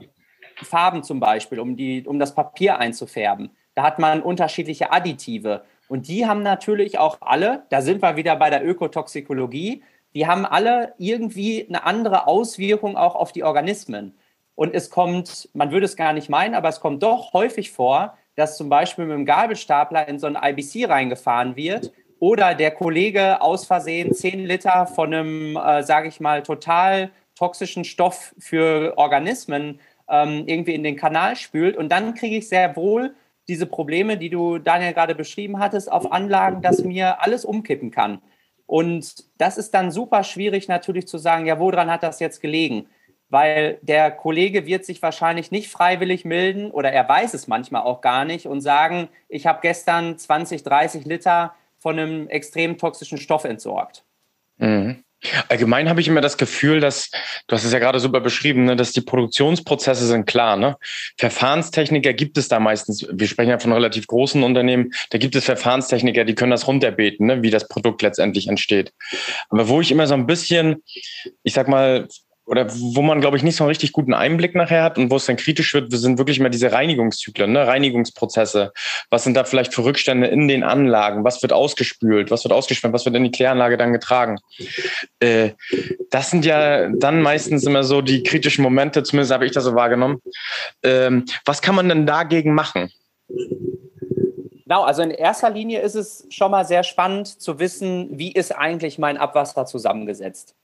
Farben 0.57 1.03
zum 1.03 1.19
Beispiel, 1.19 1.59
um, 1.59 1.75
die, 1.75 2.05
um 2.05 2.19
das 2.19 2.35
Papier 2.35 2.77
einzufärben. 2.77 3.49
Da 3.73 3.83
hat 3.83 3.99
man 3.99 4.21
unterschiedliche 4.21 4.91
Additive. 4.91 5.63
Und 5.87 6.07
die 6.07 6.25
haben 6.25 6.43
natürlich 6.43 6.97
auch 6.97 7.17
alle, 7.21 7.65
da 7.69 7.81
sind 7.81 8.01
wir 8.01 8.15
wieder 8.15 8.35
bei 8.35 8.49
der 8.49 8.65
Ökotoxikologie, 8.65 9.83
die 10.13 10.27
haben 10.27 10.45
alle 10.45 10.93
irgendwie 10.97 11.67
eine 11.67 11.83
andere 11.83 12.27
Auswirkung 12.27 12.95
auch 12.95 13.15
auf 13.15 13.31
die 13.31 13.43
Organismen. 13.43 14.17
Und 14.55 14.73
es 14.73 14.89
kommt, 14.89 15.49
man 15.53 15.71
würde 15.71 15.85
es 15.85 15.97
gar 15.97 16.13
nicht 16.13 16.29
meinen, 16.29 16.55
aber 16.55 16.69
es 16.69 16.79
kommt 16.79 17.03
doch 17.03 17.33
häufig 17.33 17.71
vor, 17.71 18.17
dass 18.35 18.57
zum 18.57 18.69
Beispiel 18.69 19.05
mit 19.05 19.15
dem 19.15 19.25
Gabelstapler 19.25 20.07
in 20.07 20.17
so 20.17 20.27
ein 20.27 20.37
IBC 20.41 20.89
reingefahren 20.89 21.55
wird 21.55 21.91
oder 22.19 22.55
der 22.55 22.71
Kollege 22.71 23.41
aus 23.41 23.65
Versehen 23.65 24.13
10 24.13 24.45
Liter 24.45 24.87
von 24.87 25.13
einem, 25.13 25.57
äh, 25.57 25.83
sage 25.83 26.07
ich 26.07 26.21
mal, 26.21 26.43
total 26.43 27.11
toxischen 27.35 27.83
Stoff 27.83 28.33
für 28.39 28.93
Organismen 28.97 29.81
ähm, 30.09 30.43
irgendwie 30.47 30.73
in 30.73 30.83
den 30.83 30.95
Kanal 30.95 31.35
spült. 31.35 31.75
Und 31.75 31.89
dann 31.89 32.13
kriege 32.13 32.37
ich 32.37 32.47
sehr 32.47 32.75
wohl 32.77 33.13
diese 33.47 33.65
Probleme, 33.65 34.17
die 34.17 34.29
du, 34.29 34.57
Daniel, 34.57 34.93
gerade 34.93 35.15
beschrieben 35.15 35.59
hattest, 35.59 35.91
auf 35.91 36.11
Anlagen, 36.11 36.61
dass 36.61 36.83
mir 36.83 37.21
alles 37.21 37.45
umkippen 37.45 37.91
kann. 37.91 38.21
Und 38.65 39.25
das 39.37 39.57
ist 39.57 39.73
dann 39.73 39.91
super 39.91 40.23
schwierig 40.23 40.67
natürlich 40.67 41.07
zu 41.07 41.17
sagen, 41.17 41.45
ja, 41.45 41.59
woran 41.59 41.91
hat 41.91 42.03
das 42.03 42.19
jetzt 42.19 42.41
gelegen? 42.41 42.87
Weil 43.29 43.79
der 43.81 44.11
Kollege 44.11 44.65
wird 44.65 44.85
sich 44.85 45.01
wahrscheinlich 45.01 45.51
nicht 45.51 45.69
freiwillig 45.69 46.25
melden 46.25 46.71
oder 46.71 46.91
er 46.91 47.07
weiß 47.07 47.33
es 47.33 47.47
manchmal 47.47 47.83
auch 47.83 48.01
gar 48.01 48.25
nicht 48.25 48.47
und 48.47 48.61
sagen, 48.61 49.09
ich 49.29 49.45
habe 49.45 49.59
gestern 49.61 50.17
20, 50.17 50.63
30 50.63 51.05
Liter 51.05 51.53
von 51.77 51.99
einem 51.99 52.27
extrem 52.27 52.77
toxischen 52.77 53.17
Stoff 53.17 53.43
entsorgt. 53.43 54.03
Mhm. 54.57 55.03
Allgemein 55.49 55.89
habe 55.89 56.01
ich 56.01 56.07
immer 56.07 56.21
das 56.21 56.37
Gefühl, 56.37 56.79
dass, 56.79 57.09
du 57.47 57.55
hast 57.55 57.63
es 57.63 57.73
ja 57.73 57.79
gerade 57.79 57.99
super 57.99 58.21
beschrieben, 58.21 58.65
ne, 58.65 58.75
dass 58.75 58.91
die 58.91 59.01
Produktionsprozesse 59.01 60.07
sind 60.07 60.25
klar. 60.25 60.57
Ne? 60.57 60.77
Verfahrenstechniker 61.17 62.13
gibt 62.13 62.37
es 62.37 62.47
da 62.47 62.59
meistens, 62.59 63.07
wir 63.11 63.27
sprechen 63.27 63.49
ja 63.49 63.59
von 63.59 63.73
relativ 63.73 64.07
großen 64.07 64.43
Unternehmen, 64.43 64.91
da 65.09 65.17
gibt 65.17 65.35
es 65.35 65.45
Verfahrenstechniker, 65.45 66.25
die 66.25 66.35
können 66.35 66.51
das 66.51 66.67
runterbeten, 66.67 67.27
ne, 67.27 67.41
wie 67.41 67.51
das 67.51 67.67
Produkt 67.67 68.01
letztendlich 68.01 68.47
entsteht. 68.47 68.93
Aber 69.49 69.67
wo 69.67 69.81
ich 69.81 69.91
immer 69.91 70.07
so 70.07 70.13
ein 70.13 70.27
bisschen, 70.27 70.83
ich 71.43 71.53
sag 71.53 71.67
mal, 71.67 72.07
oder 72.45 72.67
wo 72.71 73.01
man, 73.01 73.21
glaube 73.21 73.37
ich, 73.37 73.43
nicht 73.43 73.55
so 73.55 73.63
einen 73.63 73.69
richtig 73.69 73.91
guten 73.91 74.13
Einblick 74.13 74.53
nachher 74.53 74.83
hat 74.83 74.97
und 74.97 75.09
wo 75.09 75.15
es 75.15 75.25
dann 75.25 75.35
kritisch 75.35 75.73
wird, 75.73 75.91
sind 75.91 76.17
wirklich 76.17 76.39
mal 76.39 76.49
diese 76.49 76.71
Reinigungszyklen, 76.71 77.51
ne? 77.51 77.65
Reinigungsprozesse. 77.65 78.71
Was 79.09 79.23
sind 79.23 79.35
da 79.35 79.43
vielleicht 79.43 79.73
für 79.73 79.83
Rückstände 79.83 80.27
in 80.27 80.47
den 80.47 80.63
Anlagen? 80.63 81.23
Was 81.23 81.41
wird 81.41 81.53
ausgespült? 81.53 82.29
Was 82.29 82.43
wird 82.43 82.53
ausgeschwemmt? 82.53 82.93
Was 82.93 83.05
wird 83.05 83.15
in 83.15 83.23
die 83.23 83.31
Kläranlage 83.31 83.77
dann 83.77 83.93
getragen? 83.93 84.37
Äh, 85.19 85.51
das 86.11 86.29
sind 86.29 86.45
ja 86.45 86.89
dann 86.89 87.21
meistens 87.21 87.65
immer 87.65 87.83
so 87.83 88.01
die 88.01 88.21
kritischen 88.21 88.61
Momente, 88.61 89.01
zumindest 89.03 89.33
habe 89.33 89.45
ich 89.45 89.51
das 89.51 89.63
so 89.63 89.73
wahrgenommen. 89.73 90.21
Ähm, 90.83 91.25
was 91.45 91.61
kann 91.61 91.75
man 91.75 91.89
denn 91.89 92.05
dagegen 92.05 92.53
machen? 92.53 92.91
Genau, 93.27 94.83
also 94.83 95.01
in 95.01 95.11
erster 95.11 95.49
Linie 95.49 95.81
ist 95.81 95.95
es 95.95 96.27
schon 96.29 96.51
mal 96.51 96.65
sehr 96.65 96.83
spannend 96.83 97.27
zu 97.27 97.59
wissen, 97.59 98.17
wie 98.17 98.31
ist 98.31 98.51
eigentlich 98.51 98.97
mein 98.97 99.17
Abwasser 99.17 99.65
zusammengesetzt. 99.65 100.55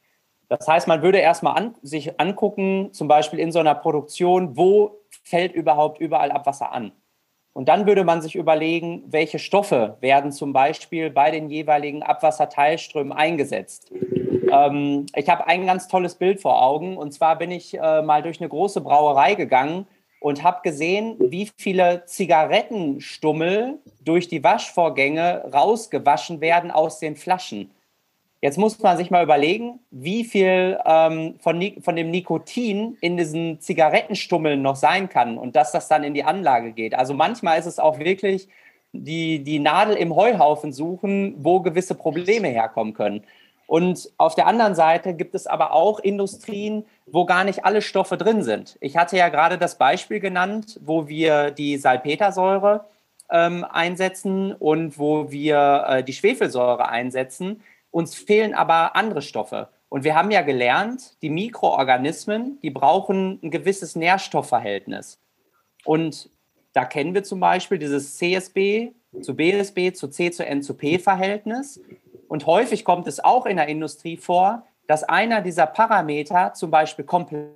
Das 0.51 0.67
heißt, 0.67 0.89
man 0.89 1.01
würde 1.01 1.19
erstmal 1.19 1.55
an, 1.55 1.75
sich 1.81 2.19
angucken, 2.19 2.89
zum 2.91 3.07
Beispiel 3.07 3.39
in 3.39 3.53
so 3.53 3.59
einer 3.59 3.73
Produktion, 3.73 4.57
wo 4.57 4.99
fällt 5.23 5.53
überhaupt 5.53 6.01
überall 6.01 6.29
Abwasser 6.29 6.73
an? 6.73 6.91
Und 7.53 7.69
dann 7.69 7.87
würde 7.87 8.03
man 8.03 8.21
sich 8.21 8.35
überlegen, 8.35 9.01
welche 9.07 9.39
Stoffe 9.39 9.95
werden 10.01 10.33
zum 10.33 10.51
Beispiel 10.51 11.09
bei 11.09 11.31
den 11.31 11.49
jeweiligen 11.49 12.03
Abwasserteilströmen 12.03 13.13
eingesetzt. 13.13 13.93
Ähm, 14.51 15.05
ich 15.15 15.29
habe 15.29 15.47
ein 15.47 15.65
ganz 15.65 15.87
tolles 15.87 16.15
Bild 16.15 16.41
vor 16.41 16.61
Augen. 16.61 16.97
Und 16.97 17.13
zwar 17.13 17.37
bin 17.37 17.49
ich 17.49 17.77
äh, 17.77 18.01
mal 18.01 18.21
durch 18.21 18.41
eine 18.41 18.49
große 18.49 18.81
Brauerei 18.81 19.35
gegangen 19.35 19.87
und 20.19 20.43
habe 20.43 20.59
gesehen, 20.63 21.15
wie 21.17 21.49
viele 21.55 22.03
Zigarettenstummel 22.03 23.79
durch 24.01 24.27
die 24.27 24.43
Waschvorgänge 24.43 25.45
rausgewaschen 25.53 26.41
werden 26.41 26.71
aus 26.71 26.99
den 26.99 27.15
Flaschen. 27.15 27.71
Jetzt 28.41 28.57
muss 28.57 28.79
man 28.79 28.97
sich 28.97 29.11
mal 29.11 29.23
überlegen, 29.23 29.79
wie 29.91 30.23
viel 30.23 30.79
ähm, 30.83 31.35
von, 31.39 31.61
von 31.81 31.95
dem 31.95 32.09
Nikotin 32.09 32.97
in 32.99 33.15
diesen 33.15 33.59
Zigarettenstummeln 33.59 34.61
noch 34.61 34.75
sein 34.75 35.09
kann 35.09 35.37
und 35.37 35.55
dass 35.55 35.71
das 35.71 35.87
dann 35.87 36.03
in 36.03 36.15
die 36.15 36.23
Anlage 36.23 36.71
geht. 36.71 36.95
Also 36.95 37.13
manchmal 37.13 37.59
ist 37.59 37.67
es 37.67 37.77
auch 37.77 37.99
wirklich 37.99 38.47
die, 38.93 39.43
die 39.43 39.59
Nadel 39.59 39.95
im 39.95 40.15
Heuhaufen 40.15 40.73
suchen, 40.73 41.35
wo 41.37 41.59
gewisse 41.59 41.93
Probleme 41.93 42.47
herkommen 42.47 42.95
können. 42.95 43.23
Und 43.67 44.09
auf 44.17 44.35
der 44.35 44.47
anderen 44.47 44.75
Seite 44.75 45.13
gibt 45.13 45.35
es 45.35 45.47
aber 45.47 45.71
auch 45.71 45.99
Industrien, 45.99 46.83
wo 47.05 47.25
gar 47.25 47.43
nicht 47.43 47.63
alle 47.63 47.81
Stoffe 47.81 48.17
drin 48.17 48.43
sind. 48.43 48.75
Ich 48.81 48.97
hatte 48.97 49.17
ja 49.17 49.29
gerade 49.29 49.57
das 49.57 49.77
Beispiel 49.77 50.19
genannt, 50.19 50.79
wo 50.83 51.07
wir 51.07 51.51
die 51.51 51.77
Salpetersäure 51.77 52.85
ähm, 53.29 53.63
einsetzen 53.63 54.51
und 54.51 54.99
wo 54.99 55.31
wir 55.31 55.85
äh, 55.87 56.03
die 56.03 56.11
Schwefelsäure 56.11 56.89
einsetzen. 56.89 57.61
Uns 57.91 58.15
fehlen 58.15 58.53
aber 58.53 58.95
andere 58.95 59.21
Stoffe. 59.21 59.69
Und 59.89 60.03
wir 60.05 60.15
haben 60.15 60.31
ja 60.31 60.41
gelernt, 60.41 61.21
die 61.21 61.29
Mikroorganismen, 61.29 62.59
die 62.61 62.69
brauchen 62.69 63.39
ein 63.43 63.51
gewisses 63.51 63.95
Nährstoffverhältnis. 63.95 65.19
Und 65.83 66.29
da 66.73 66.85
kennen 66.85 67.13
wir 67.13 67.23
zum 67.23 67.41
Beispiel 67.41 67.77
dieses 67.77 68.17
CSB 68.17 68.93
zu 69.21 69.35
BSB 69.35 69.93
zu 69.93 70.07
C 70.07 70.31
zu 70.31 70.45
N 70.45 70.61
zu 70.61 70.75
P 70.75 70.97
Verhältnis. 70.97 71.81
Und 72.29 72.45
häufig 72.45 72.85
kommt 72.85 73.07
es 73.07 73.21
auch 73.21 73.45
in 73.45 73.57
der 73.57 73.67
Industrie 73.67 74.15
vor, 74.15 74.65
dass 74.87 75.03
einer 75.03 75.41
dieser 75.41 75.65
Parameter 75.67 76.53
zum 76.53 76.71
Beispiel 76.71 77.03
komplett 77.03 77.55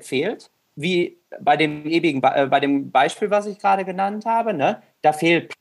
fehlt, 0.00 0.50
wie 0.74 1.18
bei 1.40 1.56
dem 1.56 1.86
ewigen, 1.86 2.22
äh, 2.22 2.46
bei 2.46 2.60
dem 2.60 2.90
Beispiel, 2.90 3.30
was 3.30 3.46
ich 3.46 3.58
gerade 3.58 3.84
genannt 3.84 4.24
habe. 4.24 4.54
Ne? 4.54 4.82
Da 5.02 5.12
fehlt 5.12 5.52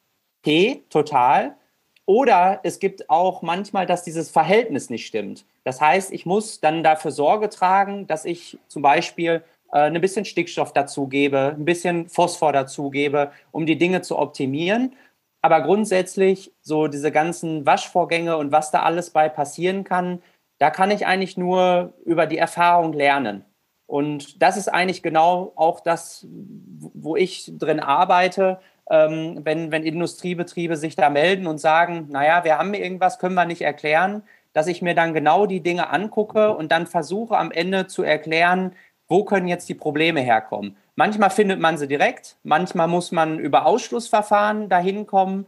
P 0.41 0.83
total 0.89 1.57
oder 2.05 2.59
es 2.63 2.79
gibt 2.79 3.09
auch 3.09 3.41
manchmal, 3.41 3.85
dass 3.85 4.03
dieses 4.03 4.29
Verhältnis 4.29 4.89
nicht 4.89 5.07
stimmt. 5.07 5.45
Das 5.63 5.81
heißt, 5.81 6.11
ich 6.13 6.25
muss 6.25 6.59
dann 6.59 6.83
dafür 6.83 7.11
Sorge 7.11 7.49
tragen, 7.49 8.05
dass 8.07 8.25
ich 8.25 8.59
zum 8.67 8.81
Beispiel 8.81 9.43
äh, 9.71 9.79
ein 9.79 9.99
bisschen 10.01 10.25
Stickstoff 10.25 10.71
dazugebe, 10.73 11.55
ein 11.57 11.65
bisschen 11.65 12.07
Phosphor 12.07 12.53
dazugebe, 12.53 13.31
um 13.51 13.65
die 13.65 13.77
Dinge 13.77 14.01
zu 14.01 14.19
optimieren. 14.19 14.95
Aber 15.41 15.61
grundsätzlich 15.61 16.51
so 16.61 16.87
diese 16.87 17.11
ganzen 17.11 17.65
Waschvorgänge 17.65 18.37
und 18.37 18.51
was 18.51 18.71
da 18.71 18.83
alles 18.83 19.09
bei 19.09 19.29
passieren 19.29 19.83
kann, 19.83 20.21
da 20.59 20.69
kann 20.69 20.91
ich 20.91 21.05
eigentlich 21.05 21.37
nur 21.37 21.93
über 22.05 22.25
die 22.27 22.37
Erfahrung 22.37 22.93
lernen. 22.93 23.45
Und 23.87 24.41
das 24.41 24.57
ist 24.57 24.67
eigentlich 24.67 25.03
genau 25.03 25.51
auch 25.55 25.79
das, 25.79 26.25
wo 26.29 27.15
ich 27.15 27.51
drin 27.57 27.79
arbeite, 27.79 28.59
ähm, 28.89 29.39
wenn, 29.43 29.71
wenn 29.71 29.83
Industriebetriebe 29.83 30.77
sich 30.77 30.95
da 30.95 31.09
melden 31.09 31.47
und 31.47 31.59
sagen, 31.59 32.07
naja, 32.09 32.43
wir 32.43 32.57
haben 32.57 32.73
irgendwas, 32.73 33.19
können 33.19 33.35
wir 33.35 33.45
nicht 33.45 33.61
erklären, 33.61 34.23
dass 34.53 34.67
ich 34.67 34.81
mir 34.81 34.95
dann 34.95 35.13
genau 35.13 35.45
die 35.45 35.61
Dinge 35.61 35.89
angucke 35.89 36.55
und 36.55 36.71
dann 36.71 36.87
versuche 36.87 37.37
am 37.37 37.51
Ende 37.51 37.87
zu 37.87 38.03
erklären, 38.03 38.73
wo 39.07 39.23
können 39.23 39.47
jetzt 39.47 39.67
die 39.69 39.75
Probleme 39.75 40.21
herkommen. 40.21 40.77
Manchmal 40.95 41.29
findet 41.29 41.59
man 41.59 41.77
sie 41.77 41.87
direkt, 41.87 42.37
manchmal 42.43 42.87
muss 42.87 43.11
man 43.11 43.39
über 43.39 43.65
Ausschlussverfahren 43.65 44.69
dahin 44.69 45.05
kommen. 45.05 45.45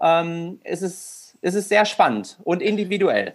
Ähm, 0.00 0.60
es, 0.64 0.82
ist, 0.82 1.38
es 1.40 1.54
ist 1.54 1.68
sehr 1.68 1.84
spannend 1.84 2.38
und 2.42 2.62
individuell. 2.62 3.34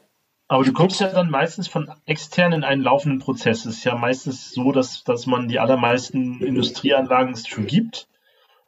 Aber 0.49 0.63
du 0.63 0.73
kommst 0.73 0.99
ja 0.99 1.07
dann 1.07 1.29
meistens 1.29 1.67
von 1.67 1.89
extern 2.05 2.51
in 2.51 2.63
einen 2.63 2.81
laufenden 2.81 3.19
Prozess. 3.19 3.65
Es 3.65 3.77
ist 3.77 3.83
ja 3.85 3.95
meistens 3.95 4.51
so, 4.51 4.71
dass, 4.71 5.03
dass 5.03 5.25
man 5.25 5.47
die 5.47 5.59
allermeisten 5.59 6.41
Industrieanlagen 6.41 7.35
schon 7.37 7.65
gibt 7.65 8.07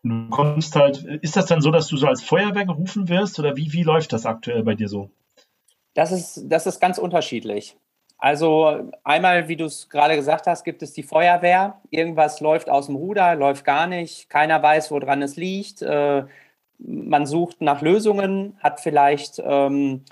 Du 0.06 0.30
kommst 0.30 0.76
halt, 0.76 1.04
ist 1.04 1.36
das 1.36 1.48
dann 1.48 1.62
so, 1.62 1.72
dass 1.72 1.88
du 1.88 1.98
so 1.98 2.06
als 2.06 2.22
Feuerwehr 2.22 2.66
gerufen 2.68 3.10
wirst 3.10 3.40
oder 3.40 3.58
wie, 3.58 3.74
wie 3.74 3.82
läuft 3.82 4.14
das 4.14 4.28
aktuell 4.28 4.62
bei 4.62 4.76
dir 4.76 4.88
so? 4.88 5.10
Das 5.96 6.12
ist, 6.12 6.44
das 6.46 6.68
ist 6.68 6.80
ganz 6.80 7.00
unterschiedlich. 7.00 7.76
Also 8.20 8.92
einmal, 9.04 9.48
wie 9.48 9.56
du 9.56 9.66
es 9.66 9.90
gerade 9.90 10.16
gesagt 10.16 10.46
hast, 10.46 10.64
gibt 10.64 10.84
es 10.84 10.94
die 10.94 11.02
Feuerwehr. 11.02 11.82
Irgendwas 11.90 12.40
läuft 12.40 12.70
aus 12.70 12.86
dem 12.86 12.98
Ruder, 12.98 13.34
läuft 13.34 13.66
gar 13.66 13.88
nicht. 13.88 14.30
Keiner 14.30 14.62
weiß, 14.62 14.92
woran 14.92 15.24
es 15.24 15.38
liegt. 15.38 15.82
Äh, 15.82 16.26
man 16.78 17.26
sucht 17.26 17.62
nach 17.62 17.82
Lösungen, 17.82 18.60
hat 18.60 18.82
vielleicht, 18.82 19.42
ähm, 19.44 20.06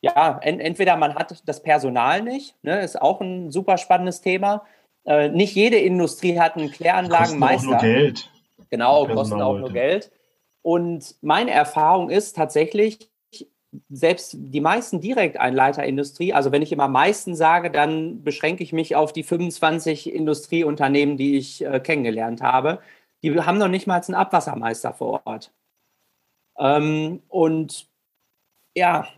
ja, 0.00 0.38
ent 0.40 0.62
entweder 0.62 0.96
man 0.96 1.14
hat 1.14 1.42
das 1.44 1.62
Personal 1.62 2.22
nicht, 2.22 2.54
ne, 2.62 2.80
ist 2.80 3.02
auch 3.02 3.20
ein 3.20 3.50
super 3.50 3.76
spannendes 3.76 4.22
Thema. 4.22 4.64
Äh, 5.04 5.28
nicht 5.28 5.54
jede 5.54 5.76
Industrie 5.76 6.38
hat 6.38 6.56
einen 6.56 6.70
Kläranlagenmeister. 6.70 7.68
Kostet 7.68 7.78
auch 7.78 7.82
nur 7.82 7.94
Geld. 7.94 8.30
Genau, 8.70 9.06
kosten 9.06 9.40
auch 9.40 9.58
nur 9.58 9.72
Geld. 9.72 10.10
Und 10.62 11.14
meine 11.22 11.52
Erfahrung 11.52 12.10
ist 12.10 12.34
tatsächlich, 12.36 13.10
selbst 13.88 14.36
die 14.36 14.60
meisten 14.60 15.00
Direkteinleiterindustrie, 15.00 16.32
also 16.32 16.52
wenn 16.52 16.62
ich 16.62 16.72
immer 16.72 16.88
meisten 16.88 17.36
sage, 17.36 17.70
dann 17.70 18.22
beschränke 18.22 18.62
ich 18.62 18.72
mich 18.72 18.96
auf 18.96 19.12
die 19.12 19.22
25 19.22 20.12
Industrieunternehmen, 20.12 21.16
die 21.16 21.36
ich 21.36 21.64
äh, 21.64 21.80
kennengelernt 21.80 22.42
habe. 22.42 22.80
Die 23.22 23.38
haben 23.38 23.58
noch 23.58 23.68
nicht 23.68 23.86
mal 23.86 24.00
einen 24.00 24.14
Abwassermeister 24.14 24.94
vor 24.94 25.22
Ort. 25.26 25.52
Ähm, 26.58 27.22
und 27.28 27.88
ja, 28.74 29.08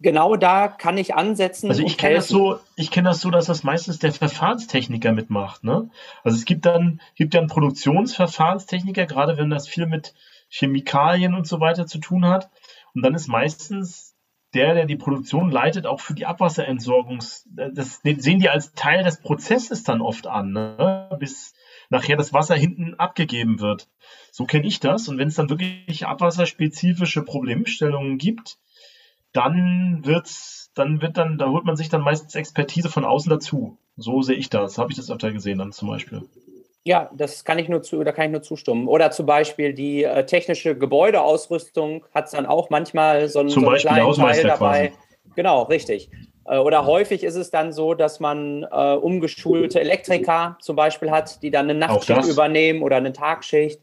genau 0.00 0.36
da 0.36 0.68
kann 0.68 0.98
ich 0.98 1.14
ansetzen. 1.14 1.68
Also 1.68 1.82
ich 1.82 1.96
kenne 1.96 2.16
das 2.16 2.28
so, 2.28 2.58
ich 2.76 2.90
kenne 2.90 3.08
das 3.08 3.20
so, 3.20 3.30
dass 3.30 3.46
das 3.46 3.64
meistens 3.64 3.98
der 3.98 4.12
Verfahrenstechniker 4.12 5.12
mitmacht. 5.12 5.64
Ne? 5.64 5.90
Also 6.24 6.36
es 6.36 6.44
gibt 6.44 6.66
dann, 6.66 7.00
gibt 7.16 7.34
dann 7.34 7.48
Produktionsverfahrenstechniker, 7.48 9.06
gerade 9.06 9.36
wenn 9.36 9.50
das 9.50 9.68
viel 9.68 9.86
mit 9.86 10.14
Chemikalien 10.48 11.34
und 11.34 11.46
so 11.46 11.60
weiter 11.60 11.86
zu 11.86 11.98
tun 11.98 12.26
hat. 12.26 12.50
Und 12.94 13.02
dann 13.02 13.14
ist 13.14 13.28
meistens 13.28 14.14
der, 14.54 14.74
der 14.74 14.86
die 14.86 14.96
Produktion 14.96 15.50
leitet, 15.50 15.86
auch 15.86 16.00
für 16.00 16.14
die 16.14 16.26
Abwasserentsorgung, 16.26 17.18
das 17.46 18.00
sehen 18.02 18.40
die 18.40 18.48
als 18.48 18.72
Teil 18.72 19.04
des 19.04 19.20
Prozesses 19.20 19.82
dann 19.82 20.00
oft 20.00 20.26
an, 20.26 20.52
ne? 20.52 21.16
bis 21.18 21.54
nachher 21.90 22.16
das 22.16 22.32
Wasser 22.32 22.54
hinten 22.54 22.94
abgegeben 22.94 23.60
wird. 23.60 23.88
So 24.30 24.44
kenne 24.44 24.66
ich 24.66 24.80
das. 24.80 25.08
Und 25.08 25.18
wenn 25.18 25.28
es 25.28 25.36
dann 25.36 25.50
wirklich 25.50 26.06
abwasserspezifische 26.06 27.22
Problemstellungen 27.22 28.18
gibt, 28.18 28.58
dann 29.32 30.00
wird's, 30.04 30.70
dann 30.74 31.02
wird 31.02 31.16
dann, 31.16 31.38
da 31.38 31.50
holt 31.50 31.64
man 31.64 31.76
sich 31.76 31.88
dann 31.88 32.02
meistens 32.02 32.34
Expertise 32.34 32.88
von 32.88 33.04
außen 33.04 33.30
dazu. 33.30 33.78
So 33.96 34.22
sehe 34.22 34.36
ich 34.36 34.48
das. 34.48 34.78
Habe 34.78 34.90
ich 34.90 34.96
das 34.96 35.10
öfter 35.10 35.32
gesehen 35.32 35.58
dann 35.58 35.72
zum 35.72 35.88
Beispiel. 35.88 36.22
Ja, 36.84 37.10
das 37.14 37.44
kann 37.44 37.58
ich 37.58 37.68
nur 37.68 37.82
zu, 37.82 38.02
da 38.02 38.12
kann 38.12 38.26
ich 38.26 38.32
nur 38.32 38.42
zustimmen. 38.42 38.88
Oder 38.88 39.10
zum 39.10 39.26
Beispiel 39.26 39.74
die 39.74 40.04
äh, 40.04 40.24
technische 40.24 40.76
Gebäudeausrüstung 40.76 42.04
hat 42.14 42.26
es 42.26 42.30
dann 42.30 42.46
auch 42.46 42.70
manchmal 42.70 43.28
so, 43.28 43.40
einen, 43.40 43.48
zum 43.50 43.64
so 43.64 43.68
einen 43.68 43.78
kleinen 43.78 44.14
Teil 44.14 44.42
dabei. 44.44 44.88
Quasi. 44.88 44.98
Genau, 45.34 45.62
richtig. 45.64 46.10
Äh, 46.46 46.58
oder 46.58 46.86
häufig 46.86 47.24
ist 47.24 47.34
es 47.34 47.50
dann 47.50 47.72
so, 47.72 47.94
dass 47.94 48.20
man 48.20 48.66
äh, 48.70 48.94
umgeschulte 48.94 49.80
Elektriker 49.80 50.56
zum 50.60 50.76
Beispiel 50.76 51.10
hat, 51.10 51.42
die 51.42 51.50
dann 51.50 51.68
eine 51.68 51.78
Nachtschicht 51.78 52.26
übernehmen 52.26 52.82
oder 52.82 52.96
eine 52.96 53.12
Tagschicht. 53.12 53.80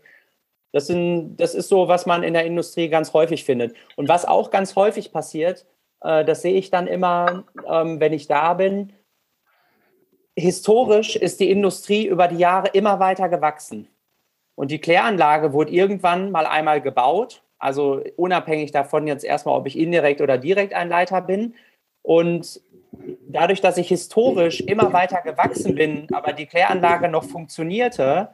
Das, 0.76 0.88
sind, 0.88 1.38
das 1.38 1.56
ist 1.56 1.70
so, 1.70 1.88
was 1.88 2.06
man 2.06 2.22
in 2.22 2.34
der 2.34 2.44
Industrie 2.44 2.90
ganz 2.90 3.14
häufig 3.14 3.46
findet. 3.46 3.74
Und 3.96 4.10
was 4.10 4.26
auch 4.26 4.52
ganz 4.52 4.76
häufig 4.76 5.14
passiert, 5.14 5.66
äh, 6.02 6.26
das 6.26 6.42
sehe 6.42 6.56
ich 6.56 6.70
dann 6.70 6.88
immer, 6.88 7.46
ähm, 7.66 8.02
wenn 8.02 8.12
ich 8.12 8.28
da 8.28 8.56
bin. 8.56 8.92
Historisch 10.36 11.16
ist 11.16 11.40
die 11.40 11.50
Industrie 11.50 12.06
über 12.06 12.28
die 12.28 12.40
Jahre 12.40 12.68
immer 12.74 13.00
weiter 13.00 13.30
gewachsen. 13.30 13.88
Und 14.56 14.70
die 14.70 14.80
Kläranlage 14.80 15.54
wurde 15.54 15.72
irgendwann 15.72 16.30
mal 16.30 16.46
einmal 16.46 16.82
gebaut, 16.82 17.42
also 17.58 18.02
unabhängig 18.18 18.74
davon 18.74 19.08
jetzt 19.08 19.24
erstmal, 19.24 19.58
ob 19.58 19.68
ich 19.68 19.80
indirekt 19.80 20.20
oder 20.20 20.38
direkt 20.38 20.74
ein 20.74 20.90
Leiter 20.90 21.22
bin. 21.22 21.56
Und 22.02 22.60
dadurch, 23.30 23.62
dass 23.62 23.78
ich 23.78 23.88
historisch 23.88 24.60
immer 24.60 24.92
weiter 24.92 25.22
gewachsen 25.22 25.76
bin, 25.76 26.08
aber 26.12 26.34
die 26.34 26.48
Kläranlage 26.48 27.08
noch 27.08 27.24
funktionierte, 27.24 28.28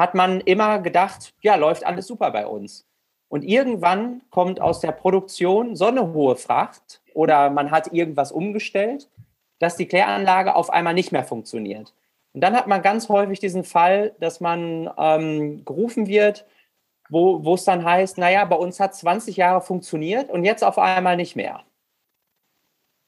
hat 0.00 0.14
man 0.14 0.40
immer 0.40 0.78
gedacht, 0.78 1.34
ja, 1.42 1.56
läuft 1.56 1.84
alles 1.84 2.06
super 2.06 2.30
bei 2.30 2.46
uns. 2.46 2.86
Und 3.28 3.44
irgendwann 3.44 4.22
kommt 4.30 4.58
aus 4.58 4.80
der 4.80 4.92
Produktion 4.92 5.76
so 5.76 5.84
eine 5.84 6.14
hohe 6.14 6.36
Fracht 6.36 7.02
oder 7.12 7.50
man 7.50 7.70
hat 7.70 7.92
irgendwas 7.92 8.32
umgestellt, 8.32 9.10
dass 9.58 9.76
die 9.76 9.86
Kläranlage 9.86 10.56
auf 10.56 10.70
einmal 10.70 10.94
nicht 10.94 11.12
mehr 11.12 11.22
funktioniert. 11.22 11.92
Und 12.32 12.40
dann 12.40 12.56
hat 12.56 12.66
man 12.66 12.80
ganz 12.80 13.10
häufig 13.10 13.40
diesen 13.40 13.62
Fall, 13.62 14.14
dass 14.20 14.40
man 14.40 14.90
ähm, 14.96 15.66
gerufen 15.66 16.06
wird, 16.06 16.46
wo 17.10 17.54
es 17.54 17.64
dann 17.64 17.84
heißt, 17.84 18.16
naja, 18.16 18.46
bei 18.46 18.56
uns 18.56 18.80
hat 18.80 18.94
20 18.94 19.36
Jahre 19.36 19.60
funktioniert 19.60 20.30
und 20.30 20.44
jetzt 20.46 20.64
auf 20.64 20.78
einmal 20.78 21.18
nicht 21.18 21.36
mehr. 21.36 21.60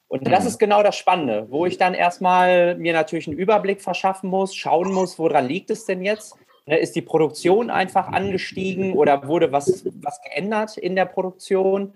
Und 0.09 0.27
das 0.27 0.43
mhm. 0.43 0.47
ist 0.49 0.59
genau 0.59 0.83
das 0.83 0.95
Spannende, 0.95 1.47
wo 1.49 1.65
ich 1.65 1.79
dann 1.79 1.95
erstmal 1.95 2.75
mir 2.75 2.93
natürlich 2.93 3.27
einen 3.27 3.39
Überblick 3.39 3.81
verschaffen 3.81 4.29
muss, 4.29 4.53
schauen 4.53 4.93
muss, 4.93 5.17
woran 5.17 5.47
liegt 5.47 5.71
es 5.71 5.85
denn 5.85 6.03
jetzt? 6.03 6.37
Ne, 6.65 6.77
ist 6.77 6.95
die 6.95 7.01
Produktion 7.01 7.69
einfach 7.69 8.07
angestiegen 8.07 8.93
oder 8.93 9.27
wurde 9.27 9.51
was, 9.51 9.85
was 10.01 10.21
geändert 10.21 10.77
in 10.77 10.95
der 10.95 11.05
Produktion? 11.05 11.93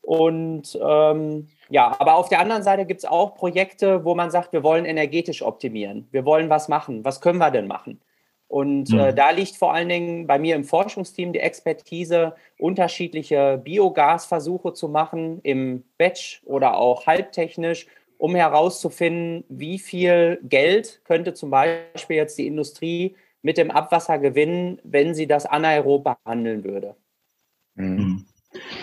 Und 0.00 0.78
ähm, 0.80 1.48
ja, 1.68 1.96
aber 1.98 2.14
auf 2.14 2.28
der 2.28 2.38
anderen 2.38 2.62
Seite 2.62 2.86
gibt 2.86 3.00
es 3.00 3.04
auch 3.04 3.34
Projekte, 3.34 4.04
wo 4.04 4.14
man 4.14 4.30
sagt, 4.30 4.52
wir 4.52 4.62
wollen 4.62 4.84
energetisch 4.84 5.42
optimieren. 5.42 6.06
Wir 6.12 6.24
wollen 6.24 6.48
was 6.48 6.68
machen. 6.68 7.04
Was 7.04 7.20
können 7.20 7.38
wir 7.38 7.50
denn 7.50 7.66
machen? 7.66 8.00
Und 8.46 8.90
mhm. 8.90 8.98
äh, 9.00 9.12
da 9.12 9.30
liegt 9.30 9.56
vor 9.56 9.74
allen 9.74 9.88
Dingen 9.88 10.28
bei 10.28 10.38
mir 10.38 10.54
im 10.54 10.62
Forschungsteam 10.62 11.32
die 11.32 11.40
Expertise, 11.40 12.36
unterschiedliche 12.58 13.60
Biogasversuche 13.64 14.72
zu 14.72 14.88
machen, 14.88 15.40
im 15.42 15.82
Batch 15.98 16.42
oder 16.44 16.76
auch 16.76 17.06
halbtechnisch, 17.06 17.88
um 18.18 18.36
herauszufinden, 18.36 19.44
wie 19.48 19.80
viel 19.80 20.38
Geld 20.44 21.00
könnte 21.04 21.34
zum 21.34 21.50
Beispiel 21.50 22.16
jetzt 22.16 22.38
die 22.38 22.46
Industrie 22.46 23.16
mit 23.46 23.58
dem 23.58 23.70
Abwasser 23.70 24.18
gewinnen, 24.18 24.80
wenn 24.82 25.14
sie 25.14 25.28
das 25.28 25.46
anaerob 25.46 26.02
behandeln 26.02 26.64
würde. 26.64 26.96
Mhm. 27.76 28.26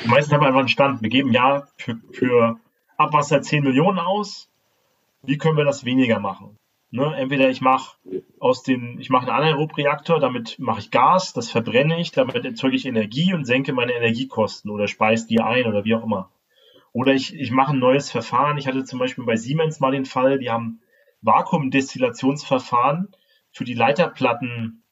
Die 0.05 0.07
meisten 0.07 0.33
haben 0.33 0.45
einfach 0.45 0.59
einen 0.59 0.69
Stand. 0.69 1.01
Wir 1.01 1.09
geben 1.09 1.33
ja 1.33 1.67
für, 1.75 1.99
für 2.13 2.57
Abwasser 2.95 3.41
10 3.41 3.61
Millionen 3.61 3.99
aus. 3.99 4.49
Wie 5.21 5.37
können 5.37 5.57
wir 5.57 5.65
das 5.65 5.83
weniger 5.83 6.19
machen? 6.19 6.57
Ne? 6.91 7.13
Entweder 7.17 7.49
ich 7.49 7.59
mache 7.59 7.97
aus 8.39 8.63
den, 8.63 9.01
ich 9.01 9.09
mache 9.09 9.27
einen 9.27 9.35
Anaerob-Reaktor, 9.35 10.21
damit 10.21 10.59
mache 10.59 10.79
ich 10.79 10.91
Gas, 10.91 11.33
das 11.33 11.51
verbrenne 11.51 11.99
ich, 11.99 12.13
damit 12.13 12.45
erzeuge 12.45 12.77
ich 12.77 12.85
Energie 12.85 13.33
und 13.33 13.43
senke 13.43 13.73
meine 13.73 13.91
Energiekosten 13.91 14.71
oder 14.71 14.87
speise 14.87 15.27
die 15.27 15.41
ein 15.41 15.67
oder 15.67 15.83
wie 15.83 15.95
auch 15.95 16.05
immer. 16.05 16.31
Oder 16.93 17.13
ich, 17.13 17.35
ich 17.35 17.51
mache 17.51 17.73
ein 17.73 17.79
neues 17.79 18.09
Verfahren. 18.09 18.57
Ich 18.57 18.67
hatte 18.67 18.85
zum 18.85 18.99
Beispiel 18.99 19.25
bei 19.25 19.35
Siemens 19.35 19.81
mal 19.81 19.91
den 19.91 20.05
Fall, 20.05 20.39
die 20.39 20.51
haben 20.51 20.79
Vakuumdestillationsverfahren 21.21 23.13
für 23.53 23.63
die 23.63 23.75
Leiterplatten 23.75 24.83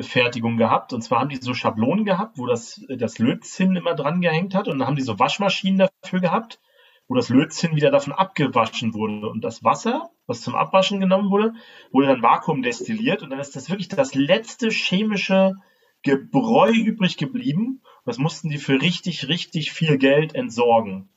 Fertigung 0.00 0.56
gehabt. 0.56 0.92
Und 0.92 1.02
zwar 1.02 1.20
haben 1.20 1.28
die 1.28 1.36
so 1.36 1.54
Schablonen 1.54 2.04
gehabt, 2.04 2.38
wo 2.38 2.46
das, 2.46 2.80
das 2.88 3.18
Lötzinn 3.18 3.76
immer 3.76 3.94
dran 3.94 4.20
gehängt 4.20 4.54
hat. 4.54 4.68
Und 4.68 4.78
dann 4.78 4.88
haben 4.88 4.96
die 4.96 5.02
so 5.02 5.18
Waschmaschinen 5.18 5.88
dafür 6.02 6.20
gehabt, 6.20 6.60
wo 7.06 7.14
das 7.14 7.28
Lötzinn 7.28 7.76
wieder 7.76 7.90
davon 7.90 8.12
abgewaschen 8.12 8.94
wurde. 8.94 9.28
Und 9.28 9.42
das 9.42 9.64
Wasser, 9.64 10.10
was 10.26 10.40
zum 10.40 10.54
Abwaschen 10.54 11.00
genommen 11.00 11.30
wurde, 11.30 11.54
wurde 11.90 12.08
dann 12.08 12.22
Vakuum 12.22 12.62
destilliert. 12.62 13.22
Und 13.22 13.30
dann 13.30 13.40
ist 13.40 13.56
das 13.56 13.70
wirklich 13.70 13.88
das 13.88 14.14
letzte 14.14 14.68
chemische 14.70 15.54
Gebräu 16.02 16.70
übrig 16.70 17.16
geblieben. 17.16 17.82
Und 17.82 18.06
das 18.06 18.18
mussten 18.18 18.50
die 18.50 18.58
für 18.58 18.80
richtig, 18.80 19.28
richtig 19.28 19.72
viel 19.72 19.98
Geld 19.98 20.34
entsorgen. 20.34 21.08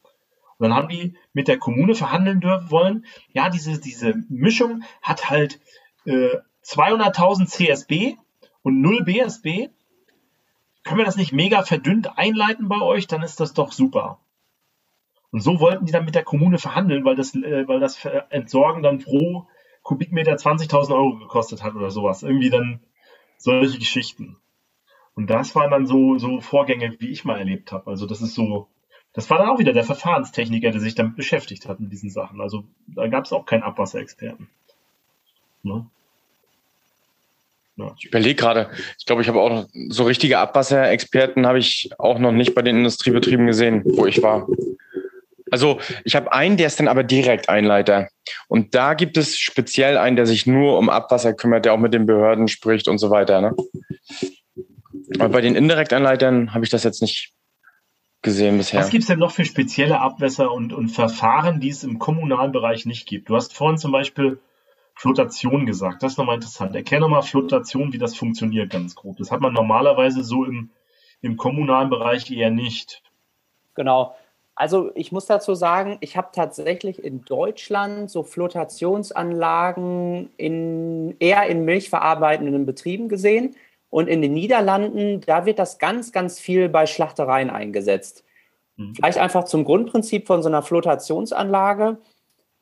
Und 0.57 0.69
dann 0.69 0.75
haben 0.75 0.89
die 0.89 1.17
mit 1.33 1.47
der 1.47 1.57
Kommune 1.57 1.95
verhandeln 1.95 2.39
dürfen 2.39 2.69
wollen. 2.69 3.05
Ja, 3.33 3.49
diese, 3.49 3.79
diese 3.79 4.13
Mischung 4.29 4.83
hat 5.01 5.29
halt 5.29 5.59
äh, 6.05 6.37
200.000 6.63 7.47
CSB 7.47 8.17
und 8.63 8.81
0 8.81 9.03
BSB, 9.03 9.69
können 10.83 10.97
wir 10.97 11.05
das 11.05 11.17
nicht 11.17 11.31
mega 11.31 11.63
verdünnt 11.63 12.17
einleiten 12.17 12.67
bei 12.67 12.81
euch, 12.81 13.07
dann 13.07 13.23
ist 13.23 13.39
das 13.39 13.53
doch 13.53 13.71
super. 13.71 14.19
Und 15.31 15.41
so 15.41 15.59
wollten 15.59 15.85
die 15.85 15.91
dann 15.91 16.05
mit 16.05 16.15
der 16.15 16.23
Kommune 16.23 16.57
verhandeln, 16.57 17.05
weil 17.05 17.15
das, 17.15 17.33
äh, 17.35 17.67
weil 17.67 17.79
das 17.79 18.03
Entsorgen 18.29 18.83
dann 18.83 18.99
pro 18.99 19.47
Kubikmeter 19.83 20.33
20.000 20.33 20.93
Euro 20.93 21.17
gekostet 21.17 21.63
hat 21.63 21.75
oder 21.75 21.89
sowas. 21.89 22.23
Irgendwie 22.23 22.49
dann 22.49 22.81
solche 23.37 23.79
Geschichten. 23.79 24.37
Und 25.15 25.29
das 25.29 25.55
waren 25.55 25.71
dann 25.71 25.85
so, 25.85 26.17
so 26.17 26.41
Vorgänge, 26.41 26.95
wie 26.99 27.09
ich 27.09 27.25
mal 27.25 27.37
erlebt 27.37 27.71
habe. 27.71 27.89
Also 27.89 28.05
das 28.05 28.21
ist 28.21 28.35
so, 28.35 28.67
das 29.13 29.29
war 29.29 29.39
dann 29.39 29.49
auch 29.49 29.59
wieder 29.59 29.73
der 29.73 29.83
Verfahrenstechniker, 29.83 30.71
der 30.71 30.79
sich 30.79 30.95
damit 30.95 31.15
beschäftigt 31.15 31.67
hat 31.67 31.79
mit 31.79 31.91
diesen 31.91 32.09
Sachen. 32.09 32.41
Also 32.41 32.63
da 32.87 33.07
gab 33.07 33.25
es 33.25 33.33
auch 33.33 33.45
keinen 33.45 33.63
Abwasserexperten. 33.63 34.49
Ne? 35.63 35.89
Ich 37.97 38.05
überlege 38.05 38.35
gerade, 38.35 38.69
ich 38.97 39.05
glaube, 39.05 39.21
ich 39.21 39.27
habe 39.27 39.39
auch 39.39 39.49
noch 39.49 39.67
so 39.89 40.03
richtige 40.03 40.39
Abwasserexperten 40.39 41.45
habe 41.45 41.59
ich 41.59 41.89
auch 41.97 42.19
noch 42.19 42.31
nicht 42.31 42.55
bei 42.55 42.61
den 42.61 42.77
Industriebetrieben 42.77 43.47
gesehen, 43.47 43.83
wo 43.85 44.05
ich 44.05 44.21
war. 44.21 44.47
Also 45.51 45.79
ich 46.05 46.15
habe 46.15 46.31
einen, 46.31 46.55
der 46.55 46.67
ist 46.67 46.79
dann 46.79 46.87
aber 46.87 47.03
direkt 47.03 47.49
Einleiter. 47.49 48.07
Und 48.47 48.73
da 48.73 48.93
gibt 48.93 49.17
es 49.17 49.37
speziell 49.37 49.97
einen, 49.97 50.15
der 50.15 50.25
sich 50.25 50.47
nur 50.47 50.77
um 50.77 50.89
Abwasser 50.89 51.33
kümmert, 51.33 51.65
der 51.65 51.73
auch 51.73 51.77
mit 51.77 51.93
den 51.93 52.05
Behörden 52.05 52.47
spricht 52.47 52.87
und 52.87 52.99
so 52.99 53.09
weiter. 53.09 53.41
Ne? 53.41 53.55
Aber 55.19 55.29
bei 55.29 55.41
den 55.41 55.55
Indirekteinleitern 55.55 56.53
habe 56.53 56.63
ich 56.63 56.69
das 56.69 56.83
jetzt 56.83 57.01
nicht 57.01 57.33
gesehen 58.21 58.57
bisher. 58.57 58.79
Was 58.79 58.89
gibt 58.89 59.01
es 59.01 59.07
denn 59.07 59.19
noch 59.19 59.31
für 59.31 59.45
spezielle 59.45 59.99
Abwässer 59.99 60.51
und, 60.51 60.71
und 60.73 60.89
Verfahren, 60.89 61.59
die 61.59 61.69
es 61.69 61.83
im 61.83 61.99
kommunalen 61.99 62.53
Bereich 62.53 62.85
nicht 62.85 63.05
gibt? 63.05 63.29
Du 63.29 63.35
hast 63.35 63.53
vorhin 63.53 63.77
zum 63.77 63.91
Beispiel 63.91 64.39
Flotation 65.01 65.65
gesagt. 65.65 66.03
Das 66.03 66.11
ist 66.11 66.19
nochmal 66.19 66.35
interessant. 66.35 66.75
Erkenne 66.75 67.07
mal 67.07 67.23
Flotation, 67.23 67.91
wie 67.91 67.97
das 67.97 68.15
funktioniert, 68.15 68.69
ganz 68.69 68.93
grob. 68.93 69.17
Das 69.17 69.31
hat 69.31 69.41
man 69.41 69.51
normalerweise 69.51 70.23
so 70.23 70.45
im, 70.45 70.69
im 71.21 71.37
kommunalen 71.37 71.89
Bereich 71.89 72.29
eher 72.29 72.51
nicht. 72.51 73.01
Genau. 73.73 74.15
Also 74.53 74.91
ich 74.93 75.11
muss 75.11 75.25
dazu 75.25 75.55
sagen, 75.55 75.97
ich 76.01 76.17
habe 76.17 76.27
tatsächlich 76.31 77.03
in 77.03 77.25
Deutschland 77.25 78.11
so 78.11 78.21
Flotationsanlagen 78.21 80.29
in, 80.37 81.15
eher 81.17 81.47
in 81.47 81.65
milchverarbeitenden 81.65 82.67
Betrieben 82.67 83.09
gesehen. 83.09 83.55
Und 83.89 84.07
in 84.07 84.21
den 84.21 84.33
Niederlanden, 84.33 85.21
da 85.21 85.47
wird 85.47 85.57
das 85.57 85.79
ganz, 85.79 86.11
ganz 86.11 86.39
viel 86.39 86.69
bei 86.69 86.85
Schlachtereien 86.85 87.49
eingesetzt. 87.49 88.23
Mhm. 88.77 88.93
Vielleicht 88.93 89.17
einfach 89.17 89.45
zum 89.45 89.63
Grundprinzip 89.63 90.27
von 90.27 90.43
so 90.43 90.49
einer 90.49 90.61
Flotationsanlage. 90.61 91.97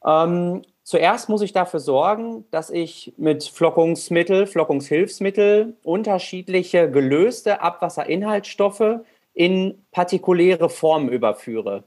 Ähm, 0.05 0.63
Zuerst 0.89 1.29
muss 1.29 1.43
ich 1.43 1.53
dafür 1.53 1.79
sorgen, 1.79 2.45
dass 2.49 2.71
ich 2.71 3.13
mit 3.15 3.43
Flockungsmittel, 3.43 4.47
Flockungshilfsmittel 4.47 5.77
unterschiedliche 5.83 6.89
gelöste 6.89 7.61
Abwasserinhaltsstoffe 7.61 9.01
in 9.35 9.85
partikuläre 9.91 10.67
Formen 10.67 11.09
überführe. 11.09 11.83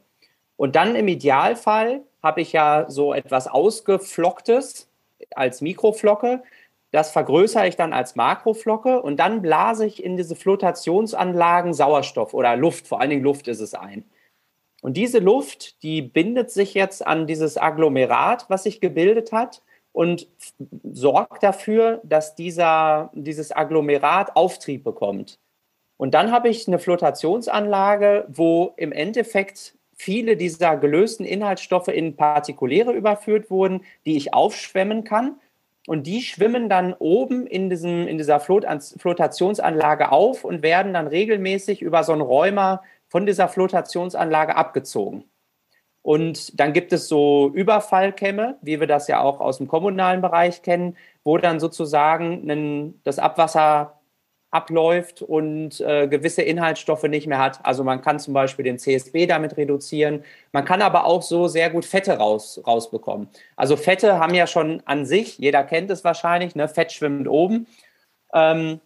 Und 0.57 0.77
dann 0.77 0.95
im 0.95 1.09
Idealfall 1.09 2.03
habe 2.23 2.43
ich 2.43 2.53
ja 2.53 2.85
so 2.87 3.13
etwas 3.13 3.49
Ausgeflocktes 3.49 4.89
als 5.35 5.63
Mikroflocke. 5.63 6.45
Das 6.93 7.11
vergrößere 7.11 7.67
ich 7.67 7.75
dann 7.75 7.93
als 7.93 8.15
Makroflocke 8.15 9.03
und 9.03 9.17
dann 9.17 9.43
blase 9.43 9.85
ich 9.85 10.05
in 10.05 10.17
diese 10.17 10.37
Flotationsanlagen 10.37 11.75
Sauerstoff 11.75 12.35
oder 12.35 12.55
Luft, 12.55 12.87
vor 12.87 13.01
allen 13.01 13.11
Dingen 13.11 13.25
Luft 13.25 13.49
ist 13.49 13.59
es 13.59 13.75
ein. 13.75 14.05
Und 14.83 14.97
diese 14.97 15.21
Luft, 15.21 15.83
die 15.85 16.03
bindet 16.03 16.51
sich 16.51 16.75
jetzt 16.75 17.07
an 17.07 17.29
dieses 17.29 17.57
Agglomerat, 17.57 18.47
was 18.49 18.65
sich 18.65 18.81
gebildet 18.81 19.31
hat 19.31 19.63
und 19.93 20.27
sorgt 20.83 21.45
dafür, 21.45 22.01
dass 22.03 22.35
dieser, 22.35 23.11
dieses 23.15 23.53
Agglomerat 23.53 24.35
Auftrieb 24.35 24.83
bekommt. 24.83 25.39
Und 25.99 26.15
dann 26.15 26.33
habe 26.33 26.49
ich 26.49 26.67
eine 26.67 26.81
Flotationsanlage, 26.81 28.27
wo 28.29 28.75
im 28.77 28.91
Endeffekt 28.91 29.77
viele 29.95 30.37
dieser 30.37 30.77
gelösten 30.77 31.25
Inhaltsstoffe 31.25 31.87
in 31.87 32.17
Partikuläre 32.17 32.93
überführt 32.93 33.53
wurden, 33.53 33.85
die 34.05 34.17
ich 34.17 34.35
aufschwemmen 34.35 35.05
kann. 35.05 35.37
Und 35.87 36.09
die 36.09 36.23
schwimmen 36.23 36.69
dann 36.69 36.93
oben 36.95 37.47
in, 37.47 37.71
diesem, 37.71 38.09
in 38.09 38.19
dieser 38.19 38.41
Flotationsanlage 38.41 40.11
auf 40.11 40.45
und 40.45 40.63
werden 40.63 40.93
dann 40.93 41.07
regelmäßig 41.07 41.83
über 41.83 42.03
so 42.03 42.13
einen 42.13 42.21
Räumer 42.21 42.83
von 43.13 43.27
dieser 43.27 43.47
Flotationsanlage 43.47 44.57
abgezogen. 44.57 45.25
Und 46.01 46.59
dann 46.59 46.73
gibt 46.73 46.95
es 46.95 47.09
so 47.09 47.51
Überfallkämme, 47.53 48.57
wie 48.63 48.81
wir 48.81 48.87
das 48.87 49.07
ja 49.07 49.21
auch 49.21 49.39
aus 49.39 49.59
dem 49.59 49.69
kommunalen 49.69 50.23
Bereich 50.23 50.63
kennen, 50.63 50.97
wo 51.23 51.37
dann 51.37 51.61
sozusagen 51.61 52.51
ein, 52.51 53.03
das 53.05 53.19
Abwasser 53.19 54.01
abläuft 54.51 55.21
und 55.21 55.79
äh, 55.83 56.09
gewisse 56.09 56.41
Inhaltsstoffe 56.41 57.03
nicht 57.03 57.27
mehr 57.27 57.39
hat. 57.39 57.61
Also 57.65 57.85
man 57.85 58.01
kann 58.01 58.19
zum 58.19 58.33
Beispiel 58.33 58.65
den 58.65 58.79
CSB 58.79 59.27
damit 59.27 59.59
reduzieren. 59.59 60.25
Man 60.53 60.65
kann 60.65 60.81
aber 60.81 61.05
auch 61.05 61.21
so 61.21 61.49
sehr 61.49 61.69
gut 61.69 61.85
Fette 61.85 62.17
raus, 62.17 62.63
rausbekommen. 62.67 63.29
Also 63.57 63.77
Fette 63.77 64.19
haben 64.19 64.35
ja 64.35 64.47
schon 64.47 64.83
an 64.87 65.05
sich, 65.05 65.37
jeder 65.37 65.65
kennt 65.65 65.91
es 65.91 66.03
wahrscheinlich, 66.03 66.55
ne? 66.55 66.67
Fett 66.67 66.93
schwimmt 66.93 67.29
oben. 67.29 67.67
Ähm, 68.33 68.81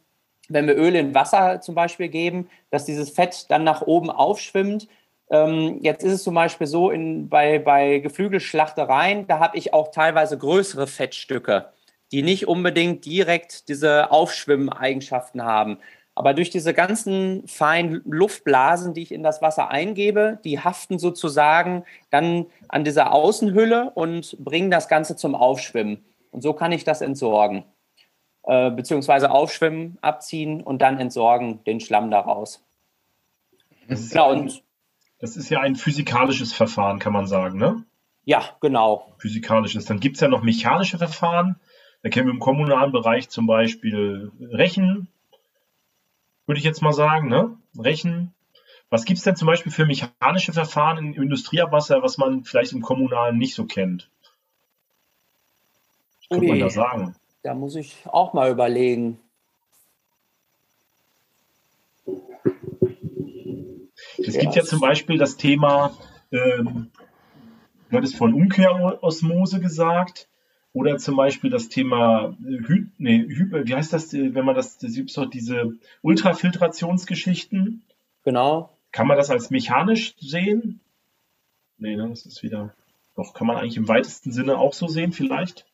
wenn 0.49 0.67
wir 0.67 0.77
Öl 0.77 0.95
in 0.95 1.15
Wasser 1.15 1.61
zum 1.61 1.75
Beispiel 1.75 2.09
geben, 2.09 2.49
dass 2.71 2.85
dieses 2.85 3.11
Fett 3.11 3.47
dann 3.49 3.65
nach 3.65 3.83
oben 3.83 4.11
aufschwimmt. 4.11 4.89
Ähm, 5.31 5.79
jetzt 5.83 6.05
ist 6.05 6.13
es 6.13 6.23
zum 6.23 6.35
Beispiel 6.35 6.67
so, 6.67 6.91
in, 6.91 7.29
bei, 7.29 7.59
bei 7.59 7.99
Geflügelschlachtereien, 7.99 9.27
da 9.27 9.39
habe 9.39 9.59
ich 9.59 9.75
auch 9.75 9.91
teilweise 9.91 10.39
größere 10.39 10.87
Fettstücke, 10.87 11.71
die 12.13 12.23
nicht 12.23 12.47
unbedingt 12.47 13.05
direkt 13.05 13.69
diese 13.69 14.11
Aufschwimmen-Eigenschaften 14.11 15.43
haben. 15.43 15.79
Aber 16.15 16.33
durch 16.33 16.49
diese 16.49 16.73
ganzen 16.73 17.47
feinen 17.47 18.01
Luftblasen, 18.07 18.95
die 18.95 19.03
ich 19.03 19.13
in 19.13 19.23
das 19.23 19.43
Wasser 19.43 19.71
eingebe, 19.71 20.39
die 20.45 20.61
haften 20.61 20.99
sozusagen 20.99 21.85
dann 22.09 22.47
an 22.69 22.85
dieser 22.85 23.13
Außenhülle 23.13 23.91
und 23.95 24.37
bringen 24.43 24.71
das 24.71 24.89
Ganze 24.89 25.17
zum 25.17 25.35
Aufschwimmen. 25.35 26.07
Und 26.31 26.41
so 26.41 26.55
kann 26.55 26.73
ich 26.73 26.85
das 26.85 27.03
entsorgen. 27.03 27.65
Äh, 28.47 28.71
beziehungsweise 28.71 29.33
aufschwimmen, 29.33 29.99
abziehen 30.03 30.63
und 30.63 30.81
dann 30.81 30.99
entsorgen 31.01 31.65
den 31.65 31.81
Schlamm 31.81 32.13
daraus. 32.13 32.65
Das 33.89 34.11
genau, 34.11 34.31
und 34.31 34.63
das 35.19 35.37
ist 35.37 35.51
ja 35.51 35.61
ein 35.61 35.75
physikalisches 35.75 36.53
Verfahren, 36.53 37.01
kann 37.01 37.13
man 37.13 37.27
sagen, 37.27 37.59
ne? 37.59 37.85
Ja, 38.25 38.45
genau. 38.61 39.13
Physikalisches. 39.19 39.87
Dann 39.87 39.99
gibt 39.99 40.17
es 40.17 40.21
ja 40.21 40.29
noch 40.29 40.43
mechanische 40.43 40.97
Verfahren. 40.97 41.59
Da 42.03 42.09
kennen 42.09 42.27
wir 42.29 42.35
im 42.35 42.39
kommunalen 42.39 42.93
Bereich 42.93 43.29
zum 43.31 43.49
Beispiel 43.49 44.31
Rechen, 44.41 45.09
würde 46.47 46.59
ich 46.59 46.65
jetzt 46.65 46.83
mal 46.83 46.93
sagen, 46.93 47.29
ne? 47.29 47.57
Rechen. 47.77 48.33
Was 48.91 49.05
gibt 49.05 49.19
es 49.19 49.25
denn 49.25 49.35
zum 49.35 49.47
Beispiel 49.47 49.73
für 49.73 49.87
mechanische 49.87 50.53
Verfahren 50.53 50.99
im 50.99 51.23
Industrieabwasser, 51.23 52.01
was 52.03 52.17
man 52.17 52.45
vielleicht 52.45 52.73
im 52.73 52.83
Kommunalen 52.83 53.39
nicht 53.39 53.57
so 53.57 53.65
kennt? 53.65 54.09
Was 56.21 56.29
könnte 56.29 56.47
man 56.47 56.61
da 56.61 56.71
sagen? 56.71 57.17
Da 57.47 57.55
muss 57.55 57.77
ich 57.77 57.95
auch 58.07 58.33
mal 58.33 58.51
überlegen. 58.51 59.21
Es 64.19 64.35
ja. 64.35 64.41
gibt 64.41 64.57
ja 64.57 64.65
zum 64.65 64.81
Beispiel 64.81 65.17
das 65.17 65.37
Thema, 65.37 65.97
ähm, 66.33 66.91
du 67.89 67.97
hattest 67.97 68.17
von 68.17 68.35
Umkehrosmose 68.35 69.61
gesagt, 69.61 70.29
oder 70.73 70.99
zum 70.99 71.15
Beispiel 71.15 71.51
das 71.51 71.69
Thema 71.69 72.37
äh, 72.45 72.65
Hy 72.67 72.87
nee, 72.99 73.21
Hy 73.21 73.65
wie 73.65 73.77
heißt 73.77 73.93
das, 73.93 74.13
äh, 74.13 74.35
wenn 74.35 74.45
man 74.45 74.57
das, 74.57 74.79
das 74.79 74.95
diese 75.33 75.73
Ultrafiltrationsgeschichten. 76.03 77.85
Genau. 78.25 78.77
Kann 78.91 79.07
man 79.07 79.17
das 79.17 79.31
als 79.31 79.51
mechanisch 79.51 80.17
sehen? 80.19 80.81
Nee, 81.79 81.95
ne, 81.95 82.09
das 82.09 82.27
ist 82.27 82.43
wieder. 82.43 82.75
Doch, 83.15 83.35
kann 83.35 83.47
man 83.47 83.57
eigentlich 83.57 83.77
im 83.77 83.87
weitesten 83.87 84.33
Sinne 84.33 84.59
auch 84.59 84.73
so 84.73 84.89
sehen, 84.89 85.13
vielleicht? 85.13 85.65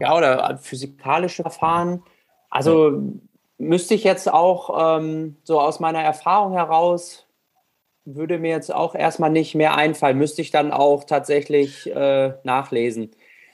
Ja, 0.00 0.16
oder 0.16 0.58
physikalische 0.58 1.42
Verfahren. 1.42 2.02
Also 2.50 2.90
ja. 2.90 3.00
müsste 3.58 3.94
ich 3.94 4.04
jetzt 4.04 4.32
auch 4.32 4.98
ähm, 4.98 5.36
so 5.44 5.60
aus 5.60 5.80
meiner 5.80 6.02
Erfahrung 6.02 6.52
heraus 6.52 7.26
würde 8.04 8.38
mir 8.38 8.50
jetzt 8.50 8.74
auch 8.74 8.94
erstmal 8.94 9.30
nicht 9.30 9.54
mehr 9.54 9.76
einfallen, 9.76 10.18
müsste 10.18 10.42
ich 10.42 10.50
dann 10.50 10.72
auch 10.72 11.04
tatsächlich 11.04 11.88
äh, 11.88 12.34
nachlesen. 12.42 13.10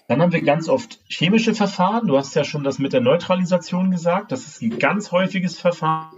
Dann 0.09 0.23
haben 0.23 0.33
wir 0.33 0.41
ganz 0.41 0.71
oft 0.71 1.01
chemische 1.09 1.55
Verfahren. 1.55 2.07
Du 2.07 2.17
hast 2.17 2.35
ja 2.35 2.45
schon 2.45 2.65
das 2.65 2.79
mit 2.79 2.95
der 2.95 3.03
Neutralisation 3.03 3.91
gesagt. 3.91 4.33
Das 4.33 4.47
ist 4.47 4.63
ein 4.63 4.79
ganz 4.79 5.13
häufiges 5.13 5.59
Verfahren. 5.59 6.17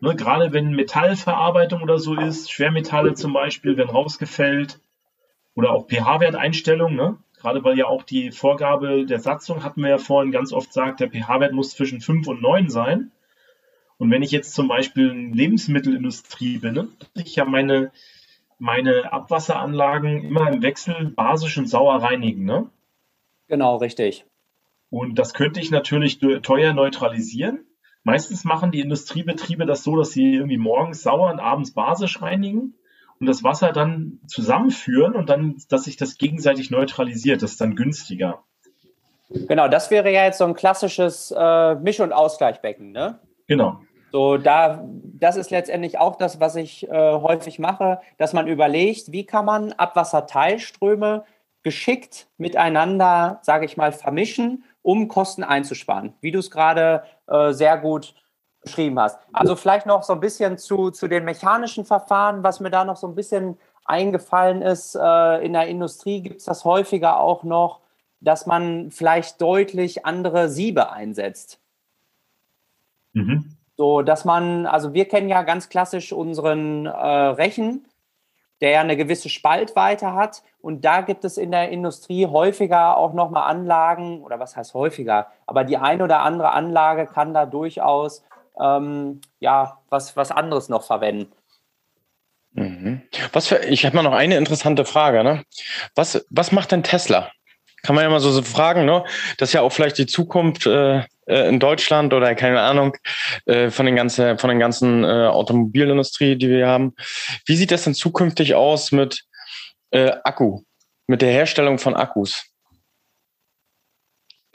Ne, 0.00 0.14
gerade 0.14 0.52
wenn 0.52 0.72
Metallverarbeitung 0.72 1.80
oder 1.80 1.98
so 1.98 2.14
ist, 2.14 2.52
Schwermetalle 2.52 3.14
zum 3.14 3.32
Beispiel 3.32 3.78
werden 3.78 3.88
rausgefällt 3.88 4.78
oder 5.54 5.70
auch 5.70 5.88
pH-Werteinstellung. 5.88 6.94
Ne? 6.94 7.16
Gerade 7.46 7.62
weil 7.62 7.78
ja 7.78 7.86
auch 7.86 8.02
die 8.02 8.32
Vorgabe 8.32 9.06
der 9.06 9.20
Satzung, 9.20 9.62
hatten 9.62 9.80
wir 9.80 9.88
ja 9.88 9.98
vorhin 9.98 10.32
ganz 10.32 10.52
oft 10.52 10.66
gesagt, 10.66 10.98
der 10.98 11.08
pH-Wert 11.08 11.52
muss 11.52 11.70
zwischen 11.70 12.00
5 12.00 12.26
und 12.26 12.42
9 12.42 12.70
sein. 12.70 13.12
Und 13.98 14.10
wenn 14.10 14.24
ich 14.24 14.32
jetzt 14.32 14.52
zum 14.52 14.66
Beispiel 14.66 15.10
in 15.10 15.32
Lebensmittelindustrie 15.32 16.58
bin, 16.58 16.74
ne, 16.74 16.88
ich 17.14 17.36
ja 17.36 17.44
meine, 17.44 17.92
meine 18.58 19.12
Abwasseranlagen 19.12 20.24
immer 20.24 20.50
im 20.50 20.60
Wechsel 20.60 21.10
basisch 21.10 21.56
und 21.56 21.68
sauer 21.68 22.02
reinigen, 22.02 22.44
ne? 22.44 22.68
Genau, 23.46 23.76
richtig. 23.76 24.24
Und 24.90 25.16
das 25.16 25.32
könnte 25.32 25.60
ich 25.60 25.70
natürlich 25.70 26.18
teuer 26.18 26.72
neutralisieren. 26.72 27.64
Meistens 28.02 28.42
machen 28.42 28.72
die 28.72 28.80
Industriebetriebe 28.80 29.66
das 29.66 29.84
so, 29.84 29.94
dass 29.94 30.10
sie 30.10 30.34
irgendwie 30.34 30.58
morgens 30.58 31.04
sauer 31.04 31.30
und 31.30 31.38
abends 31.38 31.70
basisch 31.70 32.20
reinigen 32.20 32.74
und 33.20 33.26
das 33.26 33.42
Wasser 33.42 33.72
dann 33.72 34.20
zusammenführen 34.26 35.14
und 35.14 35.28
dann, 35.28 35.56
dass 35.68 35.84
sich 35.84 35.96
das 35.96 36.18
gegenseitig 36.18 36.70
neutralisiert. 36.70 37.42
Das 37.42 37.52
ist 37.52 37.60
dann 37.60 37.76
günstiger. 37.76 38.44
Genau, 39.30 39.68
das 39.68 39.90
wäre 39.90 40.12
ja 40.12 40.24
jetzt 40.24 40.38
so 40.38 40.44
ein 40.44 40.54
klassisches 40.54 41.34
äh, 41.36 41.74
Misch- 41.76 42.00
und 42.00 42.12
Ausgleichbecken, 42.12 42.92
ne? 42.92 43.18
Genau. 43.48 43.80
So, 44.12 44.36
da, 44.36 44.84
das 44.86 45.36
ist 45.36 45.50
letztendlich 45.50 45.98
auch 45.98 46.16
das, 46.16 46.38
was 46.40 46.56
ich 46.56 46.88
äh, 46.88 46.92
häufig 46.92 47.58
mache, 47.58 48.00
dass 48.18 48.32
man 48.32 48.46
überlegt, 48.46 49.12
wie 49.12 49.26
kann 49.26 49.44
man 49.44 49.72
Abwasserteilströme 49.72 51.24
geschickt 51.62 52.28
miteinander, 52.38 53.40
sage 53.42 53.64
ich 53.64 53.76
mal, 53.76 53.90
vermischen, 53.90 54.64
um 54.82 55.08
Kosten 55.08 55.42
einzusparen, 55.42 56.14
wie 56.20 56.30
du 56.30 56.38
es 56.38 56.52
gerade 56.52 57.02
äh, 57.26 57.52
sehr 57.52 57.76
gut 57.78 58.14
beschrieben 58.66 58.98
hast. 58.98 59.18
Also 59.32 59.56
vielleicht 59.56 59.86
noch 59.86 60.02
so 60.02 60.12
ein 60.12 60.20
bisschen 60.20 60.58
zu, 60.58 60.90
zu 60.90 61.08
den 61.08 61.24
mechanischen 61.24 61.84
Verfahren, 61.84 62.42
was 62.42 62.60
mir 62.60 62.70
da 62.70 62.84
noch 62.84 62.96
so 62.96 63.06
ein 63.06 63.14
bisschen 63.14 63.56
eingefallen 63.84 64.60
ist. 64.60 64.96
Äh, 64.96 65.44
in 65.44 65.52
der 65.52 65.68
Industrie 65.68 66.20
gibt 66.20 66.40
es 66.40 66.44
das 66.44 66.64
häufiger 66.64 67.20
auch 67.20 67.44
noch, 67.44 67.80
dass 68.20 68.46
man 68.46 68.90
vielleicht 68.90 69.40
deutlich 69.40 70.04
andere 70.04 70.48
Siebe 70.48 70.90
einsetzt. 70.90 71.60
Mhm. 73.12 73.56
So, 73.76 74.02
dass 74.02 74.24
man, 74.24 74.66
also 74.66 74.94
wir 74.94 75.06
kennen 75.06 75.28
ja 75.28 75.42
ganz 75.42 75.68
klassisch 75.68 76.12
unseren 76.12 76.86
äh, 76.86 76.90
Rechen, 76.90 77.86
der 78.60 78.70
ja 78.70 78.80
eine 78.80 78.96
gewisse 78.96 79.28
Spaltweite 79.28 80.14
hat. 80.14 80.42
Und 80.60 80.84
da 80.84 81.02
gibt 81.02 81.24
es 81.24 81.36
in 81.36 81.50
der 81.52 81.68
Industrie 81.68 82.26
häufiger 82.26 82.96
auch 82.96 83.12
nochmal 83.12 83.48
Anlagen, 83.48 84.22
oder 84.22 84.40
was 84.40 84.56
heißt 84.56 84.74
häufiger, 84.74 85.28
aber 85.46 85.62
die 85.62 85.76
eine 85.76 86.02
oder 86.02 86.20
andere 86.20 86.52
Anlage 86.52 87.06
kann 87.06 87.34
da 87.34 87.46
durchaus 87.46 88.24
ähm, 88.60 89.20
ja, 89.40 89.78
was, 89.88 90.16
was 90.16 90.30
anderes 90.30 90.68
noch 90.68 90.84
verwenden. 90.84 91.32
Mhm. 92.52 93.02
Was 93.32 93.48
für, 93.48 93.58
ich 93.64 93.84
habe 93.84 93.96
mal 93.96 94.02
noch 94.02 94.12
eine 94.12 94.36
interessante 94.36 94.84
Frage. 94.84 95.22
Ne? 95.22 95.44
Was, 95.94 96.26
was 96.30 96.52
macht 96.52 96.72
denn 96.72 96.82
Tesla? 96.82 97.30
Kann 97.82 97.94
man 97.94 98.04
ja 98.04 98.10
mal 98.10 98.20
so, 98.20 98.30
so 98.30 98.42
fragen. 98.42 98.84
Ne? 98.84 99.04
Das 99.38 99.50
ist 99.50 99.52
ja 99.52 99.60
auch 99.60 99.72
vielleicht 99.72 99.98
die 99.98 100.06
Zukunft. 100.06 100.66
Äh, 100.66 101.02
äh, 101.26 101.48
in 101.48 101.60
Deutschland 101.60 102.14
oder 102.14 102.34
keine 102.34 102.60
Ahnung 102.60 102.96
äh, 103.46 103.70
von 103.70 103.84
den 103.86 103.96
ganzen 103.96 104.38
von 104.38 104.48
den 104.48 104.58
ganzen 104.58 105.04
äh, 105.04 105.26
Automobilindustrie, 105.26 106.36
die 106.36 106.48
wir 106.48 106.68
haben. 106.68 106.94
Wie 107.44 107.56
sieht 107.56 107.70
das 107.70 107.84
denn 107.84 107.94
zukünftig 107.94 108.54
aus 108.54 108.92
mit 108.92 109.24
äh, 109.90 110.12
Akku, 110.24 110.62
mit 111.06 111.22
der 111.22 111.32
Herstellung 111.32 111.78
von 111.78 111.94
Akkus? 111.94 112.44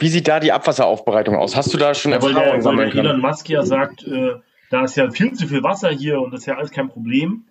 Wie 0.01 0.07
sieht 0.07 0.27
da 0.27 0.39
die 0.39 0.51
Abwasseraufbereitung 0.51 1.35
aus? 1.35 1.55
Hast 1.55 1.71
du 1.73 1.77
da 1.77 1.93
schon 1.93 2.11
ja, 2.11 2.17
Erfahrungen 2.17 2.61
sammeln 2.63 2.89
können? 2.89 3.05
Elon 3.05 3.21
Musk 3.21 3.47
ja 3.49 3.63
sagt, 3.63 4.03
äh, 4.03 4.33
da 4.71 4.83
ist 4.83 4.95
ja 4.95 5.11
viel 5.11 5.33
zu 5.33 5.47
viel 5.47 5.61
Wasser 5.61 5.89
hier 5.89 6.19
und 6.19 6.31
das 6.31 6.41
ist 6.41 6.45
ja 6.47 6.57
alles 6.57 6.71
kein 6.71 6.89
Problem. 6.89 7.45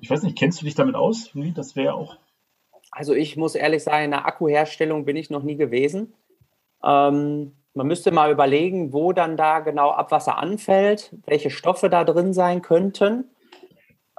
Ich 0.00 0.08
weiß 0.08 0.22
nicht, 0.22 0.38
kennst 0.38 0.62
du 0.62 0.64
dich 0.64 0.74
damit 0.74 0.94
aus? 0.94 1.30
Das 1.54 1.76
wäre 1.76 1.92
auch. 1.92 2.16
Also 2.90 3.12
ich 3.12 3.36
muss 3.36 3.54
ehrlich 3.54 3.82
sagen, 3.82 4.06
in 4.06 4.10
der 4.12 4.24
Akkuherstellung 4.24 5.04
bin 5.04 5.16
ich 5.16 5.28
noch 5.28 5.42
nie 5.42 5.56
gewesen. 5.56 6.14
Ähm, 6.82 7.52
man 7.74 7.86
müsste 7.86 8.12
mal 8.12 8.32
überlegen, 8.32 8.94
wo 8.94 9.12
dann 9.12 9.36
da 9.36 9.60
genau 9.60 9.90
Abwasser 9.90 10.38
anfällt, 10.38 11.14
welche 11.26 11.50
Stoffe 11.50 11.90
da 11.90 12.04
drin 12.04 12.32
sein 12.32 12.62
könnten. 12.62 13.30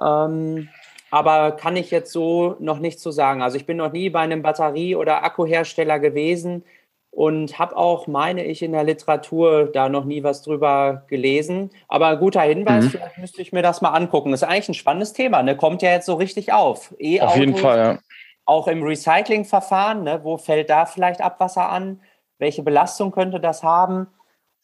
Ähm, 0.00 0.68
aber 1.10 1.52
kann 1.52 1.76
ich 1.76 1.90
jetzt 1.90 2.12
so 2.12 2.54
noch 2.60 2.78
nicht 2.78 3.00
so 3.00 3.10
sagen. 3.10 3.42
Also 3.42 3.56
ich 3.56 3.66
bin 3.66 3.76
noch 3.76 3.92
nie 3.92 4.08
bei 4.08 4.20
einem 4.20 4.42
Batterie- 4.42 4.96
oder 4.96 5.24
Akkuhersteller 5.24 5.98
gewesen 5.98 6.64
und 7.14 7.58
habe 7.58 7.76
auch, 7.76 8.06
meine 8.06 8.44
ich, 8.44 8.62
in 8.62 8.72
der 8.72 8.84
Literatur 8.84 9.70
da 9.72 9.88
noch 9.88 10.04
nie 10.04 10.22
was 10.24 10.42
drüber 10.42 11.04
gelesen. 11.08 11.70
Aber 11.88 12.08
ein 12.08 12.18
guter 12.18 12.42
Hinweis, 12.42 12.84
mhm. 12.84 12.90
vielleicht 12.90 13.18
müsste 13.18 13.42
ich 13.42 13.52
mir 13.52 13.62
das 13.62 13.80
mal 13.80 13.90
angucken. 13.90 14.32
Das 14.32 14.42
ist 14.42 14.48
eigentlich 14.48 14.70
ein 14.70 14.74
spannendes 14.74 15.12
Thema, 15.12 15.42
ne? 15.42 15.56
kommt 15.56 15.82
ja 15.82 15.90
jetzt 15.90 16.06
so 16.06 16.14
richtig 16.14 16.52
auf. 16.52 16.94
E 16.98 17.20
auf 17.20 17.36
jeden 17.36 17.56
Fall, 17.56 17.78
ja. 17.78 17.98
Auch 18.46 18.66
im 18.68 18.82
Recyclingverfahren, 18.82 20.02
ne? 20.02 20.20
wo 20.22 20.36
fällt 20.36 20.68
da 20.68 20.86
vielleicht 20.86 21.22
Abwasser 21.22 21.70
an? 21.70 22.00
welche 22.38 22.62
Belastung 22.62 23.10
könnte 23.10 23.40
das 23.40 23.62
haben. 23.62 24.08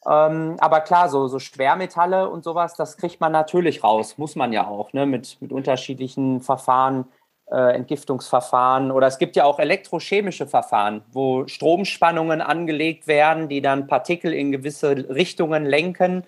Ähm, 0.06 0.56
aber 0.60 0.80
klar, 0.80 1.08
so, 1.08 1.28
so 1.28 1.38
Schwermetalle 1.38 2.28
und 2.28 2.42
sowas, 2.42 2.74
das 2.74 2.96
kriegt 2.96 3.20
man 3.20 3.32
natürlich 3.32 3.84
raus, 3.84 4.16
muss 4.16 4.34
man 4.34 4.52
ja 4.52 4.66
auch, 4.66 4.92
ne? 4.92 5.06
mit, 5.06 5.38
mit 5.40 5.52
unterschiedlichen 5.52 6.40
Verfahren, 6.40 7.06
äh, 7.50 7.74
Entgiftungsverfahren. 7.74 8.90
Oder 8.90 9.06
es 9.06 9.18
gibt 9.18 9.36
ja 9.36 9.44
auch 9.44 9.58
elektrochemische 9.58 10.46
Verfahren, 10.46 11.02
wo 11.12 11.46
Stromspannungen 11.46 12.40
angelegt 12.40 13.06
werden, 13.06 13.48
die 13.48 13.60
dann 13.60 13.86
Partikel 13.86 14.32
in 14.32 14.52
gewisse 14.52 15.08
Richtungen 15.08 15.66
lenken 15.66 16.24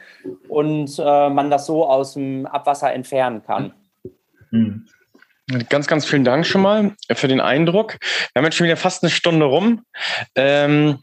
und 0.49 0.99
äh, 0.99 1.31
man 1.31 1.51
das 1.51 1.67
so 1.67 1.87
aus 1.87 2.15
dem 2.15 2.47
Abwasser 2.47 2.93
entfernen 2.93 3.43
kann. 3.45 3.73
Hm. 4.51 4.87
Ganz, 5.69 5.87
ganz 5.87 6.07
vielen 6.07 6.25
Dank 6.25 6.47
schon 6.47 6.63
mal 6.63 6.93
für 7.13 7.29
den 7.29 7.41
Eindruck. 7.41 7.99
Wir 8.33 8.41
haben 8.41 8.45
jetzt 8.45 8.57
schon 8.57 8.65
wieder 8.65 8.77
fast 8.77 9.03
eine 9.03 9.11
Stunde 9.11 9.45
rum. 9.45 9.85
Ähm, 10.35 10.99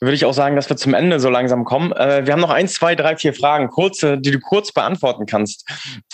würde 0.00 0.14
ich 0.14 0.24
auch 0.24 0.32
sagen, 0.32 0.56
dass 0.56 0.68
wir 0.68 0.76
zum 0.76 0.94
Ende 0.94 1.20
so 1.20 1.30
langsam 1.30 1.64
kommen. 1.64 1.92
Äh, 1.92 2.26
wir 2.26 2.32
haben 2.32 2.40
noch 2.40 2.50
ein, 2.50 2.68
zwei, 2.68 2.94
drei, 2.94 3.16
vier 3.16 3.34
Fragen, 3.34 3.68
kurze, 3.68 4.18
die 4.18 4.30
du 4.30 4.40
kurz 4.40 4.72
beantworten 4.72 5.26
kannst. 5.26 5.68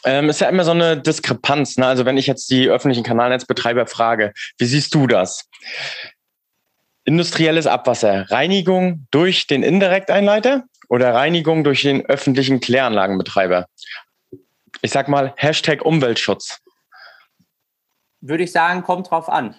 Ähm, 0.04 0.28
ist 0.28 0.40
ja 0.40 0.48
immer 0.48 0.64
so 0.64 0.70
eine 0.72 0.96
Diskrepanz. 0.96 1.76
Ne? 1.76 1.86
Also 1.86 2.04
wenn 2.04 2.16
ich 2.16 2.26
jetzt 2.26 2.50
die 2.50 2.68
öffentlichen 2.68 3.04
Kanalnetzbetreiber 3.04 3.86
frage, 3.86 4.32
wie 4.58 4.66
siehst 4.66 4.94
du 4.94 5.06
das? 5.06 5.48
Industrielles 7.04 7.66
Abwasser, 7.66 8.30
Reinigung 8.30 9.06
durch 9.10 9.46
den 9.46 9.62
Indirekteinleiter 9.62 10.64
oder 10.88 11.14
Reinigung 11.14 11.64
durch 11.64 11.82
den 11.82 12.04
öffentlichen 12.06 12.60
Kläranlagenbetreiber? 12.60 13.66
Ich 14.82 14.90
sag 14.90 15.08
mal 15.08 15.32
Hashtag 15.36 15.84
Umweltschutz. 15.84 16.60
Würde 18.20 18.44
ich 18.44 18.52
sagen, 18.52 18.82
kommt 18.82 19.10
drauf 19.10 19.28
an. 19.28 19.56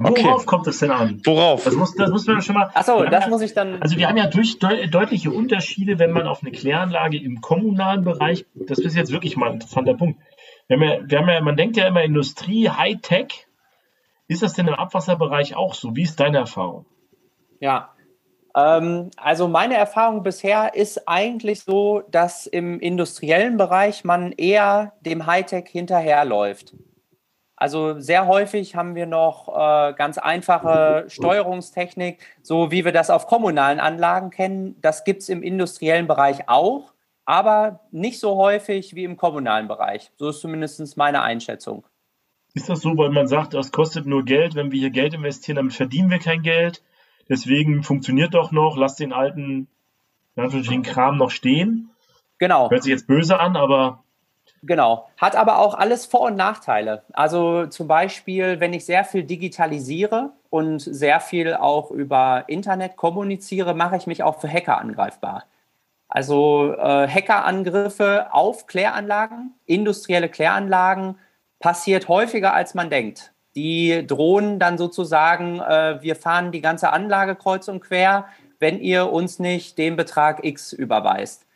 Okay. 0.00 0.24
Worauf 0.24 0.46
kommt 0.46 0.66
es 0.68 0.78
denn 0.78 0.92
an? 0.92 1.20
Worauf? 1.24 1.64
Das 1.64 1.74
muss, 1.74 1.94
das 1.96 2.10
muss 2.10 2.26
man 2.26 2.40
schon 2.40 2.54
mal. 2.54 2.70
Achso, 2.72 3.04
das 3.04 3.24
ja, 3.24 3.30
muss 3.30 3.42
ich 3.42 3.52
dann. 3.52 3.82
Also 3.82 3.96
wir 3.96 4.08
haben 4.08 4.16
ja 4.16 4.28
durch, 4.28 4.60
de, 4.60 4.86
deutliche 4.86 5.32
Unterschiede, 5.32 5.98
wenn 5.98 6.12
man 6.12 6.28
auf 6.28 6.42
eine 6.42 6.52
Kläranlage 6.52 7.18
im 7.18 7.40
kommunalen 7.40 8.04
Bereich, 8.04 8.46
das 8.54 8.78
ist 8.78 8.94
jetzt 8.94 9.10
wirklich 9.10 9.36
mal 9.36 9.48
ein 9.48 9.54
interessanter 9.54 9.94
Punkt. 9.94 10.20
Wir 10.68 10.76
haben 10.76 10.82
ja, 10.84 10.98
wir 11.02 11.18
haben 11.18 11.28
ja, 11.28 11.40
man 11.40 11.56
denkt 11.56 11.76
ja 11.76 11.88
immer 11.88 12.02
Industrie, 12.02 12.68
Hightech. 12.68 13.46
Ist 14.28 14.42
das 14.42 14.52
denn 14.52 14.68
im 14.68 14.74
Abwasserbereich 14.74 15.56
auch 15.56 15.74
so? 15.74 15.96
Wie 15.96 16.02
ist 16.02 16.20
deine 16.20 16.38
Erfahrung? 16.38 16.84
Ja, 17.58 17.90
ähm, 18.54 19.10
also 19.16 19.48
meine 19.48 19.76
Erfahrung 19.76 20.22
bisher 20.22 20.74
ist 20.74 21.08
eigentlich 21.08 21.62
so, 21.62 22.02
dass 22.10 22.46
im 22.46 22.80
industriellen 22.80 23.56
Bereich 23.56 24.04
man 24.04 24.32
eher 24.32 24.92
dem 25.00 25.26
Hightech 25.26 25.68
hinterherläuft. 25.68 26.74
Also 27.60 27.98
sehr 27.98 28.28
häufig 28.28 28.76
haben 28.76 28.94
wir 28.94 29.06
noch 29.06 29.48
äh, 29.48 29.92
ganz 29.94 30.16
einfache 30.16 31.06
Steuerungstechnik, 31.08 32.20
so 32.40 32.70
wie 32.70 32.84
wir 32.84 32.92
das 32.92 33.10
auf 33.10 33.26
kommunalen 33.26 33.80
Anlagen 33.80 34.30
kennen. 34.30 34.76
Das 34.80 35.02
gibt 35.02 35.22
es 35.22 35.28
im 35.28 35.42
industriellen 35.42 36.06
Bereich 36.06 36.48
auch, 36.48 36.92
aber 37.24 37.80
nicht 37.90 38.20
so 38.20 38.36
häufig 38.36 38.94
wie 38.94 39.02
im 39.02 39.16
kommunalen 39.16 39.66
Bereich. 39.66 40.12
So 40.16 40.28
ist 40.28 40.40
zumindest 40.40 40.96
meine 40.96 41.22
Einschätzung. 41.22 41.84
Ist 42.54 42.68
das 42.68 42.80
so, 42.80 42.96
weil 42.96 43.10
man 43.10 43.26
sagt, 43.26 43.54
das 43.54 43.72
kostet 43.72 44.06
nur 44.06 44.24
Geld, 44.24 44.54
wenn 44.54 44.70
wir 44.70 44.78
hier 44.78 44.90
Geld 44.90 45.14
investieren, 45.14 45.56
damit 45.56 45.74
verdienen 45.74 46.10
wir 46.10 46.20
kein 46.20 46.42
Geld. 46.42 46.84
Deswegen 47.28 47.82
funktioniert 47.82 48.34
doch 48.34 48.52
noch, 48.52 48.76
lass 48.76 48.94
den 48.94 49.12
alten 49.12 49.66
den 50.36 50.84
Kram 50.84 51.16
noch 51.16 51.32
stehen. 51.32 51.90
Genau. 52.38 52.70
Hört 52.70 52.84
sich 52.84 52.92
jetzt 52.92 53.08
böse 53.08 53.40
an, 53.40 53.56
aber 53.56 54.04
Genau. 54.62 55.08
Hat 55.16 55.36
aber 55.36 55.58
auch 55.58 55.74
alles 55.74 56.06
Vor- 56.06 56.22
und 56.22 56.36
Nachteile. 56.36 57.02
Also 57.12 57.66
zum 57.66 57.88
Beispiel, 57.88 58.60
wenn 58.60 58.72
ich 58.72 58.84
sehr 58.84 59.04
viel 59.04 59.22
digitalisiere 59.22 60.30
und 60.50 60.80
sehr 60.80 61.20
viel 61.20 61.54
auch 61.54 61.90
über 61.90 62.44
Internet 62.48 62.96
kommuniziere, 62.96 63.74
mache 63.74 63.96
ich 63.96 64.06
mich 64.06 64.22
auch 64.22 64.40
für 64.40 64.48
Hacker 64.48 64.78
angreifbar. 64.78 65.44
Also 66.08 66.74
äh, 66.74 67.06
Hackerangriffe 67.06 68.28
auf 68.32 68.66
Kläranlagen, 68.66 69.54
industrielle 69.66 70.28
Kläranlagen, 70.28 71.18
passiert 71.60 72.08
häufiger, 72.08 72.54
als 72.54 72.74
man 72.74 72.88
denkt. 72.88 73.32
Die 73.54 74.06
drohen 74.06 74.58
dann 74.58 74.78
sozusagen, 74.78 75.60
äh, 75.60 75.98
wir 76.00 76.16
fahren 76.16 76.52
die 76.52 76.60
ganze 76.62 76.92
Anlage 76.92 77.34
kreuz 77.36 77.68
und 77.68 77.80
quer, 77.80 78.26
wenn 78.58 78.80
ihr 78.80 79.12
uns 79.12 79.38
nicht 79.38 79.76
den 79.78 79.96
Betrag 79.96 80.44
X 80.44 80.72
überweist. 80.72 81.47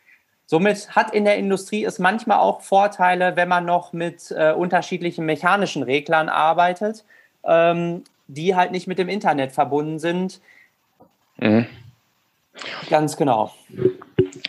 Somit 0.45 0.95
hat 0.95 1.13
in 1.13 1.25
der 1.25 1.37
Industrie 1.37 1.85
es 1.85 1.99
manchmal 1.99 2.39
auch 2.39 2.61
Vorteile, 2.61 3.35
wenn 3.35 3.47
man 3.47 3.65
noch 3.65 3.93
mit 3.93 4.31
äh, 4.31 4.51
unterschiedlichen 4.51 5.25
mechanischen 5.25 5.83
Reglern 5.83 6.29
arbeitet, 6.29 7.05
ähm, 7.43 8.03
die 8.27 8.55
halt 8.55 8.71
nicht 8.71 8.87
mit 8.87 8.99
dem 8.99 9.09
Internet 9.09 9.51
verbunden 9.51 9.99
sind. 9.99 10.41
Mhm. 11.37 11.65
Ganz 12.89 13.17
genau. 13.17 13.51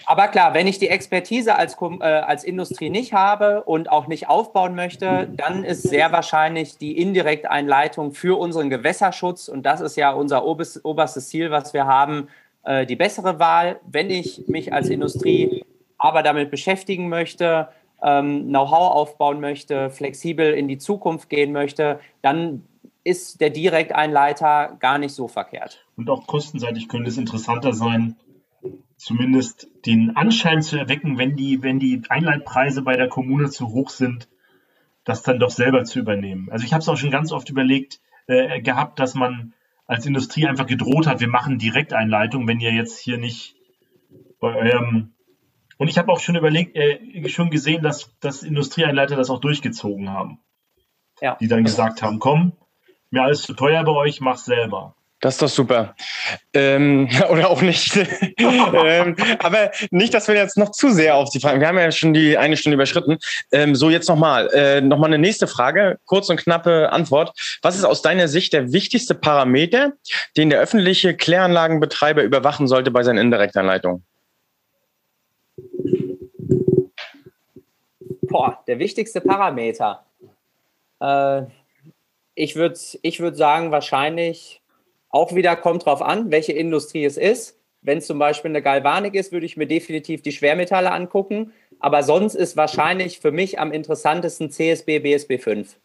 Aber 0.07 0.29
klar, 0.29 0.53
wenn 0.53 0.67
ich 0.67 0.79
die 0.79 0.89
Expertise 0.89 1.57
als, 1.57 1.77
äh, 1.81 2.05
als 2.05 2.45
Industrie 2.45 2.91
nicht 2.91 3.15
habe 3.15 3.63
und 3.63 3.91
auch 3.91 4.07
nicht 4.07 4.29
aufbauen 4.29 4.75
möchte, 4.75 5.29
dann 5.35 5.65
ist 5.65 5.83
sehr 5.83 6.13
wahrscheinlich 6.13 6.77
die 6.77 6.99
Indirekteinleitung 6.99 8.13
für 8.13 8.39
unseren 8.39 8.69
Gewässerschutz, 8.69 9.49
und 9.49 9.65
das 9.65 9.81
ist 9.81 9.97
ja 9.97 10.13
unser 10.13 10.45
oberstes 10.45 11.29
Ziel, 11.29 11.51
was 11.51 11.73
wir 11.73 11.87
haben, 11.87 12.29
äh, 12.65 12.85
die 12.85 12.97
bessere 12.97 13.39
Wahl. 13.39 13.81
Wenn 13.87 14.11
ich 14.11 14.47
mich 14.47 14.73
als 14.73 14.91
Industrie 14.91 15.65
aber 15.99 16.23
damit 16.23 16.51
beschäftigen 16.51 17.09
möchte, 17.09 17.69
ähm, 18.03 18.49
Know-how 18.49 18.93
aufbauen 18.93 19.41
möchte, 19.41 19.91
flexibel 19.91 20.53
in 20.53 20.69
die 20.69 20.79
Zukunft 20.79 21.31
gehen 21.31 21.53
möchte, 21.53 22.01
dann 22.23 22.65
ist 23.05 23.41
der 23.41 23.51
Direkteinleiter 23.51 24.77
gar 24.81 24.99
nicht 24.99 25.15
so 25.15 25.29
verkehrt. 25.29 25.85
Und 25.97 26.09
auch 26.11 26.27
kostenseitig 26.27 26.89
könnte 26.89 27.09
es 27.09 27.19
interessanter 27.19 27.73
sein, 27.73 28.17
zumindest 28.97 29.69
den 29.85 30.17
Anschein 30.17 30.63
zu 30.63 30.79
erwecken, 30.79 31.19
wenn 31.19 31.37
die, 31.37 31.63
wenn 31.63 31.79
die 31.79 32.03
Einleitpreise 32.09 32.83
bei 32.83 32.97
der 32.97 33.09
Kommune 33.09 33.51
zu 33.51 33.69
hoch 33.69 33.91
sind, 33.91 34.29
das 35.05 35.23
dann 35.23 35.39
doch 35.39 35.51
selber 35.51 35.85
zu 35.85 35.99
übernehmen. 35.99 36.49
Also 36.51 36.65
ich 36.65 36.73
habe 36.73 36.81
es 36.81 36.89
auch 36.89 36.97
schon 36.97 37.11
ganz 37.11 37.31
oft 37.31 37.51
überlegt 37.51 38.01
äh, 38.27 38.63
gehabt, 38.63 38.99
dass 38.99 39.15
man 39.15 39.53
als 39.87 40.07
Industrie 40.07 40.47
einfach 40.47 40.67
gedroht 40.67 41.07
hat, 41.07 41.21
wir 41.21 41.29
machen 41.29 41.59
Direkteinleitung, 41.59 42.49
wenn 42.49 42.61
ihr 42.61 42.73
jetzt 42.73 42.99
hier 42.99 43.19
nicht 43.19 43.55
bei 44.41 44.55
eurem 44.55 45.13
und 45.79 45.89
ich 45.89 45.99
habe 45.99 46.13
auch 46.13 46.21
schon 46.21 46.37
überlegt, 46.37 46.77
äh, 46.77 47.29
schon 47.29 47.51
gesehen, 47.51 47.83
dass, 47.83 48.11
dass 48.21 48.43
Industrieeinleiter 48.43 49.17
das 49.17 49.31
auch 49.31 49.41
durchgezogen 49.41 50.11
haben. 50.11 50.39
Ja. 51.21 51.37
Die 51.41 51.49
dann 51.49 51.65
gesagt 51.65 52.03
haben, 52.03 52.19
komm, 52.19 52.53
mir 53.11 53.23
alles 53.23 53.43
zu 53.43 53.55
teuer 53.55 53.85
bei 53.85 53.93
euch, 53.93 54.21
mach's 54.21 54.45
selber. 54.45 54.95
Das 55.25 55.35
ist 55.35 55.43
doch 55.43 55.49
super. 55.49 55.95
Ähm, 56.53 57.09
oder 57.31 57.49
auch 57.49 57.63
nicht. 57.63 57.97
ähm, 58.37 59.17
aber 59.39 59.71
nicht, 59.91 60.13
dass 60.13 60.29
wir 60.29 60.35
jetzt 60.35 60.59
noch 60.59 60.71
zu 60.71 60.91
sehr 60.91 61.15
auf 61.15 61.31
die 61.31 61.41
Fragen. 61.41 61.61
Wir 61.61 61.69
haben 61.69 61.79
ja 61.79 61.91
schon 61.93 62.13
die 62.13 62.37
eine 62.37 62.59
Stunde 62.59 62.75
überschritten. 62.75 63.17
Ähm, 63.51 63.75
so, 63.75 63.89
jetzt 63.89 64.09
nochmal. 64.09 64.51
Äh, 64.53 64.83
nochmal 64.83 65.09
eine 65.09 65.19
nächste 65.19 65.47
Frage. 65.47 65.99
Kurz 66.05 66.29
und 66.29 66.37
knappe 66.37 66.93
Antwort. 66.93 67.33
Was 67.63 67.77
ist 67.77 67.85
aus 67.85 68.03
deiner 68.03 68.29
Sicht 68.29 68.53
der 68.53 68.73
wichtigste 68.73 69.15
Parameter, 69.15 69.93
den 70.37 70.51
der 70.51 70.61
öffentliche 70.61 71.17
Kläranlagenbetreiber 71.17 72.23
überwachen 72.23 72.69
sollte 72.69 72.91
bei 72.91 73.03
seinen 73.03 73.19
Indirektanleitungen? 73.19 74.05
Boah, 78.35 78.65
der 78.67 78.81
wichtigste 78.81 79.21
Parameter. 79.21 80.05
Äh, 81.01 81.43
ich 82.35 82.57
würde 82.57 82.81
ich 83.03 83.21
würd 83.21 83.37
sagen, 83.37 83.71
wahrscheinlich 83.71 84.61
auch 85.09 85.37
wieder 85.37 85.55
kommt 85.55 85.87
drauf 85.87 86.03
an, 86.03 86.33
welche 86.33 86.51
Industrie 86.51 87.05
es 87.05 87.17
ist. 87.17 87.57
Wenn 87.81 87.99
es 87.99 88.09
zum 88.09 88.19
Beispiel 88.19 88.49
eine 88.49 88.61
Galvanik 88.61 89.15
ist, 89.15 89.31
würde 89.31 89.47
ich 89.47 89.57
mir 89.57 89.69
definitiv 89.69 90.23
die 90.23 90.33
Schwermetalle 90.33 90.91
angucken. 90.91 91.53
Aber 91.79 92.03
sonst 92.03 92.35
ist 92.35 92.57
wahrscheinlich 92.57 93.21
für 93.21 93.31
mich 93.31 93.61
am 93.61 93.71
interessantesten 93.71 94.51
CSB, 94.51 94.99
BSB 94.99 95.39
5. 95.39 95.77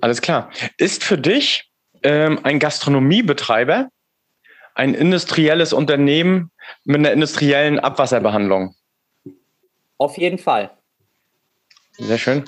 Alles 0.00 0.20
klar. 0.20 0.50
Ist 0.78 1.04
für 1.04 1.16
dich 1.16 1.70
ähm, 2.02 2.40
ein 2.42 2.58
Gastronomiebetreiber 2.58 3.88
ein 4.74 4.94
industrielles 4.94 5.72
Unternehmen 5.72 6.50
mit 6.82 6.96
einer 6.96 7.12
industriellen 7.12 7.78
Abwasserbehandlung? 7.78 8.74
Auf 9.98 10.18
jeden 10.18 10.38
Fall. 10.38 10.70
Sehr 11.98 12.18
schön. 12.18 12.44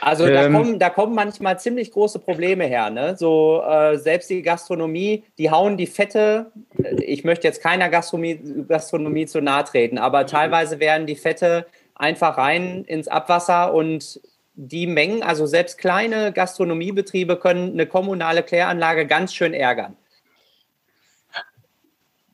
Also 0.00 0.26
da, 0.26 0.44
ähm, 0.44 0.52
kommen, 0.52 0.78
da 0.78 0.90
kommen 0.90 1.14
manchmal 1.14 1.58
ziemlich 1.58 1.90
große 1.90 2.18
Probleme 2.18 2.64
her. 2.64 2.90
Ne? 2.90 3.16
So 3.16 3.62
äh, 3.62 3.96
selbst 3.96 4.30
die 4.30 4.42
Gastronomie, 4.42 5.24
die 5.38 5.50
hauen 5.50 5.76
die 5.76 5.86
Fette. 5.86 6.52
Äh, 6.82 7.02
ich 7.02 7.24
möchte 7.24 7.48
jetzt 7.48 7.62
keiner 7.62 7.88
Gastronomie, 7.88 8.38
Gastronomie 8.68 9.26
zu 9.26 9.40
nahe 9.40 9.64
treten, 9.64 9.98
aber 9.98 10.26
teilweise 10.26 10.78
werden 10.80 11.06
die 11.06 11.16
Fette 11.16 11.66
einfach 11.94 12.36
rein 12.36 12.84
ins 12.84 13.08
Abwasser 13.08 13.72
und 13.72 14.20
die 14.54 14.86
Mengen, 14.86 15.22
also 15.22 15.46
selbst 15.46 15.78
kleine 15.78 16.32
Gastronomiebetriebe 16.32 17.36
können 17.36 17.72
eine 17.72 17.86
kommunale 17.86 18.42
Kläranlage 18.42 19.06
ganz 19.06 19.34
schön 19.34 19.52
ärgern. 19.52 19.96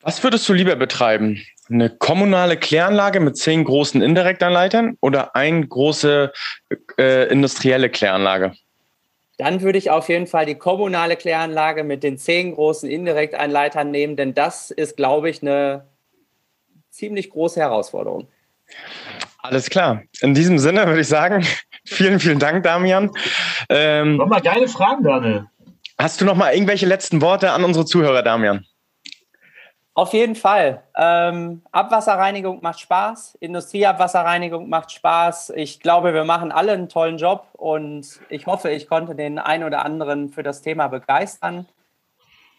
Was 0.03 0.23
würdest 0.23 0.49
du 0.49 0.53
lieber 0.53 0.77
betreiben? 0.77 1.41
Eine 1.71 1.91
kommunale 1.91 2.57
Kläranlage 2.57 3.21
mit 3.21 3.37
zehn 3.37 3.65
großen 3.65 4.03
Indirektanleitern 4.03 4.97
oder 5.01 5.37
eine 5.37 5.67
große 5.67 6.33
äh, 6.99 7.29
industrielle 7.29 7.89
Kläranlage? 7.89 8.53
Dann 9.39 9.63
würde 9.63 9.79
ich 9.79 9.91
auf 9.91 10.09
jeden 10.09 10.27
Fall 10.27 10.47
die 10.47 10.57
kommunale 10.57 11.17
Kläranlage 11.17 11.85
mit 11.85 12.03
den 12.03 12.19
zehn 12.19 12.55
großen 12.55 12.89
Indirektanleitern 12.89 13.91
nehmen, 13.91 14.17
denn 14.17 14.35
das 14.35 14.71
ist, 14.71 14.97
glaube 14.97 15.31
ich, 15.31 15.43
eine 15.43 15.87
ziemlich 16.91 17.31
große 17.31 17.59
Herausforderung. 17.61 18.29
Alles 19.39 19.71
klar. 19.71 20.03
In 20.21 20.35
diesem 20.35 20.59
Sinne 20.59 20.87
würde 20.87 21.01
ich 21.01 21.09
sagen, 21.09 21.45
vielen, 21.85 22.21
vielen 22.21 22.39
Dank, 22.39 22.63
Damian. 22.63 23.11
Ähm, 23.69 24.17
Nochmal 24.17 24.43
geile 24.43 24.69
Fragen, 24.69 25.03
Daniel. 25.03 25.47
Hast 25.99 26.21
du 26.21 26.25
noch 26.25 26.37
mal 26.37 26.53
irgendwelche 26.53 26.87
letzten 26.87 27.21
Worte 27.21 27.53
an 27.53 27.65
unsere 27.65 27.85
Zuhörer, 27.85 28.23
Damian? 28.23 28.67
Auf 29.95 30.15
jeden 30.15 30.37
Fall. 30.37 30.83
Ähm, 30.97 31.63
Abwasserreinigung 31.71 32.61
macht 32.63 32.81
Spaß, 32.81 33.37
Industrieabwasserreinigung 33.41 34.69
macht 34.71 34.91
Spaß. 34.91 35.53
Ich 35.55 35.81
glaube, 35.81 36.15
wir 36.15 36.25
machen 36.25 36.51
alle 36.51 36.73
einen 36.73 36.89
tollen 36.89 37.19
Job 37.19 37.47
und 37.53 38.21
ich 38.31 38.47
hoffe, 38.47 38.71
ich 38.71 38.89
konnte 38.89 39.15
den 39.15 39.39
einen 39.39 39.65
oder 39.65 39.85
anderen 39.85 40.31
für 40.31 40.43
das 40.43 40.63
Thema 40.63 40.89
begeistern. 40.89 41.67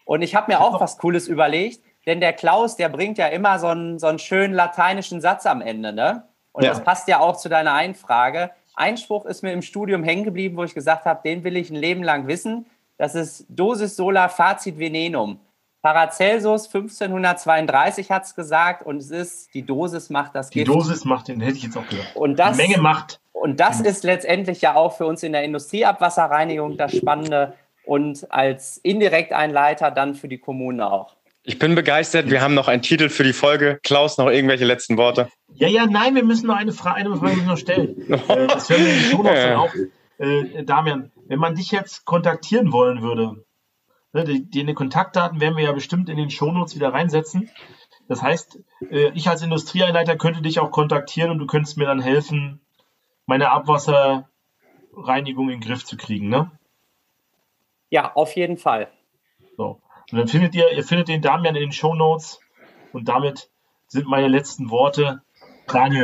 Und 0.05 0.21
ich 0.21 0.35
habe 0.35 0.51
mir 0.51 0.61
auch 0.61 0.79
was 0.79 0.99
Cooles 0.99 1.27
überlegt, 1.27 1.81
denn 2.05 2.19
der 2.19 2.33
Klaus, 2.33 2.75
der 2.75 2.89
bringt 2.89 3.17
ja 3.17 3.27
immer 3.27 3.57
so 3.57 3.67
einen, 3.67 3.97
so 3.97 4.07
einen 4.07 4.19
schönen 4.19 4.53
lateinischen 4.53 5.19
Satz 5.19 5.45
am 5.45 5.61
Ende, 5.61 5.91
ne? 5.93 6.27
Und 6.51 6.63
ja. 6.63 6.69
das 6.69 6.83
passt 6.83 7.07
ja 7.07 7.19
auch 7.19 7.37
zu 7.37 7.49
deiner 7.49 7.73
Einfrage. 7.73 8.51
Einspruch 8.75 9.25
ist 9.25 9.41
mir 9.41 9.53
im 9.53 9.63
Studium 9.63 10.03
hängen 10.03 10.23
geblieben, 10.23 10.55
wo 10.55 10.63
ich 10.63 10.75
gesagt 10.75 11.05
habe, 11.05 11.21
den 11.23 11.43
will 11.43 11.57
ich 11.57 11.71
ein 11.71 11.75
Leben 11.75 12.03
lang 12.03 12.27
wissen. 12.27 12.67
Das 12.97 13.15
ist 13.15 13.45
Dosis 13.49 13.95
sola 13.95 14.29
facit 14.29 14.77
venenum. 14.77 15.39
Paracelsus 15.83 16.73
1532 16.73 18.09
hat 18.09 18.23
es 18.23 18.35
gesagt 18.35 18.85
und 18.85 18.97
es 18.97 19.11
ist, 19.11 19.53
die 19.53 19.65
Dosis 19.65 20.09
macht 20.09 20.33
das 20.33 20.49
Gift. 20.49 20.65
Die 20.65 20.71
Dosis 20.71 21.03
macht 21.03 21.27
den, 21.27 21.41
hätte 21.41 21.57
ich 21.57 21.63
jetzt 21.63 21.77
auch 21.77 21.85
gesagt. 21.85 22.15
Und 22.15 22.39
das, 22.39 22.55
die 22.55 22.63
Menge 22.63 22.81
macht. 22.81 23.19
Und 23.33 23.59
das 23.59 23.81
ist 23.81 24.05
letztendlich 24.05 24.61
ja 24.61 24.75
auch 24.75 24.95
für 24.95 25.05
uns 25.05 25.23
in 25.23 25.33
der 25.33 25.43
Industrieabwasserreinigung 25.43 26.77
das 26.77 26.95
Spannende 26.95 27.53
und 27.85 28.31
als 28.31 28.77
Indirekteinleiter 28.77 29.91
dann 29.91 30.15
für 30.15 30.29
die 30.29 30.37
Kommune 30.37 30.89
auch. 30.89 31.17
Ich 31.43 31.59
bin 31.59 31.75
begeistert. 31.75 32.29
Wir 32.29 32.39
haben 32.39 32.53
noch 32.53 32.69
einen 32.69 32.81
Titel 32.81 33.09
für 33.09 33.25
die 33.25 33.33
Folge. 33.33 33.77
Klaus, 33.83 34.17
noch 34.17 34.29
irgendwelche 34.29 34.63
letzten 34.63 34.95
Worte? 34.95 35.27
Ja, 35.53 35.67
ja, 35.67 35.85
nein, 35.85 36.15
wir 36.15 36.23
müssen 36.23 36.47
noch 36.47 36.55
eine, 36.55 36.71
Fra 36.71 36.93
eine 36.93 37.13
Frage 37.17 37.41
noch 37.41 37.57
stellen. 37.57 38.09
äh, 38.09 38.47
das 38.47 38.69
hören 38.69 38.85
wir 38.85 39.11
schon 39.11 39.25
noch 39.25 39.33
ja. 39.33 39.57
auch. 39.57 39.73
Äh, 40.17 40.63
Damian, 40.63 41.11
wenn 41.27 41.39
man 41.39 41.55
dich 41.55 41.71
jetzt 41.71 42.05
kontaktieren 42.05 42.71
wollen 42.71 43.01
würde, 43.01 43.43
Ne, 44.13 44.23
die, 44.23 44.45
die 44.45 44.73
Kontaktdaten 44.73 45.41
werden 45.41 45.57
wir 45.57 45.63
ja 45.63 45.71
bestimmt 45.71 46.07
in 46.07 46.17
den 46.17 46.29
Shownotes 46.29 46.75
wieder 46.75 46.93
reinsetzen. 46.93 47.49
Das 48.07 48.21
heißt, 48.21 48.59
äh, 48.91 49.09
ich 49.15 49.27
als 49.27 49.41
Industrieeinleiter 49.41 50.15
könnte 50.17 50.43
dich 50.43 50.59
auch 50.59 50.69
kontaktieren 50.71 51.31
und 51.31 51.39
du 51.39 51.47
könntest 51.47 51.77
mir 51.77 51.85
dann 51.85 51.99
helfen, 51.99 52.61
meine 53.25 53.49
Abwasserreinigung 53.51 55.49
in 55.49 55.59
den 55.59 55.61
Griff 55.61 55.83
zu 55.83 55.97
kriegen, 55.97 56.29
ne? 56.29 56.51
Ja, 57.89 58.13
auf 58.13 58.35
jeden 58.35 58.57
Fall. 58.57 58.91
So. 59.57 59.81
Und 60.11 60.17
dann 60.17 60.27
findet 60.27 60.53
ihr, 60.55 60.71
ihr 60.71 60.83
findet 60.83 61.07
den 61.07 61.21
Damian 61.21 61.55
in 61.55 61.61
den 61.61 61.71
Shownotes 61.71 62.39
und 62.91 63.07
damit 63.07 63.49
sind 63.87 64.07
meine 64.07 64.27
letzten 64.27 64.69
Worte. 64.69 65.21
Daniel, 65.67 66.01